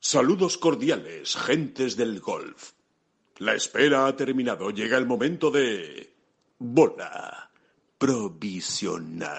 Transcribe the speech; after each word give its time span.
Saludos 0.00 0.58
cordiales, 0.58 1.36
gentes 1.36 1.96
del 1.96 2.20
golf. 2.20 2.72
La 3.38 3.54
espera 3.54 4.06
ha 4.06 4.16
terminado. 4.16 4.70
Llega 4.70 4.96
el 4.96 5.06
momento 5.06 5.50
de... 5.50 6.14
Bola 6.58 7.48
provisional. 7.98 9.36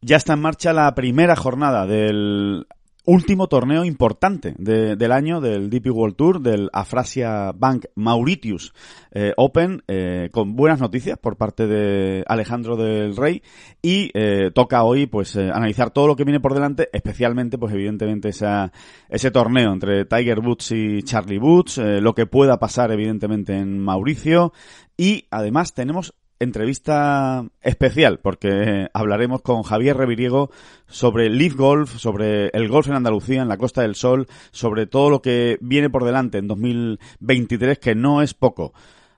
Ya 0.00 0.16
está 0.16 0.34
en 0.34 0.40
marcha 0.40 0.72
la 0.72 0.94
primera 0.94 1.36
jornada 1.36 1.86
del 1.86 2.66
último 3.08 3.48
torneo 3.48 3.86
importante 3.86 4.54
de- 4.58 4.94
del 4.94 5.12
año 5.12 5.40
del 5.40 5.70
DP 5.70 5.90
World 5.90 6.14
Tour, 6.14 6.40
del 6.42 6.68
Afrasia 6.74 7.52
Bank 7.52 7.86
Mauritius 7.94 8.74
eh, 9.12 9.32
Open, 9.38 9.82
eh, 9.88 10.28
con 10.30 10.54
buenas 10.54 10.78
noticias 10.78 11.18
por 11.18 11.36
parte 11.36 11.66
de 11.66 12.22
Alejandro 12.26 12.76
del 12.76 13.16
Rey. 13.16 13.42
Y 13.80 14.10
eh, 14.12 14.50
toca 14.54 14.84
hoy 14.84 15.06
pues 15.06 15.36
analizar 15.36 15.90
todo 15.90 16.06
lo 16.06 16.16
que 16.16 16.24
viene 16.24 16.38
por 16.40 16.52
delante, 16.52 16.90
especialmente 16.92 17.56
pues 17.56 17.72
evidentemente 17.72 18.28
esa, 18.28 18.72
ese 19.08 19.30
torneo 19.30 19.72
entre 19.72 20.04
Tiger 20.04 20.40
Woods 20.40 20.72
y 20.72 21.02
Charlie 21.02 21.38
Woods, 21.38 21.78
lo 21.78 22.14
que 22.14 22.26
pueda 22.26 22.58
pasar 22.58 22.92
evidentemente 22.92 23.56
en 23.56 23.78
Mauricio. 23.78 24.52
Y 24.98 25.24
además 25.30 25.72
tenemos 25.72 26.12
entrevista 26.40 27.44
especial 27.62 28.20
porque 28.20 28.88
hablaremos 28.92 29.42
con 29.42 29.62
Javier 29.62 29.96
Reviriego 29.96 30.50
sobre 30.86 31.30
Leaf 31.30 31.54
Golf, 31.54 31.96
sobre 31.98 32.48
el 32.48 32.68
golf 32.68 32.88
en 32.88 32.94
Andalucía, 32.94 33.42
en 33.42 33.48
la 33.48 33.56
Costa 33.56 33.82
del 33.82 33.94
Sol, 33.94 34.26
sobre 34.50 34.86
todo 34.86 35.10
lo 35.10 35.22
que 35.22 35.58
viene 35.60 35.90
por 35.90 36.04
delante 36.04 36.38
en 36.38 36.48
2023, 36.48 37.78
que 37.78 37.94
no 37.94 38.22
es 38.22 38.34
poco. 38.34 38.72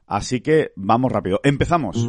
Así 0.07 0.41
que 0.41 0.73
vamos 0.77 1.13
rápido. 1.13 1.41
Empezamos. 1.45 2.09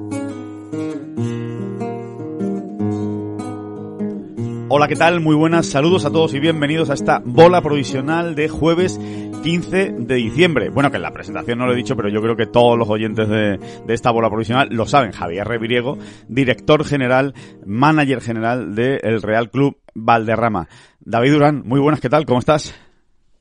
Hola, 4.73 4.87
¿qué 4.87 4.95
tal? 4.95 5.19
Muy 5.19 5.35
buenas, 5.35 5.65
saludos 5.65 6.05
a 6.05 6.11
todos 6.11 6.33
y 6.33 6.39
bienvenidos 6.39 6.89
a 6.89 6.93
esta 6.93 7.21
bola 7.25 7.61
provisional 7.61 8.35
de 8.35 8.47
jueves 8.47 8.97
15 9.43 9.95
de 9.99 10.15
diciembre. 10.15 10.69
Bueno, 10.69 10.89
que 10.89 10.95
en 10.95 11.03
la 11.03 11.11
presentación 11.11 11.59
no 11.59 11.65
lo 11.65 11.73
he 11.73 11.75
dicho, 11.75 11.97
pero 11.97 12.07
yo 12.07 12.21
creo 12.21 12.37
que 12.37 12.45
todos 12.45 12.77
los 12.77 12.87
oyentes 12.87 13.27
de, 13.27 13.59
esta 13.89 14.11
bola 14.11 14.29
provisional 14.29 14.69
lo 14.71 14.85
saben. 14.85 15.11
Javier 15.11 15.45
Reviriego, 15.45 15.97
director 16.29 16.85
general, 16.85 17.33
manager 17.65 18.21
general 18.21 18.73
del 18.73 19.21
Real 19.21 19.49
Club 19.49 19.77
Valderrama. 19.93 20.69
David 21.01 21.33
Durán, 21.33 21.63
muy 21.65 21.81
buenas, 21.81 21.99
¿qué 21.99 22.07
tal? 22.07 22.25
¿Cómo 22.25 22.39
estás? 22.39 22.73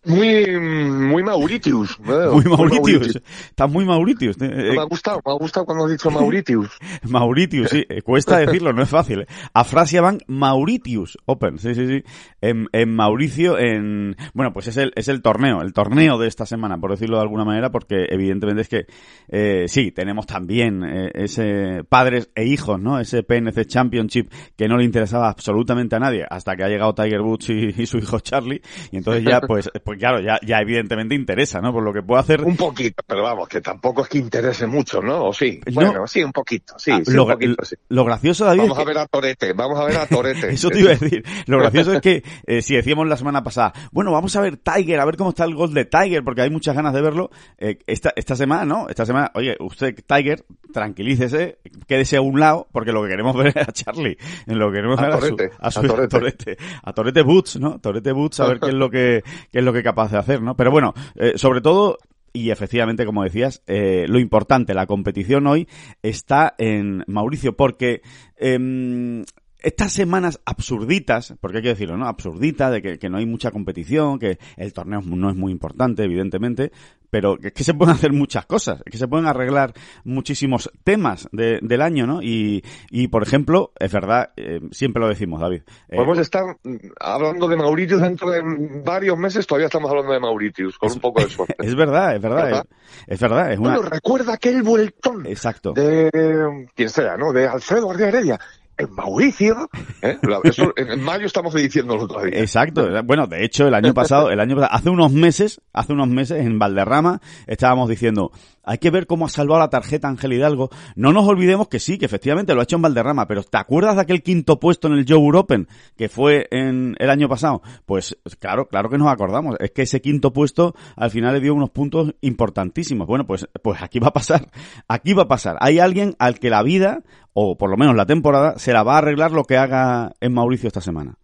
Muy, 0.02 0.58
muy 0.58 1.22
Mauritius. 1.22 1.98
veo, 2.00 2.32
Muy 2.40 2.44
Mauritius. 2.44 3.20
Estás 3.50 3.70
muy 3.70 3.84
Mauritius. 3.84 4.36
Eh, 4.40 4.72
Me 4.74 4.80
ha 4.80 4.84
gustado, 4.84 5.20
me 5.26 5.30
ha 5.32 5.34
gustado 5.36 5.66
cuando 5.66 5.84
has 5.84 5.90
dicho 5.90 6.10
Mauritius. 6.10 6.70
Mauritius, 7.08 7.68
sí. 7.68 7.84
Eh, 7.86 8.00
Cuesta 8.00 8.38
decirlo, 8.46 8.72
no 8.72 8.82
es 8.82 8.88
fácil. 8.88 9.20
eh. 9.20 9.26
Afrasia 9.52 10.00
Bank 10.00 10.22
Mauritius 10.26 11.18
Open. 11.26 11.58
Sí, 11.58 11.74
sí, 11.74 11.86
sí. 11.86 12.02
En, 12.40 12.68
en 12.72 12.94
Mauricio, 12.96 13.58
en... 13.58 14.16
Bueno, 14.32 14.54
pues 14.54 14.68
es 14.68 14.78
el, 14.78 14.90
es 14.96 15.08
el 15.08 15.20
torneo, 15.20 15.60
el 15.60 15.74
torneo 15.74 16.16
de 16.18 16.28
esta 16.28 16.46
semana, 16.46 16.78
por 16.78 16.92
decirlo 16.92 17.16
de 17.16 17.22
alguna 17.22 17.44
manera, 17.44 17.70
porque 17.70 18.06
evidentemente 18.08 18.62
es 18.62 18.68
que, 18.70 18.86
eh, 19.28 19.64
sí, 19.68 19.92
tenemos 19.92 20.26
también 20.26 20.82
eh, 20.82 21.10
ese 21.14 21.84
padres 21.86 22.30
e 22.34 22.46
hijos, 22.46 22.80
¿no? 22.80 22.98
Ese 22.98 23.22
PNC 23.22 23.66
Championship 23.66 24.30
que 24.56 24.66
no 24.66 24.78
le 24.78 24.84
interesaba 24.84 25.28
absolutamente 25.28 25.96
a 25.96 25.98
nadie 25.98 26.24
hasta 26.28 26.56
que 26.56 26.64
ha 26.64 26.68
llegado 26.68 26.94
Tiger 26.94 27.20
Woods 27.20 27.50
y, 27.50 27.74
y 27.76 27.84
su 27.86 27.98
hijo 27.98 28.18
Charlie. 28.20 28.62
Y 28.90 28.96
entonces 28.96 29.22
ya, 29.24 29.42
pues, 29.42 29.68
pues 29.90 29.98
claro, 29.98 30.20
ya, 30.20 30.38
ya 30.46 30.60
evidentemente 30.60 31.16
interesa, 31.16 31.60
¿no? 31.60 31.72
Por 31.72 31.82
lo 31.82 31.92
que 31.92 32.00
puede 32.00 32.20
hacer 32.20 32.42
Un 32.44 32.56
poquito, 32.56 33.02
pero 33.04 33.24
vamos, 33.24 33.48
que 33.48 33.60
tampoco 33.60 34.02
es 34.02 34.08
que 34.08 34.18
interese 34.18 34.68
mucho, 34.68 35.02
¿no? 35.02 35.24
O 35.24 35.32
sí. 35.32 35.58
No. 35.66 35.72
Bueno, 35.72 36.06
sí, 36.06 36.22
un 36.22 36.30
poquito, 36.30 36.74
sí, 36.78 36.92
Ah, 36.92 37.00
sí, 37.04 37.10
lo, 37.12 37.24
un 37.24 37.32
poquito, 37.32 37.64
sí. 37.64 37.74
lo 37.88 38.04
gracioso, 38.04 38.44
David, 38.44 38.60
Vamos 38.60 38.78
es 38.78 38.84
a 38.84 38.86
ver 38.86 38.98
a 38.98 39.06
Torete, 39.06 39.52
vamos 39.52 39.80
a 39.80 39.84
ver 39.86 39.96
a 39.96 40.06
Torete. 40.06 40.48
Eso 40.52 40.70
te 40.70 40.78
iba 40.78 40.92
a 40.92 40.94
decir. 40.94 41.24
Lo 41.46 41.58
gracioso 41.58 41.92
es 41.94 42.00
que 42.00 42.22
eh, 42.46 42.62
si 42.62 42.76
decíamos 42.76 43.08
la 43.08 43.16
semana 43.16 43.42
pasada, 43.42 43.72
bueno, 43.90 44.12
vamos 44.12 44.36
a 44.36 44.40
ver 44.42 44.58
Tiger, 44.58 45.00
a 45.00 45.04
ver 45.04 45.16
cómo 45.16 45.30
está 45.30 45.42
el 45.42 45.56
gol 45.56 45.74
de 45.74 45.86
Tiger, 45.86 46.22
porque 46.22 46.42
hay 46.42 46.50
muchas 46.50 46.76
ganas 46.76 46.94
de 46.94 47.02
verlo. 47.02 47.30
eh, 47.58 47.78
esta, 47.88 48.12
esta 48.14 48.36
semana, 48.36 48.64
¿no? 48.64 48.88
Esta 48.88 49.04
semana, 49.04 49.32
oye, 49.34 49.56
usted, 49.58 49.92
Tiger, 50.06 50.44
tranquilícese, 50.72 51.58
quédese 51.88 52.16
a 52.16 52.20
un 52.20 52.38
lado, 52.38 52.68
porque 52.70 52.92
lo 52.92 53.02
que 53.02 53.08
queremos 53.08 53.36
ver 53.36 53.48
es 53.48 53.56
a 53.56 53.72
Charlie. 53.72 54.16
En 54.46 54.56
lo 54.56 54.70
que 54.70 54.76
queremos 54.76 55.00
A 55.00 55.02
ver 55.02 55.12
a 55.14 55.20
su, 55.20 55.36
Torete, 55.36 55.56
a 55.58 55.70
su 55.72 55.80
a 55.80 55.82
Torete. 55.82 56.08
Torete. 56.08 56.56
A 56.84 56.92
Torete 56.92 57.22
Boots, 57.22 57.58
¿no? 57.58 57.80
Torete 57.80 58.12
Boots, 58.12 58.38
a 58.40 58.46
ver 58.46 58.60
qué 58.60 58.68
es 58.68 58.74
lo 58.74 58.88
que, 58.90 59.22
qué 59.50 59.58
es 59.58 59.64
lo 59.64 59.72
que 59.72 59.79
capaz 59.82 60.10
de 60.10 60.18
hacer, 60.18 60.42
¿no? 60.42 60.56
Pero 60.56 60.70
bueno, 60.70 60.94
eh, 61.16 61.32
sobre 61.36 61.60
todo, 61.60 61.98
y 62.32 62.50
efectivamente, 62.50 63.04
como 63.04 63.24
decías, 63.24 63.62
eh, 63.66 64.06
lo 64.08 64.18
importante, 64.18 64.74
la 64.74 64.86
competición 64.86 65.46
hoy 65.46 65.68
está 66.02 66.54
en 66.58 67.04
Mauricio, 67.06 67.56
porque 67.56 68.02
em, 68.36 69.24
estas 69.62 69.92
semanas 69.92 70.40
absurditas, 70.44 71.34
porque 71.40 71.58
hay 71.58 71.62
que 71.62 71.68
decirlo, 71.70 71.96
¿no? 71.96 72.06
Absurdita, 72.06 72.70
de 72.70 72.82
que, 72.82 72.98
que 72.98 73.08
no 73.10 73.18
hay 73.18 73.26
mucha 73.26 73.50
competición, 73.50 74.18
que 74.18 74.38
el 74.56 74.72
torneo 74.72 75.00
no 75.02 75.30
es 75.30 75.36
muy 75.36 75.52
importante, 75.52 76.04
evidentemente, 76.04 76.72
pero 77.10 77.36
que, 77.38 77.52
que 77.52 77.64
se 77.64 77.74
pueden 77.74 77.94
hacer 77.94 78.12
muchas 78.12 78.46
cosas, 78.46 78.82
que 78.88 78.96
se 78.96 79.08
pueden 79.08 79.26
arreglar 79.26 79.72
muchísimos 80.04 80.70
temas 80.84 81.28
de- 81.32 81.58
del 81.60 81.82
año, 81.82 82.06
¿no? 82.06 82.22
Y, 82.22 82.62
y, 82.90 83.08
por 83.08 83.24
ejemplo, 83.24 83.72
es 83.80 83.90
verdad, 83.92 84.30
eh, 84.36 84.60
siempre 84.70 85.00
lo 85.02 85.08
decimos, 85.08 85.40
David. 85.40 85.62
eh, 85.88 85.96
Podemos 85.96 86.18
estar 86.18 86.56
hablando 87.00 87.48
de 87.48 87.56
Mauritius 87.56 88.00
dentro 88.00 88.30
de 88.30 88.40
varios 88.84 89.18
meses, 89.18 89.44
todavía 89.46 89.66
estamos 89.66 89.90
hablando 89.90 90.12
de 90.12 90.20
Mauritius, 90.20 90.78
con 90.78 90.92
un 90.92 91.00
poco 91.00 91.20
de 91.22 91.28
suerte. 91.30 91.54
es 91.58 91.74
verdad, 91.74 92.14
es 92.14 92.22
verdad, 92.22 92.44
¿Verdad? 92.44 92.66
Es, 93.08 93.14
es 93.14 93.20
verdad, 93.20 93.52
es 93.52 93.58
una... 93.58 93.74
Bueno, 93.74 93.88
recuerda 93.90 94.34
aquel 94.34 94.62
vueltón 94.62 95.26
Exacto. 95.26 95.72
de 95.72 96.66
quien 96.76 96.88
sea, 96.90 97.16
¿no? 97.16 97.32
De 97.32 97.46
Alfredo 97.48 97.88
García 97.88 98.08
Heredia. 98.08 98.38
En 98.80 98.94
Mauricio, 98.94 99.68
¿eh? 100.00 100.18
Eso, 100.44 100.72
en 100.76 101.02
mayo 101.02 101.26
estamos 101.26 101.54
diciéndolo 101.54 102.08
todavía. 102.08 102.40
Exacto. 102.40 102.88
Bueno, 103.04 103.26
de 103.26 103.44
hecho, 103.44 103.66
el 103.66 103.74
año 103.74 103.92
pasado, 103.92 104.30
el 104.30 104.40
año 104.40 104.56
hace 104.70 104.88
unos 104.88 105.12
meses, 105.12 105.60
hace 105.72 105.92
unos 105.92 106.08
meses 106.08 106.44
en 106.44 106.58
Valderrama 106.58 107.20
estábamos 107.46 107.88
diciendo, 107.88 108.32
hay 108.62 108.78
que 108.78 108.90
ver 108.90 109.06
cómo 109.06 109.26
ha 109.26 109.28
salvado 109.28 109.60
la 109.60 109.70
tarjeta 109.70 110.08
Ángel 110.08 110.32
Hidalgo. 110.32 110.70
No 110.94 111.12
nos 111.12 111.26
olvidemos 111.26 111.68
que 111.68 111.78
sí, 111.78 111.98
que 111.98 112.06
efectivamente 112.06 112.54
lo 112.54 112.60
ha 112.60 112.64
hecho 112.64 112.76
en 112.76 112.82
Valderrama, 112.82 113.26
pero 113.26 113.42
¿te 113.42 113.58
acuerdas 113.58 113.96
de 113.96 114.02
aquel 114.02 114.22
quinto 114.22 114.60
puesto 114.60 114.88
en 114.88 114.94
el 114.94 115.06
Joe 115.08 115.36
Open 115.36 115.68
que 115.96 116.08
fue 116.08 116.46
en 116.50 116.94
el 116.98 117.10
año 117.10 117.28
pasado? 117.28 117.62
Pues 117.86 118.16
claro, 118.38 118.68
claro 118.68 118.90
que 118.90 118.98
nos 118.98 119.08
acordamos. 119.08 119.56
Es 119.60 119.70
que 119.70 119.82
ese 119.82 120.00
quinto 120.00 120.32
puesto 120.32 120.74
al 120.96 121.10
final 121.10 121.34
le 121.34 121.40
dio 121.40 121.54
unos 121.54 121.70
puntos 121.70 122.14
importantísimos. 122.20 123.06
Bueno, 123.06 123.26
pues, 123.26 123.48
pues 123.62 123.82
aquí 123.82 123.98
va 123.98 124.08
a 124.08 124.12
pasar. 124.12 124.50
Aquí 124.88 125.12
va 125.14 125.24
a 125.24 125.28
pasar. 125.28 125.56
Hay 125.60 125.78
alguien 125.78 126.14
al 126.18 126.38
que 126.38 126.50
la 126.50 126.62
vida, 126.62 127.02
o 127.32 127.56
por 127.56 127.70
lo 127.70 127.76
menos 127.76 127.96
la 127.96 128.06
temporada, 128.06 128.58
se 128.58 128.72
la 128.72 128.82
va 128.82 128.94
a 128.94 128.98
arreglar 128.98 129.32
lo 129.32 129.44
que 129.44 129.56
haga 129.56 130.12
en 130.20 130.32
Mauricio 130.32 130.66
esta 130.66 130.80
semana. 130.80 131.16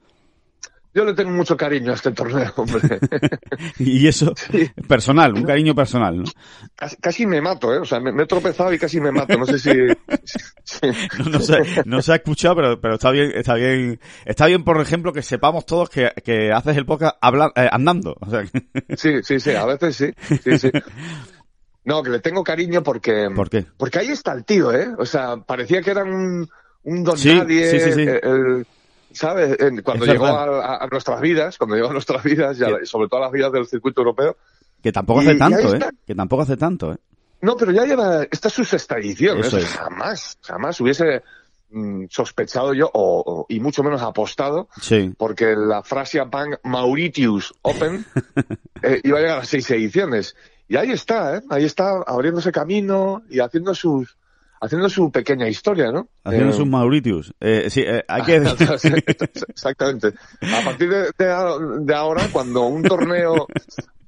Yo 0.96 1.04
le 1.04 1.12
tengo 1.12 1.30
mucho 1.30 1.58
cariño 1.58 1.92
a 1.92 1.94
este 1.94 2.10
torneo, 2.12 2.50
hombre. 2.56 2.98
Y 3.78 4.08
eso, 4.08 4.32
personal, 4.88 5.34
un 5.34 5.42
cariño 5.42 5.74
personal, 5.74 6.16
¿no? 6.16 6.24
Casi, 6.74 6.96
casi 6.96 7.26
me 7.26 7.42
mato, 7.42 7.74
¿eh? 7.74 7.78
O 7.80 7.84
sea, 7.84 8.00
me, 8.00 8.12
me 8.12 8.22
he 8.22 8.26
tropezado 8.26 8.72
y 8.72 8.78
casi 8.78 8.98
me 8.98 9.12
mato. 9.12 9.36
No 9.36 9.44
sé 9.44 9.58
si... 9.58 9.70
No, 11.22 11.30
no 11.30 11.40
se, 11.40 11.58
no 11.84 12.00
se 12.02 12.12
ha 12.12 12.16
escuchado, 12.16 12.56
pero, 12.56 12.80
pero 12.80 12.94
está 12.94 13.10
bien, 13.10 13.30
está 13.34 13.54
bien, 13.54 14.00
está 14.24 14.46
bien, 14.46 14.64
por 14.64 14.80
ejemplo, 14.80 15.12
que 15.12 15.20
sepamos 15.22 15.66
todos 15.66 15.90
que, 15.90 16.10
que 16.24 16.50
haces 16.50 16.76
el 16.78 16.86
podcast 16.86 17.16
habla- 17.20 17.52
eh, 17.54 17.68
andando. 17.70 18.16
O 18.20 18.30
sea, 18.30 18.42
que- 18.44 18.96
Sí, 18.96 19.22
sí, 19.22 19.38
sí, 19.38 19.50
a 19.54 19.66
veces 19.66 19.96
sí. 19.96 20.10
sí, 20.42 20.58
sí. 20.58 20.70
No, 21.84 22.02
que 22.02 22.10
le 22.10 22.20
tengo 22.20 22.42
cariño 22.42 22.82
porque... 22.82 23.28
¿Por 23.34 23.50
qué? 23.50 23.66
Porque 23.76 23.98
ahí 23.98 24.08
está 24.08 24.32
el 24.32 24.44
tío, 24.46 24.72
¿eh? 24.72 24.88
O 24.98 25.04
sea, 25.06 25.36
parecía 25.36 25.82
que 25.82 25.90
era 25.90 26.02
un, 26.04 26.48
un 26.84 27.04
don 27.04 27.16
Sí, 27.18 27.34
nadie. 27.34 27.70
sí, 27.70 27.80
sí, 27.80 27.92
sí. 27.92 28.00
el- 28.00 28.20
el- 28.22 28.66
¿sabes? 29.16 29.58
En- 29.60 29.82
Cuando 29.82 30.04
Es 30.04 30.12
llegó 30.12 30.26
a, 30.26 30.76
a 30.84 30.86
nuestras 30.86 31.20
vidas, 31.20 31.58
cuando 31.58 31.74
llegó 31.76 31.88
a 31.88 31.92
nuestras 31.92 32.22
vidas, 32.22 32.58
y 32.60 32.64
a 32.64 32.70
la- 32.70 32.84
sobre 32.86 33.08
todo 33.08 33.20
a 33.20 33.24
las 33.24 33.32
vidas 33.32 33.50
del 33.52 33.66
circuito 33.66 34.00
europeo. 34.02 34.36
Que 34.82 34.92
tampoco 34.92 35.20
hace 35.20 35.32
y 35.32 35.38
tanto, 35.38 35.74
¿eh? 35.74 35.80
Que 36.06 36.14
tampoco 36.14 36.42
hace 36.42 36.56
tanto, 36.56 36.92
¿eh? 36.92 36.96
No, 37.40 37.56
pero 37.56 37.72
ya 37.72 37.84
lleva, 37.84 38.22
esta 38.30 38.48
es 38.48 38.54
su 38.54 38.64
sexta 38.64 38.96
edición, 38.98 39.38
Eso 39.40 39.58
es. 39.58 39.66
jamás, 39.66 40.38
jamás 40.42 40.80
hubiese 40.80 41.22
mm, 41.70 42.04
sospechado 42.08 42.72
yo, 42.72 42.88
o, 42.92 43.22
o- 43.26 43.46
y 43.48 43.58
mucho 43.60 43.82
menos 43.82 44.00
apostado, 44.02 44.68
Sí. 44.80 45.12
porque 45.18 45.54
la 45.56 45.82
Frasia 45.82 46.24
Bank 46.24 46.56
Mauritius 46.64 47.52
Open 47.62 48.04
eh, 48.82 49.00
iba 49.04 49.18
a 49.18 49.20
llegar 49.20 49.38
a 49.40 49.44
seis 49.44 49.68
ediciones. 49.70 50.36
Y 50.68 50.76
ahí 50.76 50.90
está, 50.90 51.36
¿eh? 51.36 51.42
Ahí 51.50 51.64
está 51.64 52.02
abriéndose 52.06 52.50
camino 52.52 53.22
y 53.28 53.40
haciendo 53.40 53.74
sus 53.74 54.16
haciendo 54.60 54.88
su 54.88 55.10
pequeña 55.10 55.48
historia, 55.48 55.90
¿no? 55.92 56.08
Haciendo 56.24 56.50
Eh, 56.50 56.56
sus 56.56 56.66
Mauritius. 56.66 57.32
Eh, 57.40 57.66
sí, 57.70 57.82
eh, 57.86 58.04
hay 58.08 58.22
que 58.22 58.36
Exactamente. 59.48 60.08
A 60.42 60.64
partir 60.64 60.88
de, 60.90 61.02
de- 61.18 61.80
de 61.80 61.94
ahora, 61.94 62.28
cuando 62.32 62.62
un 62.66 62.82
torneo 62.82 63.46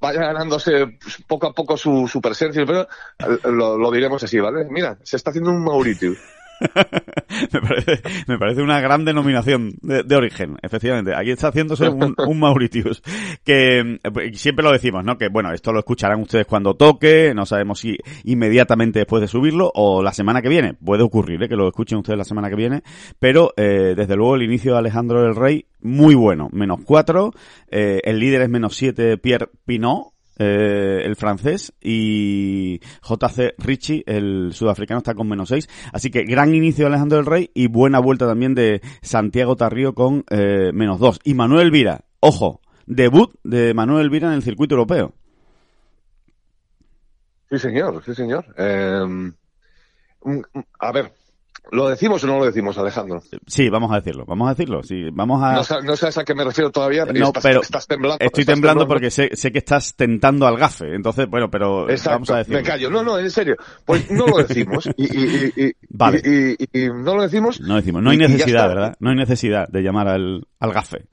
vaya 0.01 0.21
ganándose 0.21 0.97
pues, 1.01 1.17
poco 1.27 1.47
a 1.47 1.53
poco 1.53 1.75
su, 1.77 2.07
su 2.07 2.21
presencia, 2.21 2.63
pero, 2.65 2.87
lo, 3.51 3.77
lo 3.77 3.91
diremos 3.91 4.23
así, 4.23 4.39
¿vale? 4.39 4.65
Mira, 4.69 4.97
se 5.03 5.17
está 5.17 5.29
haciendo 5.31 5.51
un 5.51 5.63
Mauritius. 5.63 6.17
me, 7.53 7.61
parece, 7.61 8.01
me 8.27 8.37
parece 8.37 8.61
una 8.61 8.79
gran 8.81 9.05
denominación 9.05 9.73
de, 9.81 10.03
de 10.03 10.15
origen, 10.15 10.57
efectivamente. 10.61 11.13
Aquí 11.15 11.31
está 11.31 11.49
haciéndose 11.49 11.89
un, 11.89 12.15
un 12.17 12.39
Mauritius. 12.39 13.01
Que 13.43 13.99
siempre 14.33 14.63
lo 14.63 14.71
decimos, 14.71 15.03
¿no? 15.03 15.17
Que 15.17 15.29
bueno, 15.29 15.51
esto 15.53 15.71
lo 15.71 15.79
escucharán 15.79 16.21
ustedes 16.21 16.45
cuando 16.45 16.75
toque, 16.75 17.33
no 17.33 17.45
sabemos 17.45 17.79
si 17.79 17.97
inmediatamente 18.23 18.99
después 18.99 19.21
de 19.21 19.27
subirlo 19.27 19.71
o 19.73 20.03
la 20.03 20.13
semana 20.13 20.41
que 20.41 20.49
viene. 20.49 20.73
Puede 20.73 21.03
ocurrir, 21.03 21.43
¿eh? 21.43 21.49
Que 21.49 21.55
lo 21.55 21.67
escuchen 21.67 21.99
ustedes 21.99 22.17
la 22.17 22.25
semana 22.25 22.49
que 22.49 22.55
viene. 22.55 22.83
Pero, 23.19 23.53
eh, 23.57 23.93
desde 23.95 24.15
luego, 24.15 24.35
el 24.35 24.43
inicio 24.43 24.73
de 24.73 24.79
Alejandro 24.79 25.21
del 25.23 25.35
Rey, 25.35 25.65
muy 25.81 26.15
bueno. 26.15 26.49
Menos 26.51 26.79
cuatro. 26.83 27.31
Eh, 27.69 28.01
el 28.03 28.19
líder 28.19 28.41
es 28.43 28.49
menos 28.49 28.75
siete, 28.75 29.17
Pierre 29.17 29.49
Pinot 29.65 30.13
eh, 30.39 31.01
el 31.05 31.15
francés, 31.15 31.73
y 31.81 32.79
JC 33.03 33.53
Richie, 33.59 34.03
el 34.07 34.49
sudafricano, 34.53 34.97
está 34.99 35.13
con 35.13 35.27
menos 35.27 35.49
6. 35.49 35.67
Así 35.93 36.09
que 36.09 36.23
gran 36.23 36.55
inicio 36.55 36.85
de 36.85 36.87
Alejandro 36.89 37.17
del 37.17 37.27
Rey 37.27 37.51
y 37.53 37.67
buena 37.67 37.99
vuelta 37.99 38.25
también 38.25 38.55
de 38.55 38.81
Santiago 39.01 39.55
Tarrío 39.55 39.93
con 39.93 40.23
eh, 40.31 40.71
menos 40.73 40.99
2. 40.99 41.19
Y 41.25 41.33
Manuel 41.35 41.67
Elvira, 41.67 42.05
ojo, 42.21 42.61
debut 42.87 43.31
de 43.43 43.73
Manuel 43.73 44.05
Elvira 44.05 44.29
en 44.29 44.33
el 44.33 44.41
circuito 44.43 44.73
europeo. 44.75 45.13
Sí, 47.49 47.59
señor, 47.59 48.03
sí, 48.05 48.15
señor. 48.15 48.45
Un- 50.21 50.35
a 50.79 50.91
ver, 50.91 51.13
¿lo 51.71 51.89
decimos 51.89 52.23
o 52.23 52.27
no 52.27 52.39
lo 52.39 52.45
decimos, 52.45 52.77
Alejandro? 52.77 53.21
Sí, 53.47 53.69
vamos 53.69 53.91
a 53.91 53.95
decirlo, 53.95 54.25
vamos 54.25 54.47
a 54.47 54.51
decirlo. 54.53 54.83
Sí, 54.83 55.09
vamos 55.11 55.41
a... 55.43 55.53
No, 55.53 55.63
sa- 55.63 55.81
no 55.81 55.95
sabes 55.95 56.17
a 56.17 56.23
qué 56.23 56.33
me 56.35 56.43
refiero 56.43 56.71
todavía. 56.71 57.05
No, 57.05 57.27
estás, 57.27 57.43
pero 57.43 57.61
estás 57.61 57.87
temblando. 57.87 58.17
Estoy 58.19 58.41
estás 58.41 58.55
temblando 58.55 58.87
porque 58.87 59.11
sé, 59.11 59.29
sé 59.35 59.51
que 59.51 59.59
estás 59.59 59.95
tentando 59.95 60.47
al 60.47 60.57
gafe. 60.57 60.95
Entonces, 60.95 61.27
bueno, 61.29 61.49
pero 61.49 61.89
Exacto, 61.89 62.11
vamos 62.11 62.29
a 62.31 62.37
decirlo. 62.37 62.59
me 62.59 62.65
callo. 62.65 62.89
No, 62.89 63.03
no, 63.03 63.17
en 63.19 63.29
serio. 63.31 63.55
Pues 63.85 64.09
no 64.11 64.25
lo 64.27 64.37
decimos. 64.37 64.89
Y, 64.97 65.03
y- 65.03 65.53
y- 65.55 65.63
y- 65.67 65.71
Vale. 65.89 66.21
y- 66.73 66.87
no 66.89 67.15
lo 67.15 67.21
decimos. 67.23 67.59
No 67.61 67.75
decimos, 67.75 68.01
no 68.03 68.09
hay 68.09 68.17
necesidad. 68.17 68.67
¿verdad? 68.67 68.95
No 68.99 69.09
hay 69.09 69.15
necesidad 69.15 69.67
de 69.67 69.81
llamar 69.81 70.07
al, 70.07 70.47
al 70.59 70.73
gafe. 70.73 71.07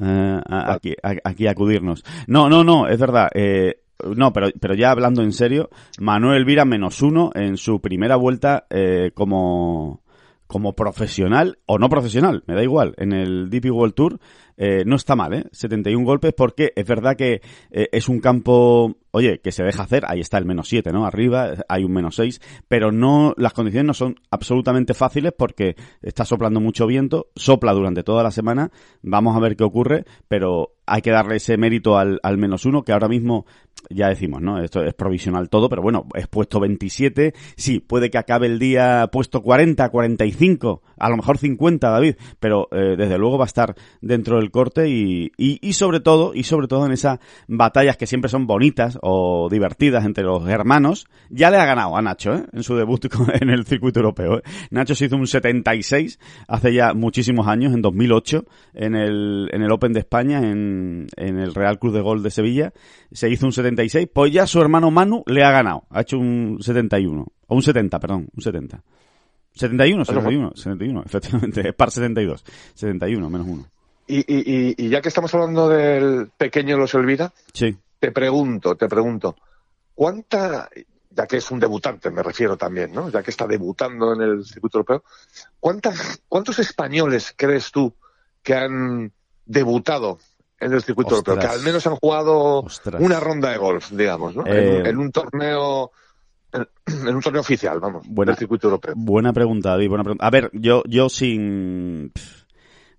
eh, 0.00 0.40
a- 0.48 0.72
aquí, 0.74 0.94
a- 1.02 1.16
aquí 1.28 1.46
acudirnos. 1.46 2.04
No, 2.26 2.48
no, 2.48 2.62
no, 2.64 2.86
es 2.88 2.98
verdad. 2.98 3.28
Eh, 3.34 3.80
no, 4.16 4.32
pero, 4.32 4.48
pero 4.60 4.74
ya 4.74 4.90
hablando 4.90 5.22
en 5.22 5.32
serio, 5.32 5.70
Manuel 5.98 6.38
Elvira 6.38 6.64
menos 6.64 7.02
uno 7.02 7.30
en 7.34 7.56
su 7.56 7.80
primera 7.80 8.16
vuelta 8.16 8.66
eh, 8.70 9.10
como, 9.14 10.02
como 10.46 10.74
profesional 10.74 11.58
o 11.66 11.78
no 11.78 11.88
profesional, 11.88 12.42
me 12.46 12.54
da 12.54 12.62
igual, 12.62 12.94
en 12.96 13.12
el 13.12 13.50
DP 13.50 13.70
World 13.70 13.94
Tour 13.94 14.20
eh, 14.56 14.84
no 14.84 14.96
está 14.96 15.16
mal, 15.16 15.32
¿eh? 15.32 15.44
71 15.52 16.04
golpes 16.04 16.34
porque 16.36 16.72
es 16.76 16.86
verdad 16.86 17.16
que 17.16 17.40
eh, 17.70 17.88
es 17.92 18.10
un 18.10 18.20
campo, 18.20 18.94
oye, 19.12 19.40
que 19.40 19.52
se 19.52 19.62
deja 19.62 19.82
hacer, 19.82 20.04
ahí 20.06 20.20
está 20.20 20.38
el 20.38 20.44
menos 20.44 20.68
7, 20.68 20.92
¿no? 20.92 21.06
Arriba 21.06 21.54
hay 21.68 21.84
un 21.84 21.92
menos 21.92 22.16
6, 22.16 22.40
pero 22.68 22.92
no, 22.92 23.34
las 23.36 23.52
condiciones 23.52 23.86
no 23.86 23.94
son 23.94 24.16
absolutamente 24.30 24.94
fáciles 24.94 25.32
porque 25.36 25.76
está 26.02 26.24
soplando 26.24 26.60
mucho 26.60 26.86
viento, 26.86 27.28
sopla 27.36 27.72
durante 27.72 28.02
toda 28.02 28.22
la 28.22 28.30
semana, 28.30 28.70
vamos 29.02 29.36
a 29.36 29.40
ver 29.40 29.56
qué 29.56 29.64
ocurre, 29.64 30.04
pero 30.28 30.74
hay 30.86 31.02
que 31.02 31.10
darle 31.10 31.36
ese 31.36 31.56
mérito 31.56 31.96
al, 31.98 32.18
al 32.22 32.36
menos 32.36 32.66
uno, 32.66 32.82
que 32.82 32.92
ahora 32.92 33.08
mismo 33.08 33.46
ya 33.88 34.08
decimos, 34.08 34.42
¿no? 34.42 34.60
Esto 34.60 34.82
es 34.84 34.92
provisional 34.94 35.48
todo, 35.48 35.68
pero 35.68 35.82
bueno, 35.82 36.06
es 36.14 36.26
puesto 36.26 36.60
27. 36.60 37.32
Sí, 37.56 37.80
puede 37.80 38.10
que 38.10 38.18
acabe 38.18 38.46
el 38.46 38.58
día 38.58 39.08
puesto 39.10 39.40
40, 39.40 39.88
45, 39.88 40.82
a 40.98 41.08
lo 41.08 41.16
mejor 41.16 41.38
50, 41.38 41.88
David, 41.88 42.16
pero 42.38 42.68
eh, 42.72 42.96
desde 42.96 43.18
luego 43.18 43.38
va 43.38 43.44
a 43.44 43.46
estar 43.46 43.74
dentro 44.00 44.36
del 44.36 44.50
corte 44.50 44.88
y, 44.88 45.32
y, 45.36 45.58
y 45.66 45.72
sobre 45.72 46.00
todo, 46.00 46.32
y 46.34 46.42
sobre 46.42 46.68
todo 46.68 46.86
en 46.86 46.92
esas 46.92 47.20
batallas 47.46 47.96
que 47.96 48.06
siempre 48.06 48.28
son 48.28 48.46
bonitas 48.46 48.98
o 49.02 49.48
divertidas 49.50 50.04
entre 50.04 50.24
los 50.24 50.46
hermanos, 50.48 51.06
ya 51.30 51.50
le 51.50 51.56
ha 51.58 51.64
ganado 51.64 51.96
a 51.96 52.02
Nacho, 52.02 52.34
¿eh? 52.34 52.44
En 52.52 52.62
su 52.62 52.76
debut 52.76 53.06
en 53.40 53.50
el 53.50 53.64
circuito 53.66 54.00
europeo. 54.00 54.38
¿eh? 54.38 54.42
Nacho 54.70 54.94
se 54.94 55.06
hizo 55.06 55.16
un 55.16 55.26
76 55.26 56.18
hace 56.48 56.74
ya 56.74 56.94
muchísimos 56.94 57.46
años, 57.48 57.72
en 57.74 57.82
2008, 57.82 58.44
en 58.74 58.94
el, 58.94 59.48
en 59.52 59.62
el 59.62 59.72
Open 59.72 59.92
de 59.92 60.00
España, 60.00 60.38
en, 60.38 61.06
en 61.16 61.38
el 61.38 61.54
Real 61.54 61.78
Club 61.78 61.94
de 61.94 62.00
Gol 62.00 62.22
de 62.22 62.30
Sevilla. 62.30 62.72
Se 63.12 63.28
hizo 63.30 63.46
un 63.46 63.52
76, 63.52 64.08
pues 64.12 64.32
ya 64.32 64.46
su 64.46 64.60
hermano 64.60 64.90
Manu 64.90 65.22
le 65.26 65.44
ha 65.44 65.50
ganado. 65.50 65.84
Ha 65.90 66.02
hecho 66.02 66.18
un 66.18 66.58
71. 66.60 67.26
O 67.48 67.54
un 67.56 67.62
70, 67.62 67.98
perdón, 67.98 68.28
un 68.34 68.42
70. 68.42 68.82
71, 69.52 70.04
71, 70.04 70.52
71, 70.54 71.02
efectivamente, 71.04 71.68
es 71.68 71.74
par 71.74 71.90
72. 71.90 72.44
71, 72.74 73.28
menos 73.30 73.46
uno. 73.48 73.66
Y, 74.06 74.18
y, 74.20 74.74
y- 74.76 74.88
ya 74.88 75.00
que 75.00 75.08
estamos 75.08 75.32
hablando 75.34 75.68
del 75.68 76.30
pequeño 76.36 76.76
Los 76.76 76.94
Elvira, 76.94 77.32
Sí. 77.52 77.76
Te 78.00 78.10
pregunto, 78.10 78.76
te 78.76 78.88
pregunto, 78.88 79.36
¿cuánta, 79.94 80.68
ya 81.10 81.26
que 81.26 81.36
es 81.36 81.50
un 81.50 81.60
debutante, 81.60 82.10
me 82.10 82.22
refiero 82.22 82.56
también, 82.56 82.92
¿no? 82.92 83.10
Ya 83.10 83.22
que 83.22 83.30
está 83.30 83.46
debutando 83.46 84.14
en 84.14 84.22
el 84.22 84.44
circuito 84.44 84.78
europeo, 84.78 85.04
¿cuántas, 85.60 86.22
¿cuántos 86.28 86.58
españoles 86.58 87.34
crees 87.36 87.70
tú 87.70 87.94
que 88.42 88.54
han 88.54 89.12
debutado 89.44 90.18
en 90.58 90.72
el 90.72 90.82
circuito 90.82 91.14
Ostras. 91.16 91.28
europeo? 91.36 91.50
Que 91.50 91.56
al 91.58 91.62
menos 91.64 91.86
han 91.86 91.96
jugado 91.96 92.60
Ostras. 92.60 93.00
una 93.02 93.20
ronda 93.20 93.50
de 93.50 93.58
golf, 93.58 93.90
digamos, 93.90 94.34
¿no? 94.34 94.46
En, 94.46 94.52
Eh, 94.56 94.80
un- 94.80 94.86
en 94.86 94.98
un 94.98 95.12
torneo, 95.12 95.90
en, 96.52 96.68
en 96.86 97.14
un 97.16 97.20
torneo 97.20 97.42
oficial, 97.42 97.80
vamos, 97.80 98.06
Buena- 98.08 98.32
del 98.32 98.38
circuito 98.38 98.68
europeo. 98.68 98.94
Buena 98.96 99.32
pregunta, 99.34 99.70
David, 99.70 99.88
buena 99.88 100.04
pregunta. 100.04 100.26
A 100.26 100.30
ver, 100.30 100.50
yo, 100.54 100.82
yo 100.86 101.08
sin... 101.10 102.12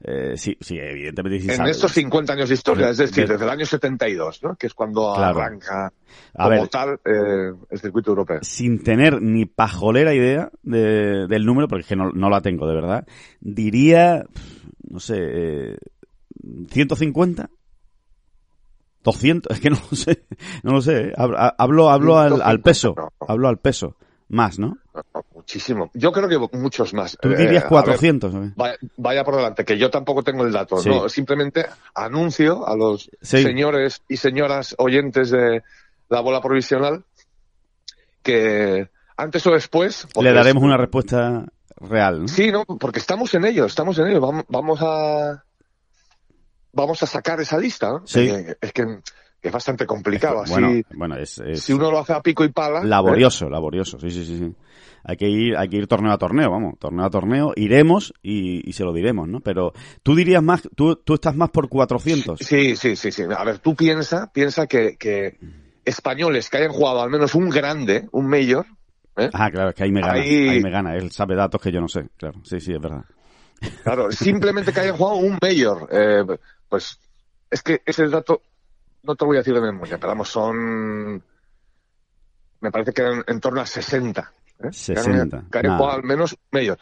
eh, 0.03 0.33
sí, 0.37 0.57
sí, 0.59 0.77
evidentemente 0.79 1.53
En 1.53 1.67
estos 1.67 1.91
50 1.91 2.33
años 2.33 2.49
de 2.49 2.55
historia, 2.55 2.89
es 2.89 2.97
decir, 2.97 3.27
De- 3.27 3.33
desde 3.33 3.45
el 3.45 3.51
año 3.51 3.65
72, 3.65 4.43
¿no? 4.43 4.55
Que 4.55 4.67
es 4.67 4.73
cuando 4.73 5.13
Claro. 5.15 5.39
arranca 5.39 5.93
A 6.33 6.43
como 6.47 6.49
ver, 6.49 6.67
tal 6.69 6.99
eh, 7.05 7.53
el 7.69 7.79
circuito 7.79 8.11
europeo. 8.11 8.39
sin 8.41 8.83
tener 8.83 9.21
ni 9.21 9.45
pajolera 9.45 10.13
idea 10.13 10.49
de- 10.63 11.27
del 11.27 11.45
número, 11.45 11.67
porque 11.67 11.81
es 11.81 11.87
que 11.87 11.95
no, 11.95 12.11
no 12.11 12.29
la 12.29 12.41
tengo 12.41 12.67
de 12.67 12.75
verdad, 12.75 13.05
diría, 13.39 14.25
no 14.89 14.99
sé, 14.99 15.15
eh, 15.19 15.77
150. 16.69 17.49
200, 19.03 19.55
es 19.57 19.61
que 19.61 19.69
no 19.71 19.77
lo 19.89 19.97
sé, 19.97 20.25
no 20.63 20.71
lo 20.73 20.81
sé, 20.81 21.07
eh. 21.07 21.13
Hab- 21.17 21.55
hablo, 21.57 21.89
hablo 21.89 22.19
al, 22.19 22.39
al 22.41 22.61
peso, 22.61 22.93
hablo 23.27 23.47
al 23.47 23.57
peso, 23.57 23.95
más, 24.29 24.59
¿no? 24.59 24.77
Muchísimo. 25.41 25.89
Yo 25.93 26.11
creo 26.11 26.27
que 26.29 26.57
muchos 26.57 26.93
más. 26.93 27.17
Tú 27.19 27.29
Eh, 27.29 27.35
dirías 27.35 27.63
ver, 27.63 27.69
400, 27.69 28.33
¿no? 28.33 28.51
vaya, 28.55 28.75
vaya 28.97 29.23
por 29.23 29.35
delante, 29.35 29.65
que 29.65 29.77
yo 29.77 29.89
tampoco 29.89 30.23
tengo 30.23 30.45
el 30.45 30.51
dato. 30.51 30.77
Sí. 30.77 30.87
No, 30.89 31.09
simplemente 31.09 31.65
anuncio 31.95 32.67
a 32.67 32.75
los 32.75 33.09
Sí. 33.21 33.41
señores 33.41 34.01
y 34.07 34.17
señoras 34.17 34.75
oyentes 34.77 35.31
de 35.31 35.63
la 36.09 36.19
bola 36.21 36.41
provisional 36.41 37.03
que 38.23 38.89
antes 39.17 39.45
o 39.47 39.51
después. 39.51 40.07
Le 40.19 40.33
daremos 40.33 40.61
es- 40.61 40.67
una 40.67 40.77
respuesta 40.77 41.45
real, 41.77 42.21
¿no? 42.21 42.27
Sí, 42.27 42.51
no, 42.51 42.65
porque 42.65 42.99
estamos 42.99 43.33
en 43.33 43.45
ello, 43.45 43.65
estamos 43.65 43.97
en 43.97 44.07
ello. 44.07 44.21
Vamos, 44.21 44.45
vamos 44.47 44.79
a 44.81 45.43
vamos 46.73 47.01
a 47.03 47.05
sacar 47.07 47.39
esa 47.41 47.57
lista. 47.57 47.89
¿no? 47.89 48.07
Sí. 48.07 48.29
Eh, 48.29 48.55
es 48.61 48.71
que 48.73 48.99
es 49.41 49.51
bastante 49.51 49.85
complicado. 49.85 50.41
Así, 50.41 50.51
Bueno, 50.51 50.71
bueno, 50.93 51.15
es, 51.17 51.39
es 51.39 51.63
si 51.63 51.73
uno 51.73 51.89
lo 51.91 51.99
hace 51.99 52.13
a 52.13 52.21
pico 52.21 52.43
y 52.43 52.49
pala. 52.49 52.81
¿eh? 52.83 52.87
laborioso, 52.87 53.49
laborioso, 53.49 53.99
sí, 53.99 54.09
sí, 54.11 54.25
sí, 54.25 54.37
sí. 54.37 54.55
Hay 55.03 55.17
que 55.17 55.27
ir, 55.27 55.57
hay 55.57 55.67
que 55.67 55.77
ir 55.77 55.87
torneo 55.87 56.11
a 56.11 56.17
torneo, 56.19 56.51
vamos, 56.51 56.77
torneo 56.77 57.05
a 57.05 57.09
torneo, 57.09 57.53
iremos 57.55 58.13
y, 58.21 58.67
y 58.69 58.73
se 58.73 58.83
lo 58.83 58.93
diremos, 58.93 59.27
¿no? 59.27 59.39
Pero 59.39 59.73
tú 60.03 60.13
dirías 60.15 60.43
más, 60.43 60.61
tú, 60.75 60.95
tú 60.97 61.15
estás 61.15 61.35
más 61.35 61.49
por 61.49 61.69
400. 61.69 62.39
Sí, 62.39 62.75
sí, 62.75 62.95
sí, 62.95 63.11
sí. 63.11 63.23
A 63.35 63.43
ver, 63.43 63.57
tú 63.59 63.75
piensa, 63.75 64.31
piensa 64.31 64.67
que, 64.67 64.97
que 64.97 65.39
españoles 65.85 66.49
que 66.51 66.57
hayan 66.57 66.71
jugado 66.71 67.01
al 67.01 67.09
menos 67.09 67.33
un 67.33 67.49
grande, 67.49 68.07
un 68.11 68.27
mayor, 68.27 68.67
¿eh? 69.17 69.31
Ah, 69.33 69.49
claro, 69.49 69.69
es 69.69 69.75
que 69.75 69.83
ahí 69.83 69.91
me 69.91 70.01
gana, 70.01 70.13
Ahí- 70.21 70.49
ahí 70.49 70.61
me 70.61 70.69
gana, 70.69 70.95
él 70.95 71.11
sabe 71.11 71.35
datos 71.35 71.59
que 71.59 71.71
yo 71.71 71.81
no 71.81 71.87
sé, 71.87 72.07
claro, 72.17 72.39
sí, 72.43 72.59
sí, 72.59 72.71
es 72.71 72.79
verdad. 72.79 73.03
claro, 73.83 74.11
simplemente 74.11 74.71
que 74.71 74.81
hayan 74.81 74.97
jugado 74.97 75.17
un 75.17 75.39
mayor, 75.41 75.87
eh, 75.91 76.23
pues 76.69 76.99
es 77.49 77.63
que 77.63 77.81
ese 77.87 78.07
dato 78.07 78.43
no 79.03 79.15
te 79.15 79.23
lo 79.25 79.27
voy 79.27 79.37
a 79.37 79.39
decir 79.39 79.53
de 79.53 79.61
memoria, 79.61 79.97
pero 79.97 80.09
vamos, 80.09 80.29
son, 80.29 81.23
me 82.61 82.71
parece 82.71 82.93
que 82.93 83.01
eran 83.01 83.23
en 83.27 83.39
torno 83.39 83.61
a 83.61 83.65
60. 83.65 84.21
¿eh? 84.59 84.63
Que 84.63 84.71
60, 84.73 85.37
hayan- 85.37 85.49
Que 85.49 85.59
al 85.67 86.03
menos 86.03 86.35
mayor. 86.51 86.77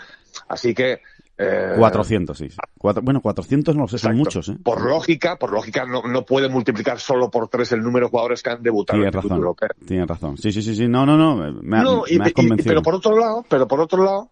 Así 0.48 0.74
que 0.74 1.02
Eh, 1.42 1.76
400, 1.78 2.38
sí. 2.38 2.50
Cuatro- 2.78 3.02
bueno, 3.02 3.22
400 3.22 3.74
no 3.74 3.84
lo 3.84 3.88
sé, 3.88 3.98
son 3.98 4.18
muchos, 4.18 4.50
¿eh? 4.50 4.58
Por 4.62 4.84
lógica, 4.84 5.38
por 5.38 5.54
lógica 5.54 5.86
no, 5.86 6.02
no 6.04 6.26
puede 6.26 6.50
multiplicar 6.50 7.00
solo 7.00 7.32
por 7.32 7.48
tres 7.48 7.72
el 7.72 7.82
número 7.82 8.08
de 8.08 8.10
jugadores 8.10 8.44
que 8.44 8.50
han 8.50 8.62
debutado 8.62 8.98
en 9.02 9.10
Tienes 9.10 9.24
razón. 9.30 9.56
Tienes 9.88 10.08
razón. 10.08 10.38
Sí, 10.38 10.52
sí, 10.52 10.62
sí, 10.62 10.76
sí. 10.76 10.90
No, 10.90 11.06
no, 11.06 11.16
no. 11.16 11.38
Me, 11.62 11.78
ha- 11.78 11.84
No, 11.84 12.04
y- 12.06 12.18
me 12.18 12.26
has 12.26 12.32
y- 12.32 12.34
convencido. 12.34 12.68
pero 12.72 12.82
por 12.82 12.96
otro 12.96 13.18
lado, 13.18 13.46
pero 13.48 13.66
por 13.70 13.80
otro 13.80 14.04
lado, 14.04 14.32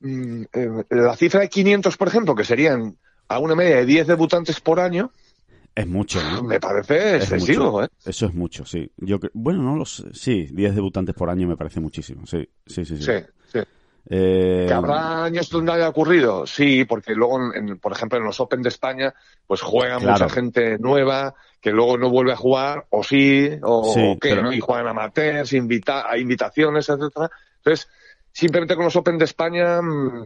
mm, 0.00 0.42
eh, 0.52 0.84
la 0.90 1.16
cifra 1.16 1.40
de 1.40 1.48
500, 1.48 1.96
por 1.96 2.08
ejemplo, 2.08 2.34
que 2.34 2.44
serían 2.44 2.98
a 3.28 3.38
una 3.38 3.54
media 3.54 3.76
de 3.76 3.86
10 3.86 4.06
debutantes 4.06 4.60
por 4.60 4.78
año, 4.78 5.10
Es 5.76 5.86
mucho, 5.86 6.18
¿no? 6.22 6.42
me 6.42 6.58
parece 6.58 7.18
Es 7.18 7.24
excesivo, 7.30 7.70
mucho. 7.72 7.84
¿eh? 7.84 7.88
Eso 8.06 8.26
es 8.26 8.34
mucho, 8.34 8.64
sí. 8.64 8.90
Yo 8.96 9.18
bueno, 9.34 9.62
no 9.62 9.76
lo 9.76 9.84
sé. 9.84 10.04
Sí, 10.14 10.48
10 10.50 10.74
debutantes 10.74 11.14
por 11.14 11.28
año 11.28 11.46
me 11.46 11.56
parece 11.56 11.80
muchísimo. 11.80 12.26
Sí, 12.26 12.48
sí, 12.66 12.84
sí. 12.86 12.96
sí. 12.96 13.02
Sí, 13.04 13.12
sí. 13.52 13.58
Eh, 14.08 14.64
¿Que 14.66 14.72
habrá 14.72 15.24
años 15.24 15.50
donde 15.50 15.72
haya 15.72 15.88
ocurrido? 15.90 16.46
Sí, 16.46 16.84
porque 16.86 17.12
luego, 17.14 17.52
en- 17.54 17.78
por 17.78 17.92
ejemplo, 17.92 18.16
en 18.18 18.24
los 18.24 18.40
Open 18.40 18.62
de 18.62 18.70
España, 18.70 19.12
pues 19.46 19.60
juega 19.60 19.98
Claro. 19.98 20.12
mucha 20.12 20.28
gente 20.34 20.78
nueva 20.78 21.34
que 21.60 21.72
luego 21.72 21.98
no 21.98 22.08
vuelve 22.08 22.32
a 22.32 22.36
jugar, 22.36 22.86
o 22.90 23.02
sí, 23.04 23.50
o, 23.62 23.92
Sí, 23.92 24.00
o 24.02 24.18
qué, 24.18 24.30
pero- 24.30 24.42
¿no? 24.44 24.52
Y 24.54 24.60
juegan 24.60 24.86
amateurs, 24.88 25.52
invita 25.52 26.10
a 26.10 26.16
invitaciones, 26.16 26.88
etcétera. 26.88 27.30
Entonces, 27.58 27.88
simplemente 28.32 28.76
con 28.76 28.84
los 28.86 28.96
Open 28.96 29.18
de 29.18 29.24
España, 29.26 29.82
mm, 29.82 30.24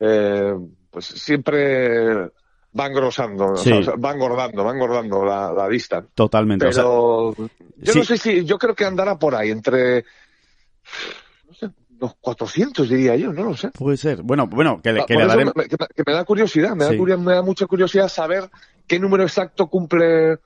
eh, 0.00 0.54
pues 0.90 1.04
siempre 1.06 2.30
van 2.72 2.90
engrosando, 2.92 3.56
Sí. 3.56 3.72
o 3.72 3.82
sea, 3.82 3.94
van 3.98 4.16
engordando, 4.16 4.62
van 4.64 4.76
engordando 4.76 5.24
la, 5.24 5.52
la 5.52 5.68
lista. 5.68 6.04
Totalmente. 6.14 6.66
o 6.66 6.72
sea, 6.72 6.82
Pero 6.84 7.34
yo 7.78 7.92
sí. 7.92 7.98
no 7.98 8.04
sé 8.04 8.18
si, 8.18 8.44
yo 8.44 8.58
creo 8.58 8.74
que 8.74 8.84
andará 8.84 9.18
por 9.18 9.34
ahí, 9.34 9.50
entre, 9.50 10.04
no 11.48 11.54
sé, 11.54 11.70
unos 11.98 12.14
400 12.20 12.88
diría 12.88 13.16
yo, 13.16 13.32
no 13.32 13.44
lo 13.44 13.56
sé. 13.56 13.70
puede 13.70 13.96
ser. 13.96 14.22
Bueno, 14.22 14.46
bueno, 14.46 14.80
que, 14.82 14.92
le- 14.92 15.00
Ah, 15.00 15.06
que 15.06 15.14
le 15.14 15.26
daremos. 15.26 15.54
me, 15.56 15.66
que 15.68 15.76
me- 16.06 16.12
da 16.12 16.24
curiosidad, 16.24 16.74
me, 16.76 16.84
Sí. 16.84 16.92
da 16.92 16.98
curio- 16.98 17.18
me 17.18 17.32
da 17.34 17.42
mucha 17.42 17.66
curiosidad 17.66 18.08
saber 18.08 18.48
qué 18.86 18.98
número 19.00 19.22
exacto 19.24 19.66
cumple 19.68 20.38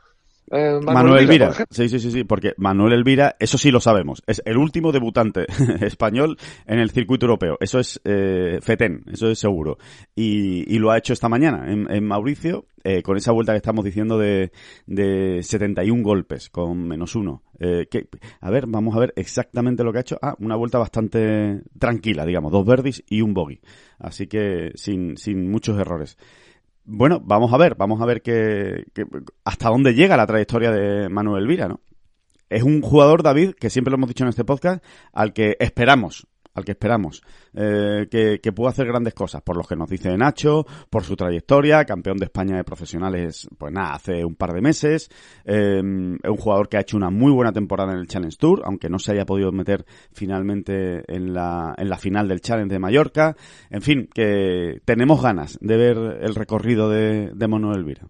eh, 0.52 0.73
Manuel, 0.75 0.85
Manuel 0.85 1.23
Elvira. 1.23 1.52
Sí, 1.71 1.88
sí, 1.88 1.99
sí, 1.99 2.11
sí, 2.11 2.25
porque 2.25 2.52
Manuel 2.56 2.92
Elvira, 2.92 3.37
eso 3.38 3.59
sí 3.59 3.71
lo 3.71 3.80
sabemos, 3.80 4.23
es 4.26 4.42
el 4.44 4.56
último 4.59 4.92
debutante 4.92 5.47
español 5.80 6.37
en 6.66 6.78
el 6.78 6.90
circuito 6.90 7.26
europeo. 7.26 7.56
Eso 7.61 7.78
es 7.78 8.00
eh, 8.04 8.59
Fetén, 8.61 9.04
eso 9.11 9.28
es 9.28 9.38
seguro. 9.38 9.78
Y, 10.14 10.73
y 10.73 10.78
lo 10.78 10.90
ha 10.90 10.99
hecho 10.99 11.12
esta 11.12 11.28
mañana 11.28 11.73
en, 11.73 11.90
en 11.90 12.04
Mauricio, 12.04 12.66
eh, 12.85 13.02
con 13.02 13.16
esa 13.16 13.30
vuelta 13.30 13.52
que 13.52 13.59
estamos 13.59 13.85
diciendo 13.85 14.18
de, 14.18 14.50
de 14.87 15.42
71 15.42 16.02
golpes, 16.02 16.50
con 16.50 16.87
menos 16.87 17.14
uno. 17.14 17.42
Eh, 17.61 17.87
que, 17.88 18.09
a 18.40 18.50
ver, 18.50 18.66
vamos 18.66 18.97
a 18.97 18.99
ver 18.99 19.12
exactamente 19.14 19.85
lo 19.85 19.92
que 19.92 19.99
ha 19.99 20.00
hecho. 20.00 20.18
Ah, 20.21 20.35
una 20.40 20.56
vuelta 20.56 20.78
bastante 20.78 21.62
tranquila, 21.78 22.26
digamos, 22.26 22.50
dos 22.50 22.66
verdis 22.66 23.04
y 23.09 23.23
un 23.23 23.35
bogey. 23.35 23.61
Así 23.99 24.26
que 24.26 24.73
sin, 24.75 25.16
sin 25.16 25.49
muchos 25.49 25.78
errores. 25.78 26.18
Bueno, 26.85 27.21
vamos 27.25 27.53
a 27.53 27.57
ver, 27.57 27.77
vamos 27.77 28.01
a 28.01 28.07
ver 28.07 28.23
qué, 28.23 28.85
qué- 28.93 29.07
hasta 29.45 29.69
dónde 29.69 29.95
llega 29.95 30.17
la 30.17 30.27
trayectoria 30.27 30.71
de 30.73 31.09
Manuel 31.09 31.45
Elvira, 31.45 31.69
¿no? 31.69 31.81
Es 32.49 32.62
un 32.65 32.83
jugador, 32.83 33.23
David, 33.23 33.53
que 33.55 33.71
siempre 33.71 33.91
lo 33.91 33.97
hemos 33.97 34.09
dicho 34.09 34.25
en 34.25 34.29
este 34.31 34.45
podcast, 34.45 34.85
al 35.12 35.33
que 35.33 35.57
esperamos, 35.61 36.27
al 36.54 36.64
que 36.64 36.73
esperamos, 36.73 37.23
eh, 37.54 38.06
que, 38.11 38.40
que 38.40 38.52
pueda 38.52 38.71
hacer 38.71 38.87
grandes 38.87 39.14
cosas, 39.14 39.42
por 39.42 39.56
lo 39.56 39.62
que 39.62 39.76
nos 39.76 39.88
dice 39.88 40.16
Nacho, 40.16 40.66
por 40.90 41.04
su 41.04 41.16
trayectoria, 41.16 41.85
campeón 41.85 42.18
de 42.18 42.26
España 42.26 42.56
de 42.56 42.64
profesionales, 42.64 43.49
pues 43.56 43.73
nada, 43.73 43.94
hace 43.94 44.25
un 44.25 44.35
par 44.35 44.52
de 44.52 44.61
meses, 44.61 45.09
eh, 45.44 45.78
es 46.23 46.30
un 46.30 46.37
jugador 46.37 46.68
que 46.68 46.76
ha 46.76 46.80
hecho 46.80 46.97
una 46.97 47.11
muy 47.11 47.32
buena 47.32 47.52
temporada 47.52 47.92
en 47.92 47.99
el 47.99 48.06
Challenge 48.06 48.37
Tour, 48.37 48.62
aunque 48.64 48.88
no 48.88 48.99
se 48.99 49.12
haya 49.12 49.25
podido 49.25 49.50
meter 49.52 49.85
finalmente 50.12 51.02
en 51.06 51.32
la, 51.32 51.75
en 51.76 51.88
la 51.88 51.99
final 51.99 52.28
del 52.28 52.40
Challenge 52.40 52.73
de 52.73 52.78
Mallorca, 52.78 53.37
en 53.71 53.82
fin, 53.82 54.09
que 54.12 54.80
tenemos 54.85 55.23
ganas 55.23 55.59
de 55.61 55.76
ver 55.76 55.97
el 56.23 56.35
recorrido 56.35 56.88
de, 56.90 57.30
de 57.35 57.49
Manuel 57.49 57.80
Elvira. 57.80 58.06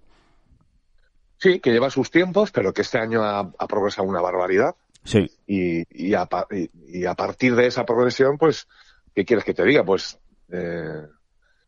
Sí, 1.39 1.59
que 1.59 1.73
lleva 1.73 1.91
sus 1.91 2.11
tiempos, 2.11 2.53
pero 2.53 2.73
que 2.73 2.83
este 2.83 2.99
año 2.99 3.25
ha 3.25 3.67
progresado 3.67 4.07
una 4.09 4.21
barbaridad. 4.21 4.77
Sí, 5.05 5.29
Y, 5.47 5.85
y, 5.91 6.15
a, 6.15 6.29
y- 6.51 6.71
y 7.01 7.05
a 7.07 7.15
partir 7.15 7.55
de 7.57 7.67
esa 7.67 7.85
progresión, 7.85 8.39
pues, 8.39 8.69
¿qué 9.15 9.25
quieres 9.25 9.45
que 9.45 9.55
te 9.55 9.65
diga? 9.65 9.85
Pues 9.85 10.19
eh, 10.51 11.07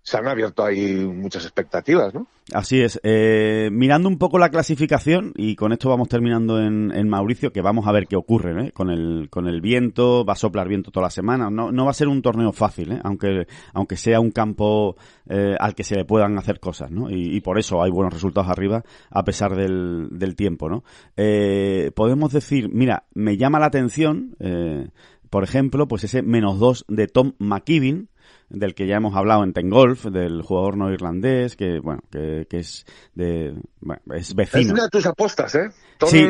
se 0.05 0.19
han 0.19 0.29
abierto 0.29 0.63
ahí 0.63 0.97
muchas 1.07 1.45
expectativas, 1.45 2.13
¿no? 2.13 2.27
Así 2.53 2.83
es. 2.83 3.01
Eh, 3.03 3.71
mirando 3.73 4.07
un 4.07 4.19
poco 4.19 4.39
la 4.39 4.51
clasificación, 4.51 5.33
y 5.35 5.57
con 5.57 5.73
esto 5.73 5.89
vamos 5.89 6.11
terminando 6.11 6.61
en, 6.61 6.93
en 6.95 7.09
Mauricio, 7.09 7.55
que 7.55 7.63
vamos 7.63 7.87
a 7.87 7.93
ver 7.93 8.07
qué 8.07 8.15
ocurre 8.15 8.67
¿eh? 8.67 8.73
con, 8.73 8.91
el, 8.91 9.29
con 9.31 9.49
el 9.49 9.63
viento, 9.63 10.23
va 10.27 10.35
a 10.35 10.37
soplar 10.37 10.69
viento 10.69 10.91
toda 10.91 11.07
la 11.07 11.11
semana. 11.11 11.49
No, 11.49 11.73
no 11.73 11.87
va 11.87 11.91
a 11.91 11.95
ser 11.95 12.09
un 12.09 12.21
torneo 12.21 12.53
fácil, 12.53 12.93
¿eh? 12.93 13.01
aunque, 13.03 13.47
aunque 13.73 13.97
sea 13.97 14.21
un 14.21 14.31
campo 14.31 14.95
eh, 15.27 15.57
al 15.59 15.75
que 15.75 15.85
se 15.85 15.97
le 15.97 16.05
puedan 16.05 16.37
hacer 16.37 16.61
cosas, 16.61 16.91
¿no? 16.91 17.09
Y, 17.09 17.35
y 17.35 17.41
por 17.41 17.59
eso 17.59 17.83
hay 17.83 17.91
buenos 17.91 18.13
resultados 18.13 18.51
arriba, 18.51 18.85
a 19.09 19.25
pesar 19.25 19.57
del, 19.57 20.09
del 20.11 20.37
tiempo, 20.37 20.69
¿no? 20.69 20.85
Eh, 21.17 21.93
podemos 21.97 22.31
decir, 22.31 22.69
mira, 22.69 23.05
me 23.15 23.39
llama 23.39 23.59
la 23.59 23.67
atención, 23.67 24.37
eh, 24.39 24.89
por 25.31 25.45
ejemplo, 25.45 25.89
pues 25.89 26.05
ese 26.05 26.21
menos 26.21 26.59
dos 26.59 26.85
de 26.89 27.09
Tom 27.09 27.33
McKibben, 27.39 28.11
del 28.49 28.75
que 28.75 28.87
ya 28.87 28.97
hemos 28.97 29.15
hablado 29.17 29.43
en 29.45 29.53
Ten 29.53 29.71
Golf, 29.71 30.05
del 30.07 30.43
jugador 30.43 30.77
no 30.77 30.93
irlandés, 30.93 31.57
que 31.57 31.79
bueno, 31.81 32.03
que, 32.11 32.47
que 32.49 32.59
es 32.59 32.85
de 33.15 33.55
bueno, 33.81 34.03
es 34.15 34.29
Es 34.31 34.35
vecino. 34.35 34.73
una 34.75 34.85
de 34.85 34.91
tus 34.91 35.07
apuestas, 35.07 35.55
¿eh? 35.55 35.71
Tom 35.99 36.09
Sí. 36.09 36.27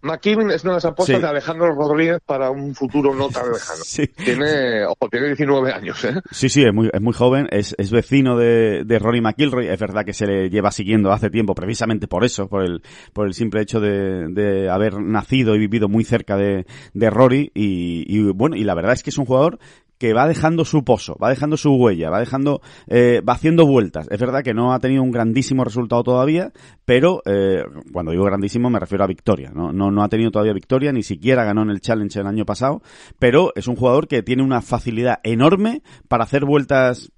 McKibben 0.00 0.48
es 0.52 0.62
una 0.62 0.74
de 0.74 0.76
las 0.76 0.84
apuestas 0.84 1.16
Sí. 1.16 1.22
de 1.22 1.28
Alejandro 1.28 1.74
Rodríguez 1.74 2.20
para 2.24 2.50
un 2.52 2.72
futuro 2.72 3.12
no 3.16 3.28
tan 3.30 3.50
lejano. 3.50 3.80
Sí. 3.84 4.06
Tiene, 4.06 4.84
ojo, 4.86 5.08
tiene 5.10 5.26
19 5.26 5.72
años, 5.72 6.04
¿eh? 6.04 6.14
Sí, 6.30 6.48
sí, 6.48 6.62
es 6.62 6.72
muy, 6.72 6.88
es 6.92 7.00
muy 7.00 7.12
joven, 7.12 7.48
es, 7.50 7.74
es 7.78 7.90
vecino 7.90 8.36
de, 8.38 8.84
de 8.84 8.98
Rory 9.00 9.20
McIlroy, 9.20 9.66
es 9.66 9.80
verdad 9.80 10.04
que 10.04 10.12
se 10.12 10.26
le 10.28 10.50
lleva 10.50 10.70
siguiendo 10.70 11.10
hace 11.10 11.30
tiempo, 11.30 11.54
precisamente 11.56 12.06
por 12.06 12.24
eso, 12.24 12.46
por 12.48 12.62
el, 12.62 12.80
por 13.12 13.26
el 13.26 13.34
simple 13.34 13.60
hecho 13.60 13.80
de, 13.80 14.28
de 14.28 14.70
haber 14.70 15.00
nacido 15.00 15.56
y 15.56 15.58
vivido 15.58 15.88
muy 15.88 16.04
cerca 16.04 16.36
de, 16.36 16.64
de 16.94 17.10
Rory, 17.10 17.50
y, 17.52 18.04
y 18.06 18.22
bueno, 18.30 18.54
y 18.54 18.62
la 18.62 18.74
verdad 18.74 18.92
es 18.92 19.02
que 19.02 19.10
es 19.10 19.18
un 19.18 19.24
jugador 19.26 19.58
que 19.98 20.12
va 20.14 20.26
dejando 20.28 20.64
su 20.64 20.84
pozo, 20.84 21.16
va 21.22 21.28
dejando 21.30 21.56
su 21.56 21.74
huella, 21.74 22.08
va 22.08 22.20
dejando, 22.20 22.60
eh, 22.86 23.20
va 23.28 23.32
haciendo 23.34 23.66
vueltas. 23.66 24.06
Es 24.10 24.20
verdad 24.20 24.42
que 24.42 24.54
no 24.54 24.72
ha 24.72 24.78
tenido 24.78 25.02
un 25.02 25.10
grandísimo 25.10 25.64
resultado 25.64 26.02
todavía, 26.04 26.52
pero 26.84 27.20
eh, 27.26 27.62
cuando 27.92 28.12
digo 28.12 28.24
grandísimo 28.24 28.70
me 28.70 28.78
refiero 28.78 29.04
a 29.04 29.08
victoria. 29.08 29.50
¿no? 29.52 29.72
No, 29.72 29.90
no 29.90 30.02
ha 30.02 30.08
tenido 30.08 30.30
todavía 30.30 30.52
victoria, 30.52 30.92
ni 30.92 31.02
siquiera 31.02 31.44
ganó 31.44 31.62
en 31.62 31.70
el 31.70 31.80
Challenge 31.80 32.20
el 32.20 32.26
año 32.26 32.44
pasado, 32.44 32.80
pero 33.18 33.52
es 33.56 33.66
un 33.68 33.76
jugador 33.76 34.08
que 34.08 34.22
tiene 34.22 34.42
una 34.42 34.62
facilidad 34.62 35.18
enorme 35.24 35.82
para 36.08 36.24
hacer 36.24 36.44
vueltas 36.44 37.10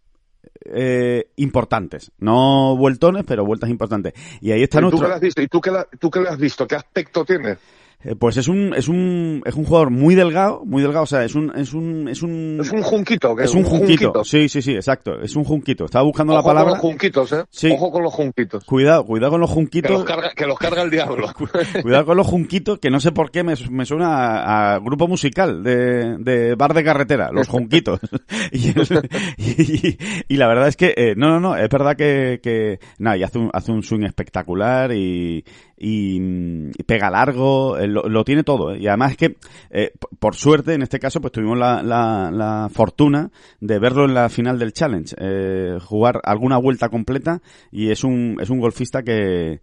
eh, 0.64 1.30
importantes. 1.36 2.12
No 2.18 2.76
vueltones, 2.76 3.24
pero 3.26 3.44
vueltas 3.44 3.70
importantes. 3.70 4.14
Y 4.40 4.52
ahí 4.52 4.62
está 4.62 4.78
¿Y 4.78 4.82
tú 4.82 4.96
nuestro... 4.96 5.00
qué 5.02 5.08
le 5.08 5.14
has 5.14 5.20
visto? 5.20 5.42
¿Y 5.42 5.48
tú 5.48 5.60
qué, 5.60 5.70
la- 5.70 5.86
tú 5.98 6.10
qué 6.10 6.20
le 6.20 6.28
has 6.28 6.38
visto? 6.38 6.66
¿Qué 6.66 6.76
aspecto 6.76 7.24
tiene? 7.24 7.56
Eh, 8.02 8.14
Pues 8.16 8.36
es 8.38 8.48
un, 8.48 8.72
es 8.74 8.88
un, 8.88 9.42
es 9.44 9.54
un 9.54 9.64
jugador 9.64 9.90
muy 9.90 10.14
delgado, 10.14 10.62
muy 10.64 10.82
delgado, 10.82 11.02
o 11.04 11.06
sea, 11.06 11.24
es 11.24 11.34
un, 11.34 11.52
es 11.56 11.72
un, 11.74 12.08
es 12.08 12.22
un, 12.22 12.58
Es 12.60 12.70
un 12.72 12.82
junquito. 12.82 13.36
¿qué? 13.36 13.44
es 13.44 13.54
un 13.54 13.62
junquito. 13.64 14.24
Sí, 14.24 14.48
sí, 14.48 14.62
sí, 14.62 14.72
exacto. 14.74 15.20
Es 15.20 15.36
un 15.36 15.44
junquito. 15.44 15.84
Estaba 15.84 16.04
buscando 16.04 16.32
la 16.32 16.40
Ojo 16.40 16.48
con 16.48 16.54
palabra. 16.54 16.72
los 16.72 16.80
junquitos, 16.80 17.32
¿eh? 17.32 17.44
Sí. 17.50 17.70
Ojo 17.72 17.90
con 17.92 18.02
los 18.02 18.12
junquitos. 18.14 18.64
Cuidado, 18.64 19.04
cuidado 19.04 19.32
con 19.32 19.40
los 19.40 19.50
Que 19.50 19.54
junquitos. 19.54 19.90
los, 19.90 20.04
carga, 20.04 20.30
que 20.34 20.46
los 20.46 20.58
carga 20.58 20.82
el 20.82 20.90
diablo. 20.90 21.28
Cuidado 21.82 22.06
con 22.06 22.16
los 22.16 22.26
junquitos, 22.26 22.78
que 22.78 22.90
no 22.90 23.00
sé 23.00 23.12
por 23.12 23.30
qué 23.30 23.42
me, 23.42 23.54
me 23.70 23.84
suena 23.84 24.08
a, 24.40 24.74
a 24.74 24.78
grupo 24.78 25.06
musical 25.06 25.62
de, 25.62 26.16
de 26.18 26.54
bar 26.54 26.72
de 26.74 26.82
carretera, 26.84 27.30
los 27.32 27.48
junquitos. 27.48 28.00
y, 28.52 28.68
el- 28.68 29.08
y- 29.36 29.98
y 30.28 30.36
la 30.36 30.46
verdad 30.48 30.68
es 30.68 30.76
que, 30.76 30.94
eh, 30.96 31.14
no, 31.16 31.28
no, 31.28 31.40
no, 31.40 31.56
es 31.56 31.68
verdad 31.68 31.96
que, 31.96 32.40
que 32.42 32.78
nada, 32.98 33.16
y 33.16 33.22
hace 33.22 33.38
un, 33.38 33.50
hace 33.52 33.72
un 33.72 33.82
swing 33.82 34.04
espectacular 34.04 34.92
y, 34.92 35.44
y, 35.80 36.20
mm, 36.20 36.70
y 36.78 36.82
pega 36.84 37.10
largo, 37.10 37.78
eh, 37.78 37.88
lo, 37.88 38.02
lo 38.02 38.22
tiene 38.22 38.44
todo. 38.44 38.72
¿eh? 38.72 38.78
Y 38.80 38.86
además 38.86 39.12
es 39.12 39.16
que, 39.16 39.36
eh, 39.70 39.92
por 40.18 40.36
suerte, 40.36 40.74
en 40.74 40.82
este 40.82 41.00
caso, 41.00 41.20
pues 41.20 41.32
tuvimos 41.32 41.58
la, 41.58 41.82
la, 41.82 42.30
la 42.30 42.68
fortuna 42.70 43.30
de 43.60 43.78
verlo 43.78 44.04
en 44.04 44.14
la 44.14 44.28
final 44.28 44.58
del 44.58 44.74
Challenge, 44.74 45.16
eh, 45.18 45.78
jugar 45.80 46.20
alguna 46.22 46.58
vuelta 46.58 46.90
completa 46.90 47.40
y 47.72 47.90
es 47.90 48.04
un, 48.04 48.36
es 48.40 48.50
un 48.50 48.60
golfista 48.60 49.02
que, 49.02 49.60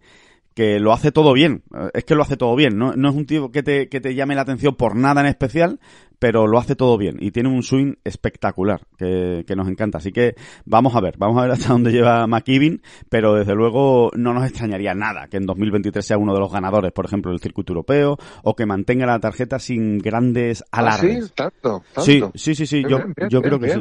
que 0.58 0.80
lo 0.80 0.92
hace 0.92 1.12
todo 1.12 1.34
bien. 1.34 1.62
Es 1.94 2.02
que 2.02 2.16
lo 2.16 2.22
hace 2.22 2.36
todo 2.36 2.56
bien. 2.56 2.76
No, 2.76 2.92
no 2.96 3.10
es 3.10 3.14
un 3.14 3.26
tío 3.26 3.52
que 3.52 3.62
te, 3.62 3.88
que 3.88 4.00
te 4.00 4.16
llame 4.16 4.34
la 4.34 4.40
atención 4.40 4.74
por 4.74 4.96
nada 4.96 5.20
en 5.20 5.28
especial, 5.28 5.78
pero 6.18 6.48
lo 6.48 6.58
hace 6.58 6.74
todo 6.74 6.98
bien. 6.98 7.16
Y 7.20 7.30
tiene 7.30 7.48
un 7.48 7.62
swing 7.62 7.94
espectacular 8.02 8.80
que, 8.96 9.44
que 9.46 9.54
nos 9.54 9.68
encanta. 9.68 9.98
Así 9.98 10.10
que 10.10 10.34
vamos 10.64 10.96
a 10.96 11.00
ver, 11.00 11.14
vamos 11.16 11.38
a 11.38 11.42
ver 11.42 11.52
hasta 11.52 11.68
dónde 11.68 11.92
lleva 11.92 12.26
McKibben, 12.26 12.82
pero 13.08 13.34
desde 13.34 13.54
luego 13.54 14.10
no 14.16 14.34
nos 14.34 14.46
extrañaría 14.46 14.94
nada 14.94 15.28
que 15.28 15.36
en 15.36 15.46
2023 15.46 16.04
sea 16.04 16.18
uno 16.18 16.34
de 16.34 16.40
los 16.40 16.50
ganadores, 16.50 16.90
por 16.90 17.04
ejemplo, 17.04 17.30
del 17.30 17.38
circuito 17.38 17.72
europeo, 17.72 18.18
o 18.42 18.56
que 18.56 18.66
mantenga 18.66 19.06
la 19.06 19.20
tarjeta 19.20 19.60
sin 19.60 19.98
grandes 19.98 20.64
¿Ah, 20.72 20.80
alardes. 20.80 21.26
sí? 21.26 21.32
Tanto, 21.36 21.84
tanto. 21.94 22.02
Sí, 22.02 22.20
sí, 22.34 22.56
sí, 22.56 22.66
sí, 22.66 22.78
Bien, 22.78 22.88
yo, 22.90 22.96
bien, 22.96 23.14
bien, 23.16 23.28
yo 23.30 23.42
creo 23.42 23.60
que 23.60 23.68
sí. 23.68 23.80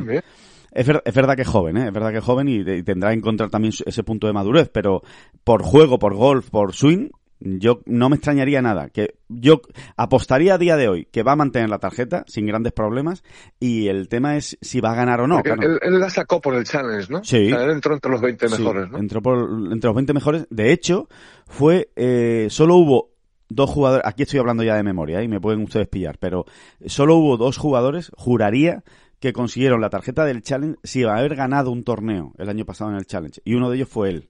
Es, 0.71 0.85
ver- 0.87 1.01
es 1.05 1.13
verdad 1.13 1.35
que 1.35 1.41
es 1.43 1.47
joven, 1.47 1.77
¿eh? 1.77 1.87
es 1.87 1.93
verdad 1.93 2.11
que 2.11 2.17
es 2.19 2.23
joven 2.23 2.47
y, 2.47 2.57
y 2.59 2.83
tendrá 2.83 3.09
que 3.09 3.17
encontrar 3.17 3.49
también 3.49 3.73
ese 3.85 4.03
punto 4.03 4.27
de 4.27 4.33
madurez, 4.33 4.69
pero 4.71 5.01
por 5.43 5.63
juego, 5.63 5.97
por 5.99 6.13
golf, 6.15 6.49
por 6.49 6.73
swing, 6.73 7.09
Yo 7.39 7.81
no 7.85 8.09
me 8.09 8.15
extrañaría 8.15 8.61
nada. 8.63 8.89
Que 8.89 9.15
yo 9.29 9.61
apostaría 9.95 10.55
a 10.55 10.57
día 10.57 10.75
de 10.75 10.87
hoy 10.89 11.05
que 11.11 11.21
va 11.23 11.33
a 11.33 11.35
mantener 11.35 11.69
la 11.69 11.77
tarjeta 11.77 12.23
sin 12.27 12.47
grandes 12.47 12.73
problemas 12.73 13.23
y 13.59 13.87
el 13.89 14.07
tema 14.09 14.35
es 14.37 14.57
si 14.61 14.81
va 14.81 14.91
a 14.91 14.95
ganar 14.95 15.21
o 15.21 15.27
no. 15.27 15.41
Claro. 15.43 15.61
él, 15.61 15.79
él 15.83 15.99
la 15.99 16.09
sacó 16.09 16.41
por 16.41 16.55
el 16.55 16.63
challenge, 16.63 17.11
¿no? 17.11 17.23
Sí. 17.23 17.45
O 17.45 17.55
sea, 17.55 17.63
él 17.65 17.71
entró 17.71 17.93
entre 17.93 18.11
los 18.11 18.21
20 18.21 18.49
Sí, 18.49 18.57
mejores, 18.57 18.89
¿no? 18.89 18.97
entró 18.97 19.21
por, 19.21 19.37
entre 19.71 19.87
los 19.87 19.95
20 19.95 20.13
mejores. 20.13 20.47
De 20.49 20.71
hecho, 20.73 21.07
fue 21.45 21.89
eh, 21.95 22.47
solo 22.49 22.75
hubo 22.77 23.11
dos 23.49 23.69
jugadores. 23.69 24.05
Aquí 24.05 24.23
estoy 24.23 24.39
hablando 24.39 24.63
ya 24.63 24.75
de 24.75 24.81
memoria 24.83 25.21
¿eh? 25.21 25.25
y 25.25 25.27
me 25.27 25.39
pueden 25.39 25.61
ustedes 25.61 25.87
pillar, 25.87 26.17
pero 26.19 26.45
solo 26.87 27.15
hubo 27.17 27.37
dos 27.37 27.57
jugadores, 27.57 28.11
juraría, 28.17 28.83
que 29.19 29.33
consiguieron 29.33 29.81
la 29.81 29.89
tarjeta 29.89 30.25
del 30.25 30.41
Challenge 30.41 30.77
sin 30.83 31.07
haber 31.07 31.35
ganado 31.35 31.71
un 31.71 31.83
torneo 31.83 32.33
el 32.37 32.49
año 32.49 32.65
pasado 32.65 32.91
en 32.91 32.97
el 32.97 33.05
Challenge. 33.05 33.41
Y 33.43 33.55
uno 33.55 33.69
de 33.69 33.77
ellos 33.77 33.89
fue 33.89 34.09
él. 34.09 34.29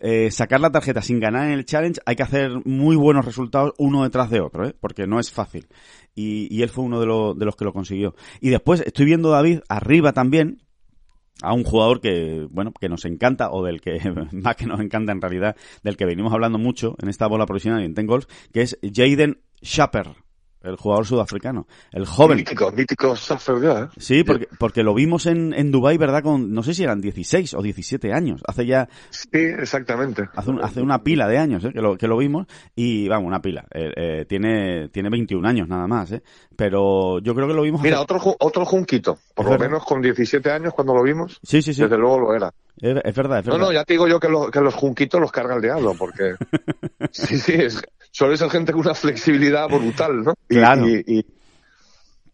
Eh, 0.00 0.30
sacar 0.30 0.60
la 0.60 0.70
tarjeta 0.70 1.02
sin 1.02 1.18
ganar 1.18 1.46
en 1.46 1.54
el 1.54 1.64
Challenge 1.64 2.00
hay 2.06 2.14
que 2.14 2.22
hacer 2.22 2.50
muy 2.64 2.94
buenos 2.94 3.24
resultados 3.24 3.74
uno 3.78 4.04
detrás 4.04 4.30
de 4.30 4.40
otro, 4.40 4.66
¿eh? 4.66 4.74
porque 4.78 5.06
no 5.06 5.18
es 5.18 5.32
fácil. 5.32 5.66
Y, 6.14 6.62
él 6.62 6.68
fue 6.68 6.84
uno 6.84 7.00
de, 7.00 7.06
los 7.44 7.56
que 7.56 7.64
lo 7.64 7.72
consiguió. 7.72 8.14
Y 8.40 8.50
después 8.50 8.80
estoy 8.80 9.06
viendo 9.06 9.30
David 9.30 9.60
arriba 9.68 10.12
también, 10.12 10.62
a 11.42 11.52
un 11.52 11.62
jugador 11.62 12.00
que, 12.00 12.48
bueno, 12.50 12.72
que 12.72 12.88
nos 12.88 13.04
encanta, 13.04 13.52
o 13.52 13.64
del 13.64 13.80
que 13.80 14.00
más 14.32 14.56
que 14.56 14.66
nos 14.66 14.80
encanta 14.80 15.12
en 15.12 15.20
realidad, 15.20 15.56
del 15.84 15.96
que 15.96 16.06
venimos 16.06 16.32
hablando 16.32 16.58
mucho 16.58 16.96
en 17.00 17.08
esta 17.08 17.28
bola 17.28 17.46
profesional 17.46 17.82
y 17.82 17.84
en 17.84 17.94
Ten 17.94 18.06
Golf, 18.06 18.26
que 18.52 18.62
es 18.62 18.78
Jaden 18.82 19.40
Schapper, 19.62 20.16
el 20.62 20.76
jugador 20.76 21.06
sudafricano, 21.06 21.66
el 21.92 22.04
joven. 22.06 22.38
Mítico, 22.38 22.70
mítico 22.72 23.14
ya, 23.14 23.80
¿eh? 23.84 23.88
Sí, 23.96 24.24
porque, 24.24 24.48
porque 24.58 24.82
lo 24.82 24.92
vimos 24.94 25.26
en, 25.26 25.52
en 25.54 25.70
Dubai, 25.70 25.98
¿verdad? 25.98 26.22
Con, 26.22 26.52
no 26.52 26.62
sé 26.62 26.74
si 26.74 26.82
eran 26.84 27.00
16 27.00 27.54
o 27.54 27.62
17 27.62 28.12
años. 28.12 28.42
Hace 28.46 28.66
ya, 28.66 28.88
Sí, 29.10 29.28
exactamente. 29.32 30.28
hace, 30.34 30.50
un- 30.50 30.62
hace 30.62 30.80
una 30.80 31.02
pila 31.02 31.28
de 31.28 31.38
años, 31.38 31.64
¿eh? 31.64 31.72
Que 31.72 31.80
lo, 31.80 31.96
que 31.96 32.08
lo 32.08 32.16
vimos. 32.16 32.46
Y, 32.74 33.08
vamos, 33.08 33.28
una 33.28 33.40
pila. 33.40 33.64
Eh, 33.72 33.92
eh, 33.96 34.24
tiene, 34.28 34.88
tiene 34.88 35.10
21 35.10 35.46
años 35.48 35.68
nada 35.68 35.86
más, 35.86 36.12
¿eh? 36.12 36.22
Pero 36.56 37.20
yo 37.20 37.34
creo 37.34 37.46
que 37.46 37.54
lo 37.54 37.62
vimos 37.62 37.80
Mira, 37.82 37.96
hace- 37.96 38.02
otro, 38.14 38.36
otro 38.40 38.64
junquito. 38.64 39.18
Por 39.34 39.44
Es 39.44 39.46
lo 39.46 39.50
verdad. 39.52 39.66
menos 39.66 39.84
con 39.84 40.02
17 40.02 40.50
años 40.50 40.74
cuando 40.74 40.94
lo 40.94 41.02
vimos, 41.02 41.38
Sí, 41.42 41.62
sí, 41.62 41.72
sí. 41.72 41.82
desde 41.82 41.96
luego 41.96 42.18
lo 42.20 42.34
era. 42.34 42.52
Es, 42.80 42.96
es 43.04 43.14
verdad, 43.14 43.40
es 43.40 43.46
No, 43.46 43.52
verdad. 43.52 43.66
no, 43.66 43.72
ya 43.72 43.84
te 43.84 43.94
digo 43.94 44.06
yo 44.08 44.20
que, 44.20 44.28
lo- 44.28 44.50
que 44.50 44.60
los 44.60 44.74
junquitos 44.74 45.20
los 45.20 45.32
carga 45.32 45.56
el 45.56 45.62
diablo, 45.62 45.94
porque... 45.98 46.34
sí, 47.12 47.38
sí, 47.38 47.52
es, 47.54 47.82
suele 48.10 48.36
ser 48.36 48.50
gente 48.50 48.72
con 48.72 48.82
una 48.82 48.94
flexibilidad 48.94 49.68
brutal, 49.68 50.22
¿no? 50.24 50.34
Y- 50.48 50.54
Claro. 50.54 50.88
Y, 50.88 51.04
y- 51.06 51.26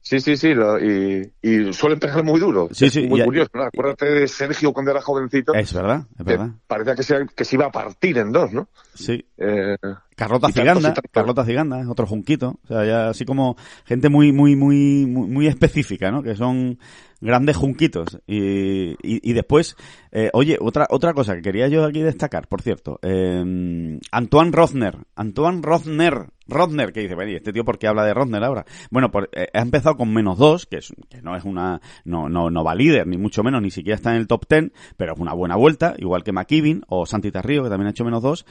sí, 0.01 0.21
sí, 0.21 0.37
sí, 0.37 0.53
lo- 0.55 0.79
y, 0.79 1.33
y 1.43 1.73
suelen 1.73 1.99
pegar 1.99 2.23
muy 2.25 2.39
duro. 2.39 2.69
Sí, 2.73 2.87
Es 2.87 2.93
sí, 2.93 3.07
Muy 3.07 3.21
y- 3.21 3.25
curioso, 3.25 3.51
¿no? 3.55 3.63
Acuérdate 3.63 4.07
de 4.07 4.29
Sergio 4.29 4.73
cuando 4.73 4.91
era 4.91 5.01
jovencito. 5.01 5.55
Es 5.55 5.73
verdad, 5.73 6.03
es 6.13 6.17
que 6.19 6.23
verdad. 6.25 6.51
parecía 6.67 6.95
que 6.95 7.03
se, 7.03 7.27
que 7.35 7.45
se 7.45 7.57
iba 7.57 7.67
a 7.67 7.73
partir 7.73 8.19
en 8.19 8.31
dos, 8.33 8.53
¿no? 8.53 8.69
Sí. 8.95 9.25
Eh, 9.39 9.77
Carlota 10.15 10.49
Ciganda, 10.49 10.93
tantos. 10.95 11.11
Carlota 11.11 11.45
Ciganda, 11.45 11.81
es 11.81 11.89
otro 11.89 12.07
junquito. 12.07 12.61
O 12.65 12.67
sea, 12.69 12.85
ya 12.85 13.09
así 13.09 13.25
como 13.25 13.57
gente 13.85 14.09
muy, 14.11 14.31
muy, 14.33 14.55
muy, 14.57 15.07
muy, 15.07 15.27
muy 15.29 15.47
específica, 15.49 16.11
¿no? 16.11 16.23
Que 16.23 16.37
son 16.37 16.79
grandes 17.25 17.57
junquitos. 17.57 18.21
Y, 18.27 18.97
y, 19.03 19.33
después, 19.33 19.77
eh, 20.13 20.31
oye, 20.35 20.59
otra, 20.61 20.87
otra 20.91 21.15
cosa 21.15 21.35
que 21.35 21.43
quería 21.43 21.69
yo 21.69 21.85
aquí 21.85 22.03
destacar, 22.03 22.47
por 22.47 22.63
cierto. 22.63 23.01
Eh, 23.03 23.99
Antoine 24.13 24.53
Rosner. 24.53 24.99
Antoine 25.17 25.63
Rosner. 25.63 26.27
Rosner, 26.47 26.93
que 26.93 27.01
dice, 27.01 27.15
bueno, 27.15 27.33
¿y 27.33 27.37
este 27.37 27.53
tío 27.53 27.65
por 27.65 27.79
qué 27.79 27.89
habla 27.89 28.05
de 28.05 28.13
Rosner 28.13 28.45
ahora? 28.45 28.67
Bueno, 28.91 29.11
pues 29.11 29.29
eh, 29.33 29.49
ha 29.55 29.63
empezado 29.63 29.97
con 29.97 30.13
menos 30.13 30.37
dos, 30.37 30.67
que, 30.67 30.77
es, 30.77 30.93
que 31.09 31.23
no 31.23 31.35
es 31.35 31.45
una, 31.45 31.81
no, 32.05 32.29
no, 32.29 32.51
no 32.51 32.63
va 32.63 32.75
líder, 32.75 33.07
ni 33.07 33.17
mucho 33.17 33.43
menos, 33.43 33.63
ni 33.63 33.71
siquiera 33.71 33.97
está 33.97 34.11
en 34.11 34.19
el 34.19 34.27
top 34.27 34.47
ten, 34.47 34.73
pero 34.99 35.15
es 35.15 35.19
una 35.19 35.33
buena 35.33 35.57
vuelta, 35.57 35.95
igual 35.97 36.23
que 36.23 36.33
McKibben 36.33 36.83
o 36.89 37.07
Santi 37.07 37.33
Tarrío, 37.33 37.63
que 37.63 37.71
también 37.71 37.87
ha 37.87 37.91
hecho 37.91 38.05
menos 38.05 38.23
dos. 38.23 38.45